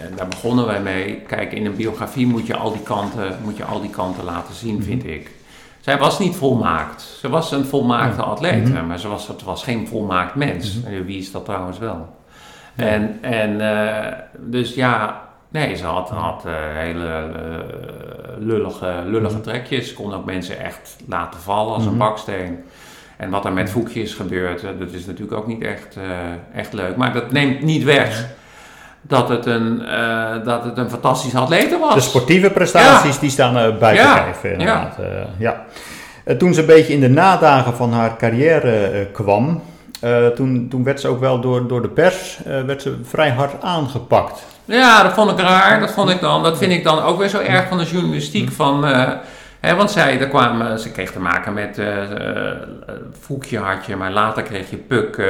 [0.04, 1.14] en daar begonnen wij mee.
[1.26, 4.54] Kijk, in een biografie moet je al die kanten, moet je al die kanten laten
[4.54, 5.30] zien, vind ik.
[5.80, 7.02] Zij was niet volmaakt.
[7.20, 8.86] Ze was een volmaakte atleet, Mhm.
[8.86, 10.76] maar ze was, het was geen volmaakt mens.
[10.86, 12.16] En Wie is dat trouwens wel?
[12.76, 17.22] En, en eh, dus ja, nee, ze had, had eh, hele eh,
[18.38, 19.88] lullige, lullige trekjes.
[19.88, 21.98] Ze kon ook mensen echt laten vallen als een Mhm.
[21.98, 22.58] baksteen.
[23.16, 26.02] En wat er met Voekje is gebeurd, eh, dat is natuurlijk ook niet echt, eh,
[26.60, 26.96] echt leuk.
[26.96, 28.26] Maar dat neemt niet weg
[29.00, 29.78] dat het een,
[30.44, 31.94] dat het een fantastische atlete was.
[31.94, 34.96] De sportieve prestaties die staan buiten Ja, kijf, eh, inderdaad.
[35.38, 35.64] ja.
[36.24, 39.62] Eh, toen ze een beetje in de nadagen van haar carrière kwam,
[40.34, 44.44] toen, toen werd ze ook wel door, door de pers werd ze vrij hard aangepakt.
[44.68, 45.80] Ja, dat vond ik raar.
[45.80, 48.52] Dat, vond ik dan, dat vind ik dan ook weer zo erg van de journalistiek.
[48.52, 49.08] Van, eh,
[49.60, 51.86] hè, want zij, er kwamen, ze kreeg te maken met eh,
[53.20, 55.26] Voekje had je, maar later kreeg je Puk, eh,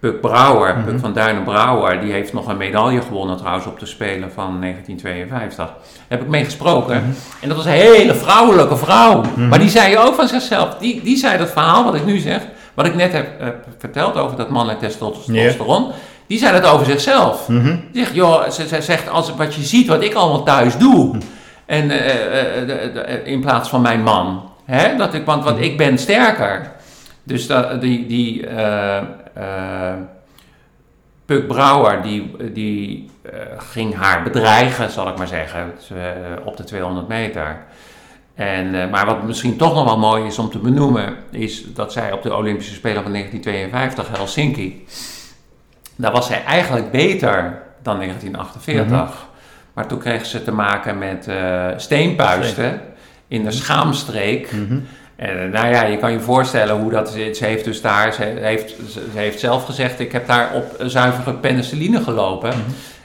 [0.00, 2.00] Puk Brouwer, Puk van Duinen Brouwer.
[2.00, 5.56] Die heeft nog een medaille gewonnen trouwens op de Spelen van 1952.
[5.56, 5.74] Daar
[6.08, 6.94] heb ik mee gesproken.
[7.40, 9.22] En dat was een hele vrouwelijke vrouw.
[9.36, 10.74] Maar die zei ook van zichzelf.
[10.74, 12.42] Die, die zei dat verhaal wat ik nu zeg,
[12.74, 13.26] wat ik net heb
[13.78, 15.92] verteld over dat mannelijk testosteron.
[16.30, 17.48] Die zei dat over zichzelf.
[17.48, 17.76] Mhm.
[17.92, 21.18] Die zegt, joh, ze, ze zegt, als, wat je ziet wat ik allemaal thuis doe.
[21.66, 24.50] En eh, eh, de- de- in plaats van mijn man.
[24.64, 24.96] Hè?
[24.96, 26.72] Dat ik, want, want ik ben sterker.
[27.22, 29.94] Dus dat, die, die eh, eh,
[31.24, 35.96] Puk Brouwer, die, die eh, ging haar bedreigen, zal ik maar zeggen, eh,
[36.44, 37.56] op de 200 meter.
[38.34, 41.92] En, eh, maar wat misschien toch nog wel mooi is om te benoemen, is dat
[41.92, 44.84] zij op de Olympische Spelen van 1952, Helsinki,
[46.00, 49.28] daar was zij eigenlijk beter dan 1948.
[49.72, 52.80] Maar toen kreeg ze te maken met eh, steenpuisten
[53.28, 54.52] in de schaamstreek.
[54.52, 54.78] Mhm.
[55.16, 57.38] En eh, nou ja, je kan je voorstellen hoe dat is.
[57.38, 61.34] Ze heeft dus daar, ze heeft, ze heeft zelf gezegd, ik heb daar op zuivere
[61.34, 62.52] penicilline gelopen.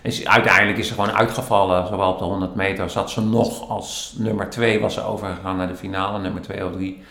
[0.02, 3.70] En ze- uiteindelijk is ze gewoon uitgevallen, zowel op de 100 meter zat ze nog
[3.70, 7.04] als nummer 2 was ze overgegaan naar de finale, nummer 2 of 3.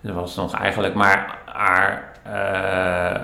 [0.00, 3.20] Dat was nog eigenlijk maar haar, eh,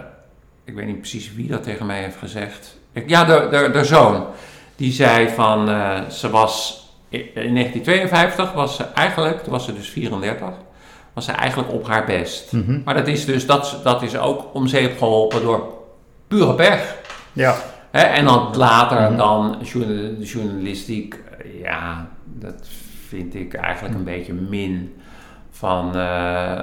[0.66, 2.78] ik weet niet precies wie dat tegen mij heeft gezegd.
[2.92, 4.26] Ik- Ja, de, de, de zoon.
[4.76, 9.88] Die zei van, eh, ze was, in 1952 was ze eigenlijk, toen was ze dus
[9.88, 10.48] 34,
[11.12, 12.52] was ze eigenlijk op haar best.
[12.52, 12.80] Mhm.
[12.84, 15.72] Maar dat is dus, dat, dat is ook om zeep geholpen door
[16.28, 16.96] pure pech.
[17.32, 17.56] Ja.
[17.90, 19.16] En dan later Mhm.
[19.16, 21.20] dan de journalistiek,
[21.62, 22.68] ja, dat
[23.08, 24.94] vind ik eigenlijk een beetje min.
[25.58, 26.58] Van eh, eh,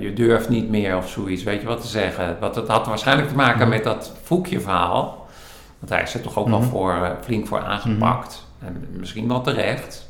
[0.00, 2.36] je durft niet meer of zoiets, weet je wat te zeggen.
[2.40, 5.26] Want dat had waarschijnlijk te maken met dat Voekje verhaal.
[5.78, 6.68] Want hij is er toch ook wel Mhm.
[6.68, 8.46] voor, eh, flink voor aangepakt.
[8.64, 10.06] En misschien wel terecht.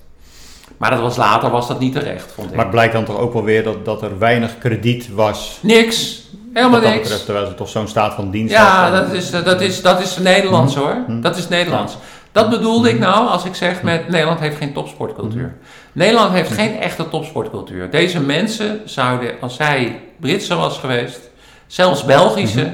[0.76, 2.54] Maar dat was later was dat niet terecht, vond ik.
[2.54, 5.58] Maar het blijkt dan toch ook wel weer dat, dat er weinig krediet was.
[5.62, 7.02] niks, helemaal dat niks.
[7.02, 10.18] betreft, terwijl ze toch zo'n staat van dienst Ja, dat is, dat is, dat is
[10.18, 10.96] Nederlands hoor.
[11.08, 11.96] Dat is Nederlands.
[12.32, 15.54] Dat bedoelde ik nou als ik zeg met Nederland heeft geen topsportcultuur.
[15.92, 17.90] Nederland heeft geen echte topsportcultuur.
[17.90, 21.30] Deze mensen zouden, als zij Britse was geweest,
[21.66, 22.70] zelfs Belgische,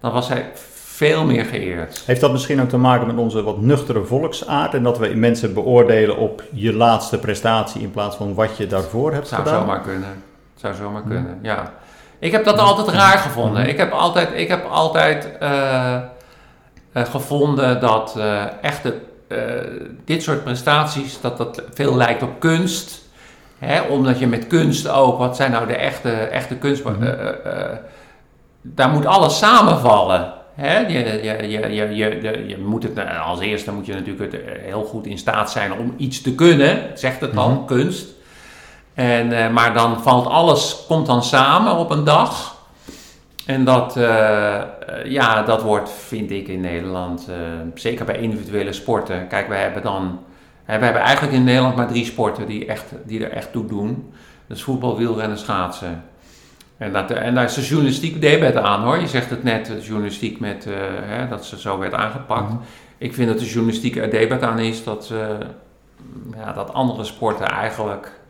[0.00, 2.02] dan was hij veel meer geëerd.
[2.06, 5.54] Heeft dat misschien ook te maken met onze wat nuchtere volksaard en dat we mensen
[5.54, 9.60] beoordelen op je laatste prestatie in plaats van wat je daarvoor hebt Zou gedaan?
[9.60, 10.22] zomaar kunnen.
[10.54, 11.72] Zou zomaar kunnen, ja.
[12.18, 13.68] Ik heb dat altijd raar gevonden.
[13.68, 16.02] Ik heb altijd, ik heb altijd eh, eh,
[16.92, 19.00] gevonden dat eh echte,
[20.04, 23.00] dit soort prestaties, dat dat veel lijkt op kunst.
[23.58, 26.82] Hè, omdat je met kunst ook, wat zijn nou de echte, echte kunst...
[26.84, 27.78] eh, eh, eh,
[28.62, 30.32] daar moet alles samenvallen.
[30.54, 30.78] Hè?
[30.78, 34.62] Je, je, je, je, je, moet het, eh, als eerste moet je natuurlijk het, eh,
[34.62, 36.78] heel goed in staat zijn om iets te kunnen.
[36.94, 38.06] Zegt het dan, kunst.
[38.94, 42.51] En, eh, maar dan valt alles, komt dan samen op een dag.
[43.46, 44.64] En dat, eh, eh,
[45.04, 47.36] ja, dat wordt, vind ik, in Nederland, eh,
[47.74, 49.26] zeker bij individuele sporten.
[49.26, 50.20] Kijk, we hebben dan,
[50.64, 54.12] we hebben eigenlijk in Nederland maar drie sporten die, echt, die er echt toe doen.
[54.46, 56.04] Dat is voetbal, wielrennen, schaatsen.
[56.76, 58.98] En, dat, en daar is de journalistiek debet aan hoor.
[58.98, 60.66] Je zegt het net, de journalistiek met,
[61.02, 62.52] hè, dat ze zo werd aangepakt.
[62.98, 65.12] Ik vind dat de journalistiek er debet aan is dat,
[66.36, 68.20] ja, dat andere sporten eigenlijk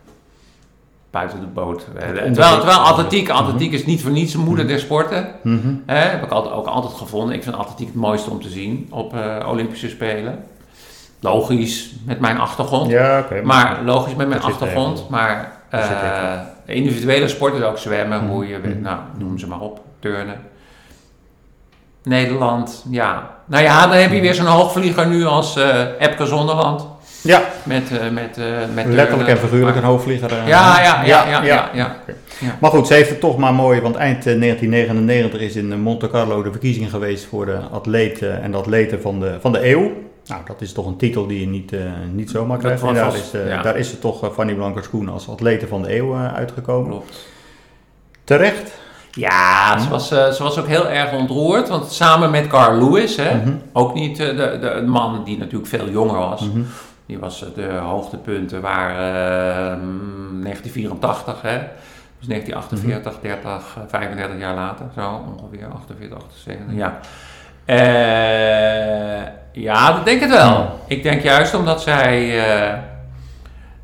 [1.13, 1.85] buiten de boot.
[1.95, 5.27] eh, terwijl, terwijl atletiek, atletiek is niet voor niets de moeder der sporten.
[5.43, 5.73] Mhm.
[5.85, 7.35] Heb ik altijd, ook altijd gevonden.
[7.35, 10.43] Ik vind atletiek het mooiste om te zien op eh, Olympische Spelen.
[11.19, 12.89] Logisch, met mijn achtergrond.
[12.89, 13.25] Ja.
[13.43, 15.09] Maar logisch met mijn er achtergrond.
[15.09, 18.81] Maar eh, individuele sporten, ook zwemmen, roeien, Mhm.
[18.81, 20.41] nou, noem ze maar op, turnen.
[22.03, 23.29] Nederland, ja.
[23.45, 26.85] Nou ja, dan heb je weer zo'n hoogvlieger nu als eh Epke Zonderland.
[27.23, 29.27] Ja, Met, eh, met, eh, met letterlijk turnen.
[29.27, 30.31] en figuurlijk Maar- een hoofdvlieger.
[30.31, 31.69] eh, Ja, ja, ja, ja, ja.
[31.73, 31.95] ja,
[32.59, 35.77] Maar goed, ze heeft het toch maar mooi, want eind eh, 1999 is in eh,
[35.77, 39.51] Monte Carlo de verkiezing geweest voor de atleet eh, en de atleten van de, van
[39.51, 39.91] de eeuw.
[40.27, 41.79] Nou, dat is toch een titel die je niet, eh,
[42.11, 42.83] niet zomaar krijgt.
[42.83, 43.61] En daar is, eh, ja.
[43.61, 46.89] daar is ze toch eh, Fanny Blankers-Koen als atlete van de eeuw eh, uitgekomen.
[46.89, 47.27] Klopt.
[48.23, 48.71] Terecht.
[49.11, 53.15] Ja, ze was, eh, ze was ook heel erg ontroerd, want samen met Carl Lewis,
[53.15, 53.51] hè, Mhm.
[53.73, 56.61] ook niet eh, de, de, de man die natuurlijk veel jonger was, Mhm.
[57.05, 59.15] Die was eh, de hoogtepunten waren
[59.71, 59.79] eh,
[60.41, 61.57] 1984, hè,
[62.19, 66.99] dus 1948, 30, eh, 35 jaar later, zo ongeveer 48, 78, ja.
[67.65, 70.79] Eh, ja, dat denk ik het wel.
[70.87, 72.41] Ik denk juist omdat zij.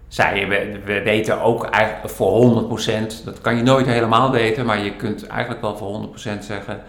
[0.08, 4.84] zij we, we weten ook eigenlijk voor 100%, dat kan je nooit helemaal weten, maar
[4.84, 6.82] je kunt eigenlijk wel voor 100% zeggen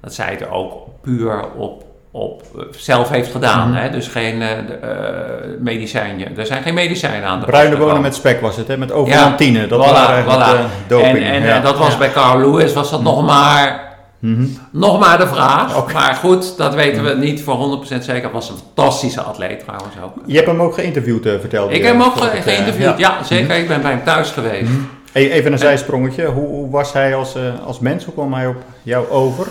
[0.00, 1.84] dat zij het ook puur op,
[2.18, 2.42] op
[2.76, 3.68] zelf heeft gedaan.
[3.70, 3.78] Mhm.
[3.78, 3.90] Hè?
[3.90, 4.58] Dus geen eh, eh,
[5.60, 6.36] medicijnen.
[6.38, 8.76] Er zijn geen medicijnen aan de Bruine bonen met spek was het, hè?
[8.76, 9.66] Met overantine.
[9.66, 10.28] dat voilà, waren voilà.
[10.60, 11.16] de doping.
[11.24, 11.60] En, en ja.
[11.60, 11.98] dat was Ja.
[11.98, 13.86] bij Carl Lewis was dat nog maar
[14.20, 14.46] Mhm.
[14.72, 15.92] nog maar de vraag.
[15.92, 18.22] Maar goed, dat weten we niet voor 100% zeker.
[18.22, 20.12] Het was een fantastische atleet trouwens ook.
[20.26, 22.98] Je hebt hem ook geïnterviewd, eh, vertelde Ik je, heb hem ook ge- geïnterviewd.
[22.98, 23.56] Ja, zeker.
[23.56, 24.70] Ik ben bij hem thuis geweest.
[25.12, 26.26] Hey, even een zijsprongetje.
[26.26, 28.04] Hoe, hoe was hij als, eh, als mens?
[28.04, 29.46] Hoe kwam hij op jou over?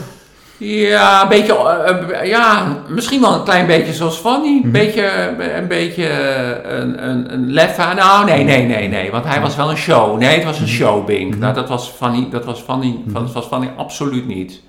[0.57, 4.61] Ja, een beetje, eh, ja, misschien wel een klein beetje zoals Fanny.
[4.63, 7.93] Een beetje, eh, een beetje eh, een, een, een leffa.
[7.93, 10.17] Nou, nee, nee, nee, nee, want hij was wel een show.
[10.19, 11.35] Nee, het was een showbink.
[11.37, 14.51] Nou, dat was Fanny, dat was Fanny, dat was Fanny absoluut niet.
[14.51, 14.61] Het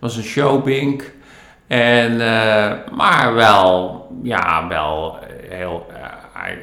[0.00, 1.12] was een showbink.
[1.66, 5.18] En, eh, maar wel, ja, wel
[5.48, 5.86] heel,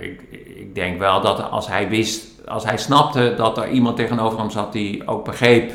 [0.01, 0.21] ik,
[0.55, 4.49] ik denk wel dat als hij wist, als hij snapte dat er iemand tegenover hem
[4.49, 5.71] zat die ook begreep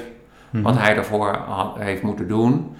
[0.51, 2.77] wat hij daarvoor had- heeft moeten doen,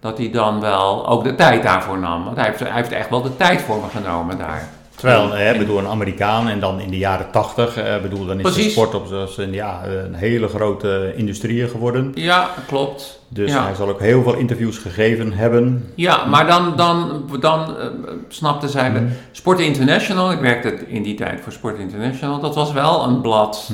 [0.00, 2.24] dat hij dan wel ook de tijd daarvoor nam.
[2.24, 4.68] Want hij heeft, hij heeft echt wel de tijd voor me genomen daar.
[4.94, 8.54] Terwijl, eh, bedoel, een Amerikaan en dan in de jaren tachtig, eh, bedoel, dan is
[8.54, 9.06] de sport op
[9.50, 12.12] ja, een hele grote industrie geworden.
[12.14, 13.20] Ja, klopt.
[13.32, 13.64] Dus ja.
[13.64, 15.92] hij zal ook heel veel interviews gegeven hebben.
[15.94, 17.86] Ja, maar dan, dan, dan eh,
[18.28, 18.92] snapte zij...
[18.92, 22.40] de Sport International, ik werkte in die tijd voor Sport International...
[22.40, 23.68] dat was wel een blad...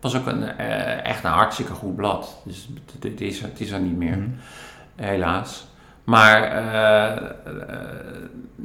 [0.00, 2.36] Het was ook een, eh, echt een hartstikke goed blad.
[2.44, 4.18] Dus het, het is, het is er niet meer,
[4.96, 5.66] helaas.
[6.10, 7.12] Maar eh, eh,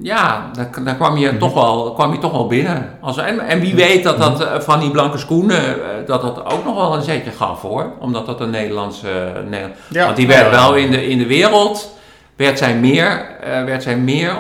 [0.02, 2.90] ja, daar, daar kwam, je toch wel, kwam je toch wel binnen.
[3.02, 5.78] Als, en, en wie weet dat dat eh, van die blanke schoenen...
[6.06, 7.92] dat dat ook nog wel een zetje gaf hoor.
[8.00, 9.32] Omdat dat een Nederlandse...
[9.50, 10.06] Nederland- Ja.
[10.06, 11.98] Want die werd wel in de, in de wereld...
[12.36, 13.26] werd zij meer,
[13.66, 14.36] werd zij meer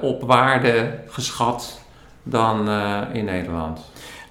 [0.00, 1.80] op waarde geschat
[2.22, 2.68] dan
[3.12, 3.80] in Nederland.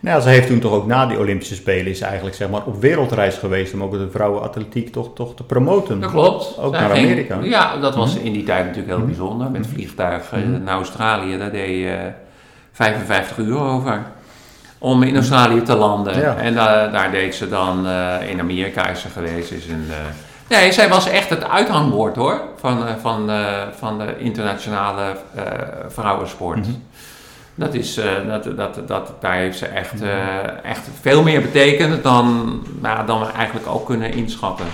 [0.02, 2.62] Nou, ze heeft toen toch ook na die Olympische Spelen is ze eigenlijk zeg maar,
[2.66, 6.00] op wereldreis geweest om ook de vrouwenatletiek toch, toch te promoten.
[6.00, 6.58] Dat klopt.
[6.60, 7.38] Ook Zij naar ging- Amerika.
[7.42, 9.52] Ja, dat was in die tijd natuurlijk heel bijzonder.
[9.52, 10.64] Met eh, Mhm.
[10.64, 12.06] naar Australië, daar deed je eh,
[12.72, 14.02] 55 uur over.
[14.78, 16.20] Om in Australië te landen.
[16.20, 16.36] Ja.
[16.36, 19.52] En eh, daar deed ze dan, eh, in Amerika is ze geweest.
[19.52, 22.42] Is een, eh, nee, zij was echt het uithangbord hoor.
[22.58, 23.46] Van, eh, van, eh,
[23.78, 25.02] van de internationale
[25.36, 25.44] eh,
[25.88, 26.58] vrouwensport.
[26.60, 26.70] Mhm.
[27.56, 32.04] Dat is, eh, dat, dat, dat, daar heeft ze echt, eh, echt veel meer betekend
[32.04, 34.66] dan, nou, dan we eigenlijk ook kunnen inschatten.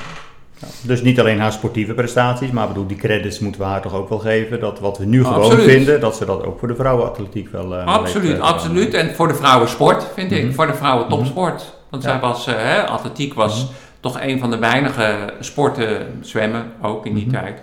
[0.81, 3.93] Dus niet alleen haar sportieve prestaties, maar ik bedoel, die credits moeten we haar toch
[3.93, 4.59] ook wel geven.
[4.59, 5.65] Dat wat we nu gewoon Absoluut.
[5.71, 7.75] vinden, dat ze dat ook voor de vrouwenatletiek wel.
[7.75, 8.93] eh, Absoluut, absoluut.
[8.93, 10.43] En voor de vrouwensport, vind ik.
[10.43, 10.53] Mhm.
[10.53, 11.73] Voor de vrouwen topsport.
[11.89, 12.09] Want Ja.
[12.09, 17.27] zij was, hè, atletiek was toch een van de weinige sporten, zwemmen ook in die
[17.27, 17.61] tijd.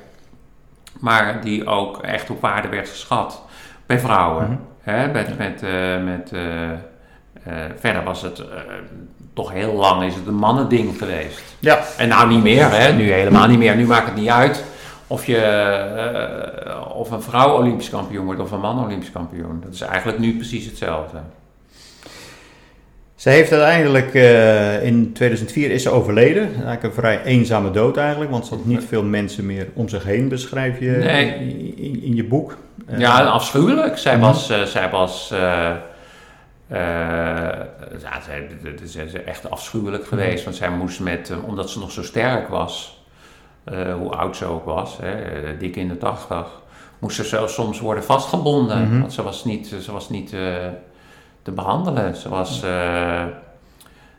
[1.01, 3.43] Maar die ook echt op waarde werd geschat
[3.87, 4.61] bij vrouwen.
[4.85, 8.43] Hè, met, met, eh, met, eh, eh, verder was het
[9.35, 11.43] toch heel lang is het een mannending geweest.
[11.59, 12.93] Ja, En nou niet meer, hè?
[12.93, 13.77] nu helemaal niet meer.
[13.77, 14.65] Nu maakt het niet uit
[15.07, 19.61] of, je, of een vrouw Olympisch kampioen wordt of een man Olympisch kampioen.
[19.65, 21.19] Dat is eigenlijk nu precies hetzelfde.
[23.15, 24.15] Ze heeft uiteindelijk
[24.83, 26.43] in 2004 is ze overleden.
[26.53, 30.05] Eigenlijk een vrij eenzame dood eigenlijk, want ze had niet veel mensen meer om zich
[30.05, 31.27] heen, beschrijf je Nee.
[31.35, 32.57] in, in- in je boek.
[32.87, 33.99] Ja, afschuwelijk.
[33.99, 34.25] Zij Mhm.
[34.25, 35.77] was, eh, zij was eh, eh,
[38.01, 38.49] ja, zij,
[39.05, 40.45] is- echt afschuwelijk geweest.
[40.45, 43.03] Want zij moest met, omdat ze nog zo sterk was,
[43.99, 46.47] hoe oud ze ook was, hè, dik in de tachtig,
[46.99, 48.83] moest ze zo soms worden vastgebonden.
[48.89, 49.01] Mhm.
[49.01, 50.29] Want ze was niet, ze was niet
[51.43, 52.17] te behandelen.
[52.17, 52.63] Ze was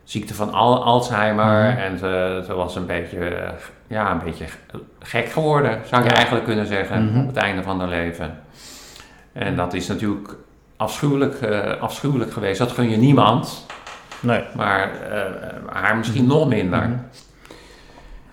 [0.03, 1.77] ziekte van Al- Alzheimer Mhm.
[1.77, 3.53] en ze, ze was een beetje,
[3.87, 4.45] ja, een beetje
[4.99, 6.15] gek geworden, zou je Ja.
[6.15, 7.19] eigenlijk kunnen zeggen, Mhm.
[7.19, 8.39] op het einde van haar leven.
[9.35, 10.35] En dat is natuurlijk
[10.77, 12.57] afschuwelijk, eh, afschuwelijk geweest.
[12.57, 13.65] Dat gun je niemand,
[14.19, 14.43] Nee.
[14.55, 15.21] maar eh,
[15.73, 16.79] haar misschien nog minder.
[16.79, 16.97] Mhm.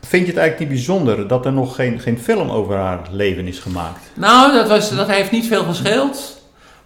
[0.01, 3.47] Vind je het eigenlijk niet bijzonder dat er nog geen, geen film over haar leven
[3.47, 4.11] is gemaakt?
[4.15, 6.41] Nou, dat, was, dat heeft niet veel gescheeld.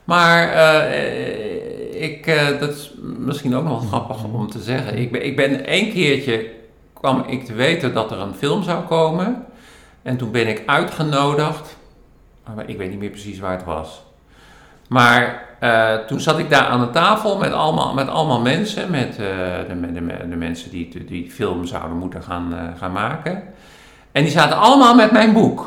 [0.05, 2.27] Maar eh, ik,
[2.61, 4.99] dat is misschien ook nog wel grappig om te zeggen.
[4.99, 6.51] Ik ben, ik ben één keertje
[6.93, 9.45] kwam ik te weten dat er een film zou komen.
[10.03, 11.77] En toen ben ik uitgenodigd.
[12.55, 14.06] Maar ik weet niet meer precies waar het was.
[14.89, 19.09] Maar eh, toen zat ik daar aan de tafel met allemaal, met allemaal mensen, met
[19.09, 19.17] eh,
[19.69, 23.43] de, de, de, mensen die die film zouden moeten gaan, eh, gaan maken.
[24.13, 25.65] En die zaten allemaal met mijn boek.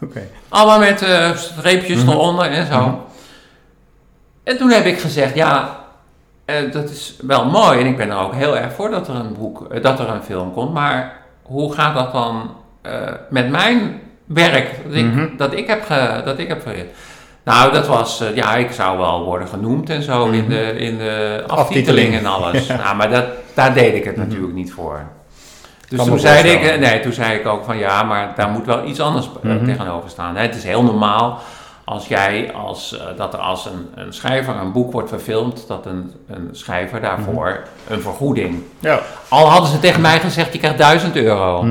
[0.48, 2.10] Allemaal met streepjes Mhm.
[2.12, 2.80] eronder en zo.
[2.80, 2.94] Mhm.
[4.44, 5.80] En toen heb ik gezegd, ja,
[6.72, 7.80] dat is wel mooi.
[7.80, 10.22] En ik ben er ook heel erg voor dat er een boek, dat er een
[10.22, 10.72] film komt.
[10.72, 12.50] Maar hoe gaat dat dan
[13.30, 15.36] met mijn werk dat ik, Mhm.
[15.36, 16.86] dat ik heb, ge, dat ik heb verricht?
[17.44, 20.48] Nou, dat was, eh, ja, ik zou wel worden genoemd en zo in Mhm.
[20.48, 22.14] de, in de Aftiteling.
[22.14, 22.66] en alles.
[22.66, 22.76] Ja.
[22.76, 24.26] Nou, maar dat, daar deed ik het Mhm.
[24.26, 25.02] natuurlijk niet voor.
[25.88, 28.48] Dus Kan toen zei, ik, eh, nee, toen zei ik ook van ja, maar daar
[28.48, 29.64] moet wel iets anders eh, Mhm.
[29.64, 30.36] tegenover staan.
[30.36, 31.38] Het is heel normaal
[31.84, 36.12] als jij, als, dat er als een, een schrijver een boek wordt verfilmd, dat een,
[36.28, 38.62] een schrijver daarvoor een vergoeding.
[38.78, 39.00] Ja.
[39.28, 41.66] Al hadden ze tegen mij gezegd, je krijgt 1000 euro,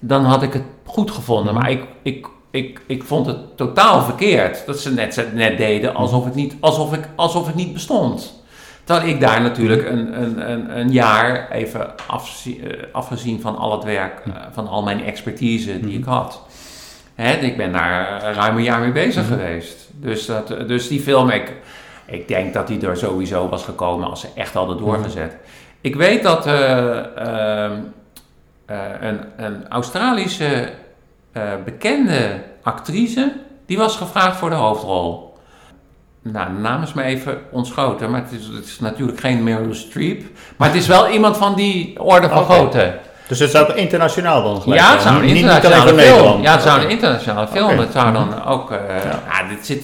[0.00, 1.54] dan had ik het goed gevonden.
[1.54, 2.26] Maar ik, ik,
[2.58, 6.92] ik, ik vond het totaal verkeerd dat ze net, net deden alsof het, niet, alsof,
[6.92, 8.42] ik, alsof het niet bestond.
[8.84, 13.84] Terwijl ik daar natuurlijk een, een, een, een jaar even eh, afgezien van al het
[13.84, 16.42] werk, eh, van al mijn expertise die ik had.
[17.14, 19.88] Hè, ik ben daar ruim een jaar mee bezig geweest.
[19.92, 21.52] Dus, dat, dus die film, ik,
[22.06, 25.36] ik denk dat die er sowieso was gekomen als ze echt hadden doorgezet.
[25.80, 27.80] Ik weet dat eh, ehm,
[28.66, 30.72] eh, een, een Australische
[31.42, 33.32] eh, bekende actrice,
[33.66, 35.26] die was gevraagd voor de hoofdrol.
[36.22, 39.74] Nou, de naam is me even ontschoten, maar het is, het is natuurlijk geen Meryl
[39.74, 40.22] Streep.
[40.56, 42.98] Maar het is wel iemand van die orde van grootte.
[43.28, 46.10] Dus het zou internationaal dan gelijk Ja, het zou een Niet- niet internationale voor film.
[46.14, 46.42] Nederland.
[46.44, 47.78] Ja, het zou een internationale film.
[47.78, 48.70] Het zou dan ook.
[48.70, 48.78] eh
[49.28, 49.48] Ja.
[49.48, 49.82] dit zit,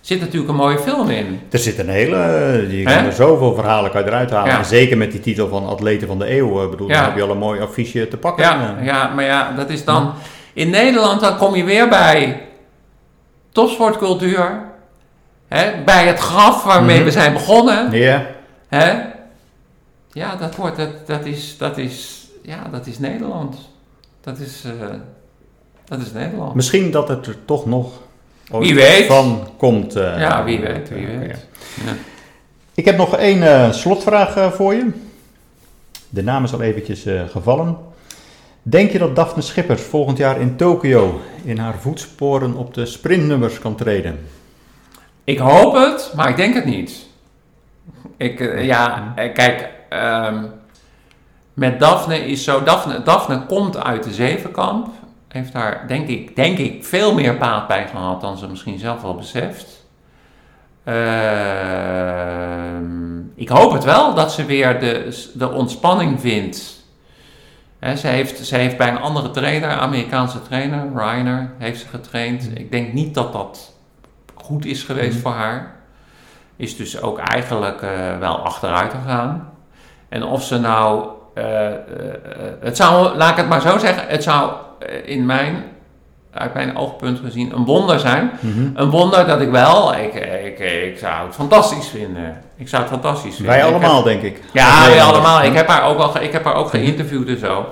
[0.00, 1.40] zit natuurlijk een mooie film in.
[1.50, 4.50] Er zit een hele, eh, je kan er zoveel verhalen kan eruit halen.
[4.52, 4.62] Ja.
[4.62, 6.94] Zeker met die titel van Atleten van de Eeuw, bedoel, Ja.
[6.94, 8.44] dan heb je al een mooi affiche te pakken.
[8.44, 10.12] Ja, ja, maar ja, dat is dan.
[10.52, 12.42] In Nederland dan kom je weer bij
[13.52, 14.60] topsportcultuur.
[15.48, 17.04] Hè, bij het graf waarmee Mhm.
[17.04, 17.90] we zijn begonnen.
[17.92, 18.26] Ja.
[18.68, 19.02] Hè?
[20.12, 23.56] Ja, dat, wordt, dat, dat, is, dat, is, ja, dat is Nederland.
[24.20, 24.88] Dat is, eh,
[25.84, 26.54] dat is Nederland.
[26.54, 27.92] Misschien dat het er toch nog
[28.50, 29.06] ooit Wie weet.
[29.06, 29.96] van komt.
[29.96, 31.28] eh, Ja, wie weet, wie weet.
[31.30, 31.84] ja.
[31.84, 31.92] Ja.
[32.74, 34.90] Ik heb nog één eh, slotvraag voor je.
[36.08, 37.76] De naam is al eventjes gevallen.
[38.64, 43.58] Denk je dat Daphne Schippers volgend jaar in Tokio in haar voetsporen op de sprintnummers
[43.58, 44.26] kan treden?
[45.24, 47.06] Ik hoop het, maar ik denk het niet.
[48.16, 50.44] Ik, eh, ja, eh, kijk, ehm,
[51.54, 52.62] met Daphne is zo.
[52.62, 54.88] Daphne, Daphne komt uit de zevenkamp.
[55.28, 59.02] Heeft daar, denk ik, denk ik, veel meer baat bij gehad dan ze misschien zelf
[59.02, 59.86] wel beseft.
[60.84, 61.02] Ehm,
[63.34, 66.81] ik hoop het wel dat ze weer de, de ontspanning vindt.
[67.82, 72.50] Ze, heeft, ze heeft bij een andere trainer, Amerikaanse trainer, Reiner, heeft ze getraind.
[72.54, 73.72] Ik denk niet dat dat
[74.34, 75.74] goed is geweest voor haar.
[76.56, 79.50] Is dus ook eigenlijk eh, wel achteruit gegaan.
[80.08, 81.08] En of ze nou.
[81.34, 81.74] eh, eh,
[82.60, 84.52] het zou, laat ik het maar zo zeggen, het zou
[85.04, 85.64] in mijn,
[86.32, 88.30] uit mijn oogpunt gezien een wonder zijn.
[88.40, 88.70] Mhm.
[88.74, 90.14] Een wonder dat ik wel, ik,
[90.44, 92.42] ik, ik zou het fantastisch vinden.
[92.62, 93.52] Ik zou het fantastisch vinden.
[93.54, 94.40] Wij heb- allemaal, denk ik.
[94.52, 95.42] ja, wij allemaal.
[95.42, 97.66] Ik heb haar ook al ik heb haar ook geïnterviewd en zo.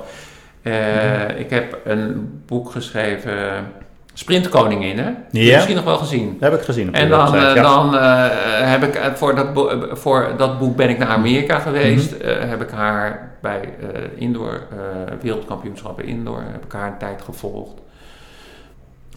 [0.62, 3.66] Eh, Ik heb een boek geschreven,
[4.14, 5.04] Sprintkoninginnen.
[5.04, 5.54] Die heb je Ja?
[5.54, 6.36] Misschien nog wel gezien.
[6.40, 7.62] Dat heb ik gezien op En dan, website, eh, ja.
[7.62, 8.26] dan eh,
[8.70, 9.46] heb ik voor dat,
[9.92, 12.18] voor dat boek ben ik naar Amerika geweest.
[12.18, 12.28] Mhm.
[12.28, 13.60] Eh, heb ik haar bij
[14.14, 14.62] indoor
[15.20, 17.72] wereldkampioenschappen indoor heb ik haar een tijd gevolgd.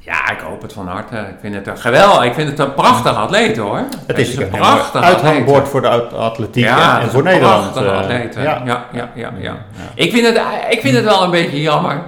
[0.05, 1.15] Ja, ik hoop het van harte.
[1.17, 2.23] Ik vind het een geweldig.
[2.23, 3.81] Ik vind het een prachtig atleet hoor.
[4.07, 7.75] Het is een prachtig prachtig uithangbord voor de atletiek Ja, en- voor Nederland.
[7.75, 8.41] eh, atleet, ja.
[8.65, 9.65] Ja, ja, ja, ja.
[9.95, 12.01] Ik vind, het, ik vind het wel een beetje jammer.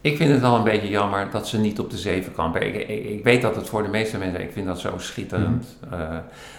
[0.00, 2.56] Ik vind het wel een beetje jammer dat ze niet op de zevenkamp.
[2.56, 5.66] Ik, ik, ik weet dat het voor de meeste mensen, ik vind dat zo schitterend.
[5.90, 5.98] Eh,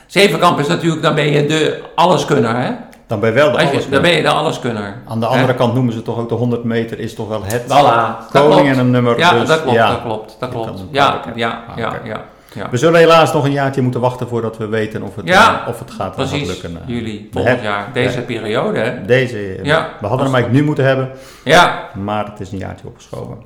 [0.07, 2.71] zevenkamp is natuurlijk, dan ben je de alleskunner, hè?
[3.07, 3.89] Dan ben je wel de Weet je, alles.
[3.89, 4.95] dan ben je de alleskunner.
[5.07, 7.61] Aan de andere kant noemen ze toch ook de 100 meter is toch wel het
[7.63, 9.17] Voilà, koning en een nummer.
[9.19, 9.89] Ja, dus, dat klopt, ja.
[9.89, 10.83] dat klopt, dat klopt.
[10.91, 12.21] Ja, ja, ja, Ah, ja,
[12.53, 12.69] ja.
[12.71, 15.67] We zullen helaas nog een jaartje moeten wachten voordat we weten of het, Ja, eh,
[15.67, 16.77] of het gaat, gaat Precies, lukken.
[16.81, 16.87] eh.
[16.95, 18.25] juli, We volgend jaar, deze ja.
[18.25, 19.05] periode, hè?
[19.05, 19.89] Deze, eh, Ja.
[19.99, 21.09] we hadden hem eigenlijk nu moeten hebben,
[21.43, 23.37] Ja, maar het is een jaartje opgeschoven.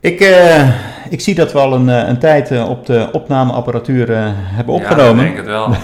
[0.00, 0.68] Ik, eh,
[1.10, 4.74] ik zie dat we al een, eh, een tijd eh, op de opnameapparatuur eh, hebben
[4.74, 5.24] Ja, opgenomen.
[5.26, 5.74] ik denk het wel.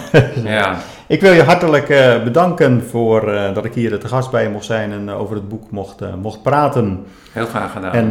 [0.52, 0.74] ja.
[1.10, 4.48] Ik wil je hartelijk eh, bedanken voor eh, dat ik hier te gast bij je
[4.48, 7.04] mocht zijn en eh, over het boek mocht, mocht praten.
[7.32, 7.92] Heel graag gedaan.
[7.92, 8.10] En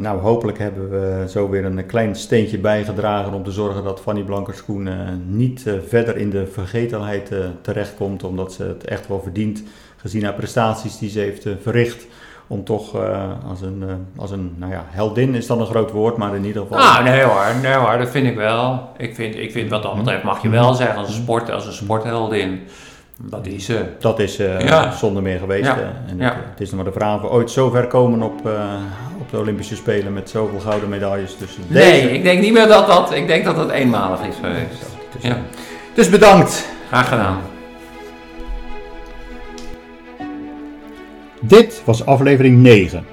[0.00, 4.22] nou, hopelijk hebben we zo weer een klein steentje bijgedragen om te zorgen dat Fanny
[4.22, 4.94] Blankerschoen eh,
[5.26, 9.62] niet verder in de vergetelheid terechtkomt, omdat ze het echt wel verdient,
[9.96, 12.06] gezien haar prestaties die ze heeft verricht
[12.52, 15.90] om toch eh, als een, eh, als een nou ja, heldin is dan een groot
[15.90, 16.78] woord, maar in ieder geval...
[16.78, 18.88] Ah, nee hoor, nee hoor, dat vind ik wel.
[18.96, 21.66] Ik vind, ik vind wat dat betreft mag je wel zeggen als een, sport, als
[21.66, 22.60] een sportheldin.
[23.22, 23.84] Dat is ze.
[23.98, 24.90] Dat is eh, Ja.
[24.92, 25.64] zonder meer geweest.
[25.66, 25.76] Ja.
[25.76, 28.22] eh, En het, het is nog maar de vraag of we ooit zo ver komen
[28.22, 28.52] op, eh,
[29.20, 31.36] op de Olympische Spelen met zoveel gouden medailles.
[31.38, 34.34] Dus Nee, deze- ik denk niet meer dat dat, ik denk dat het eenmalig is
[34.40, 34.86] geweest.
[35.14, 35.36] Dus, Ja,
[35.94, 36.68] dus bedankt.
[36.88, 37.38] graag gedaan.
[41.40, 43.04] Dit was aflevering 9.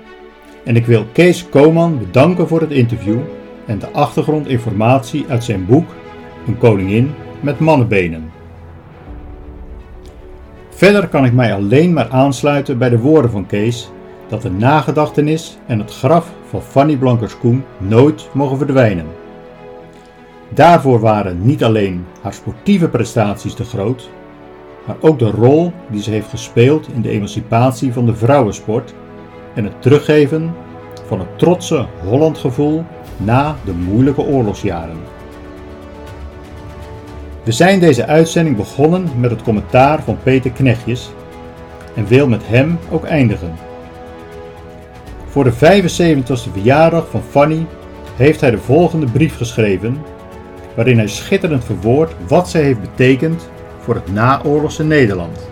[0.63, 3.19] En ik wil Kees Koman bedanken voor het interview
[3.65, 5.89] en de achtergrondinformatie uit zijn boek
[6.47, 8.31] Een koningin met mannenbenen.
[10.69, 13.89] Verder kan ik mij alleen maar aansluiten bij de woorden van Kees
[14.27, 19.05] dat de nagedachtenis en het graf van Fanny Blankers-Koen nooit mogen verdwijnen.
[20.49, 24.09] Daarvoor waren niet alleen haar sportieve prestaties te groot,
[24.87, 28.93] maar ook de rol die ze heeft gespeeld in de emancipatie van de vrouwensport
[29.53, 30.55] en het teruggeven
[31.07, 32.83] van het trotse Hollandgevoel
[33.17, 34.97] na de moeilijke oorlogsjaren.
[37.43, 41.09] We zijn deze uitzending begonnen met het commentaar van Peter Knechtjes
[41.95, 43.55] en wil met hem ook eindigen.
[45.25, 47.65] Voor de 75ste verjaardag van Fanny
[48.15, 49.97] heeft hij de volgende brief geschreven,
[50.75, 53.49] waarin hij schitterend verwoordt wat zij heeft betekend
[53.87, 55.49] voor het naoorlogse Nederland.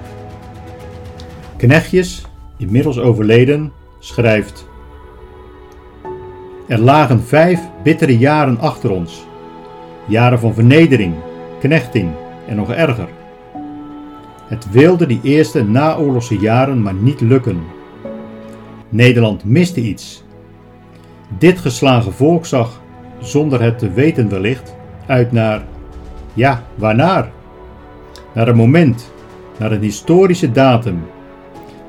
[1.58, 2.26] Knechtjes,
[2.58, 4.68] inmiddels overleden, schrijft:
[6.68, 9.28] Er lagen vijf bittere jaren achter ons.
[10.06, 11.14] Jaren van vernedering,
[11.60, 12.12] knechting
[12.48, 13.08] en nog erger.
[14.48, 17.64] Het wilde die eerste naoorlogse jaren maar niet lukken.
[18.90, 20.24] Nederland miste iets.
[21.38, 22.82] Dit geslagen volk zag,
[23.20, 24.76] zonder het te weten wellicht,
[25.06, 25.64] uit naar,
[26.34, 27.35] ja, waarnaar?
[28.36, 29.12] Naar een moment,
[29.58, 31.04] naar een historische datum,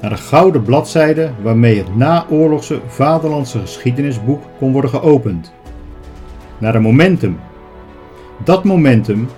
[0.00, 5.52] naar een gouden bladzijde waarmee het naoorlogse vaderlandse geschiedenisboek kon worden geopend.
[6.58, 7.38] Naar een momentum.
[8.44, 9.28] Dat momentum,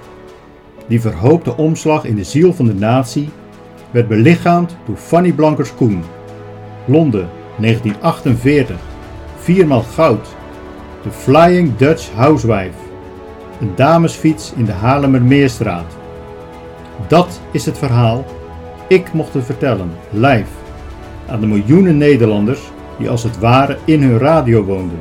[0.86, 3.28] die verhoopte omslag in de ziel van de natie,
[3.90, 6.02] werd belichaamd door Fanny Blankers-Koen.
[6.85, 7.28] Londen,
[7.59, 8.76] 1948.
[9.39, 10.26] Viermaal goud.
[11.02, 12.78] De Flying Dutch Housewife.
[13.60, 15.98] Een damesfiets in de Haarlemmermeerstraat.
[17.07, 18.25] Dat is het verhaal.
[18.89, 20.51] Ik mocht het vertellen, live,
[21.29, 22.61] aan de miljoenen Nederlanders
[22.99, 24.99] die als het ware in hun radio woonden.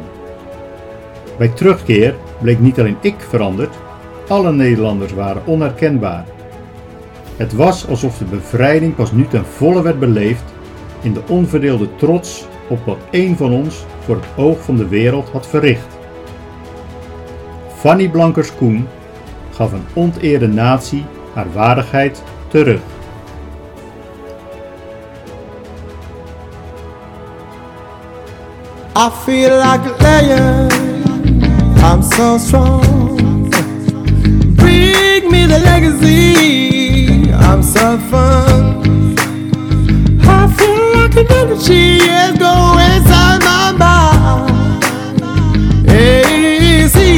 [1.37, 3.75] Bij terugkeer bleek niet alleen ik veranderd,
[4.27, 6.25] alle Nederlanders waren onherkenbaar.
[7.35, 10.43] Het was alsof de bevrijding pas nu ten volle werd beleefd
[11.01, 15.29] in de onverdeelde trots op wat één van ons voor het oog van de wereld
[15.29, 15.97] had verricht.
[17.75, 18.87] Fanny Blankers-Koen
[19.51, 21.05] gaf een onteerde natie
[21.37, 22.81] haar waardigheid terug.
[28.95, 30.71] I feel like a lion.
[31.83, 33.49] I'm so strong.
[34.55, 37.31] Bring me the legacy.
[37.31, 38.63] I'm so fun.
[40.21, 44.53] I feel like an energy is going inside my body.
[45.93, 47.15] Easy.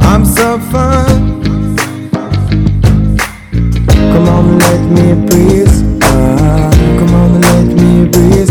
[0.00, 1.37] I'm so fun.
[4.48, 6.00] on, let me breathe.
[6.02, 8.48] Ah, come on, let me breathe.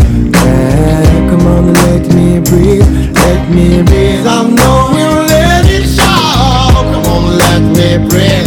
[1.30, 2.86] Come on, let me breathe.
[3.14, 4.26] Let me breathe.
[4.26, 6.82] I know we'll let it show.
[6.92, 8.37] Come on, let me breathe.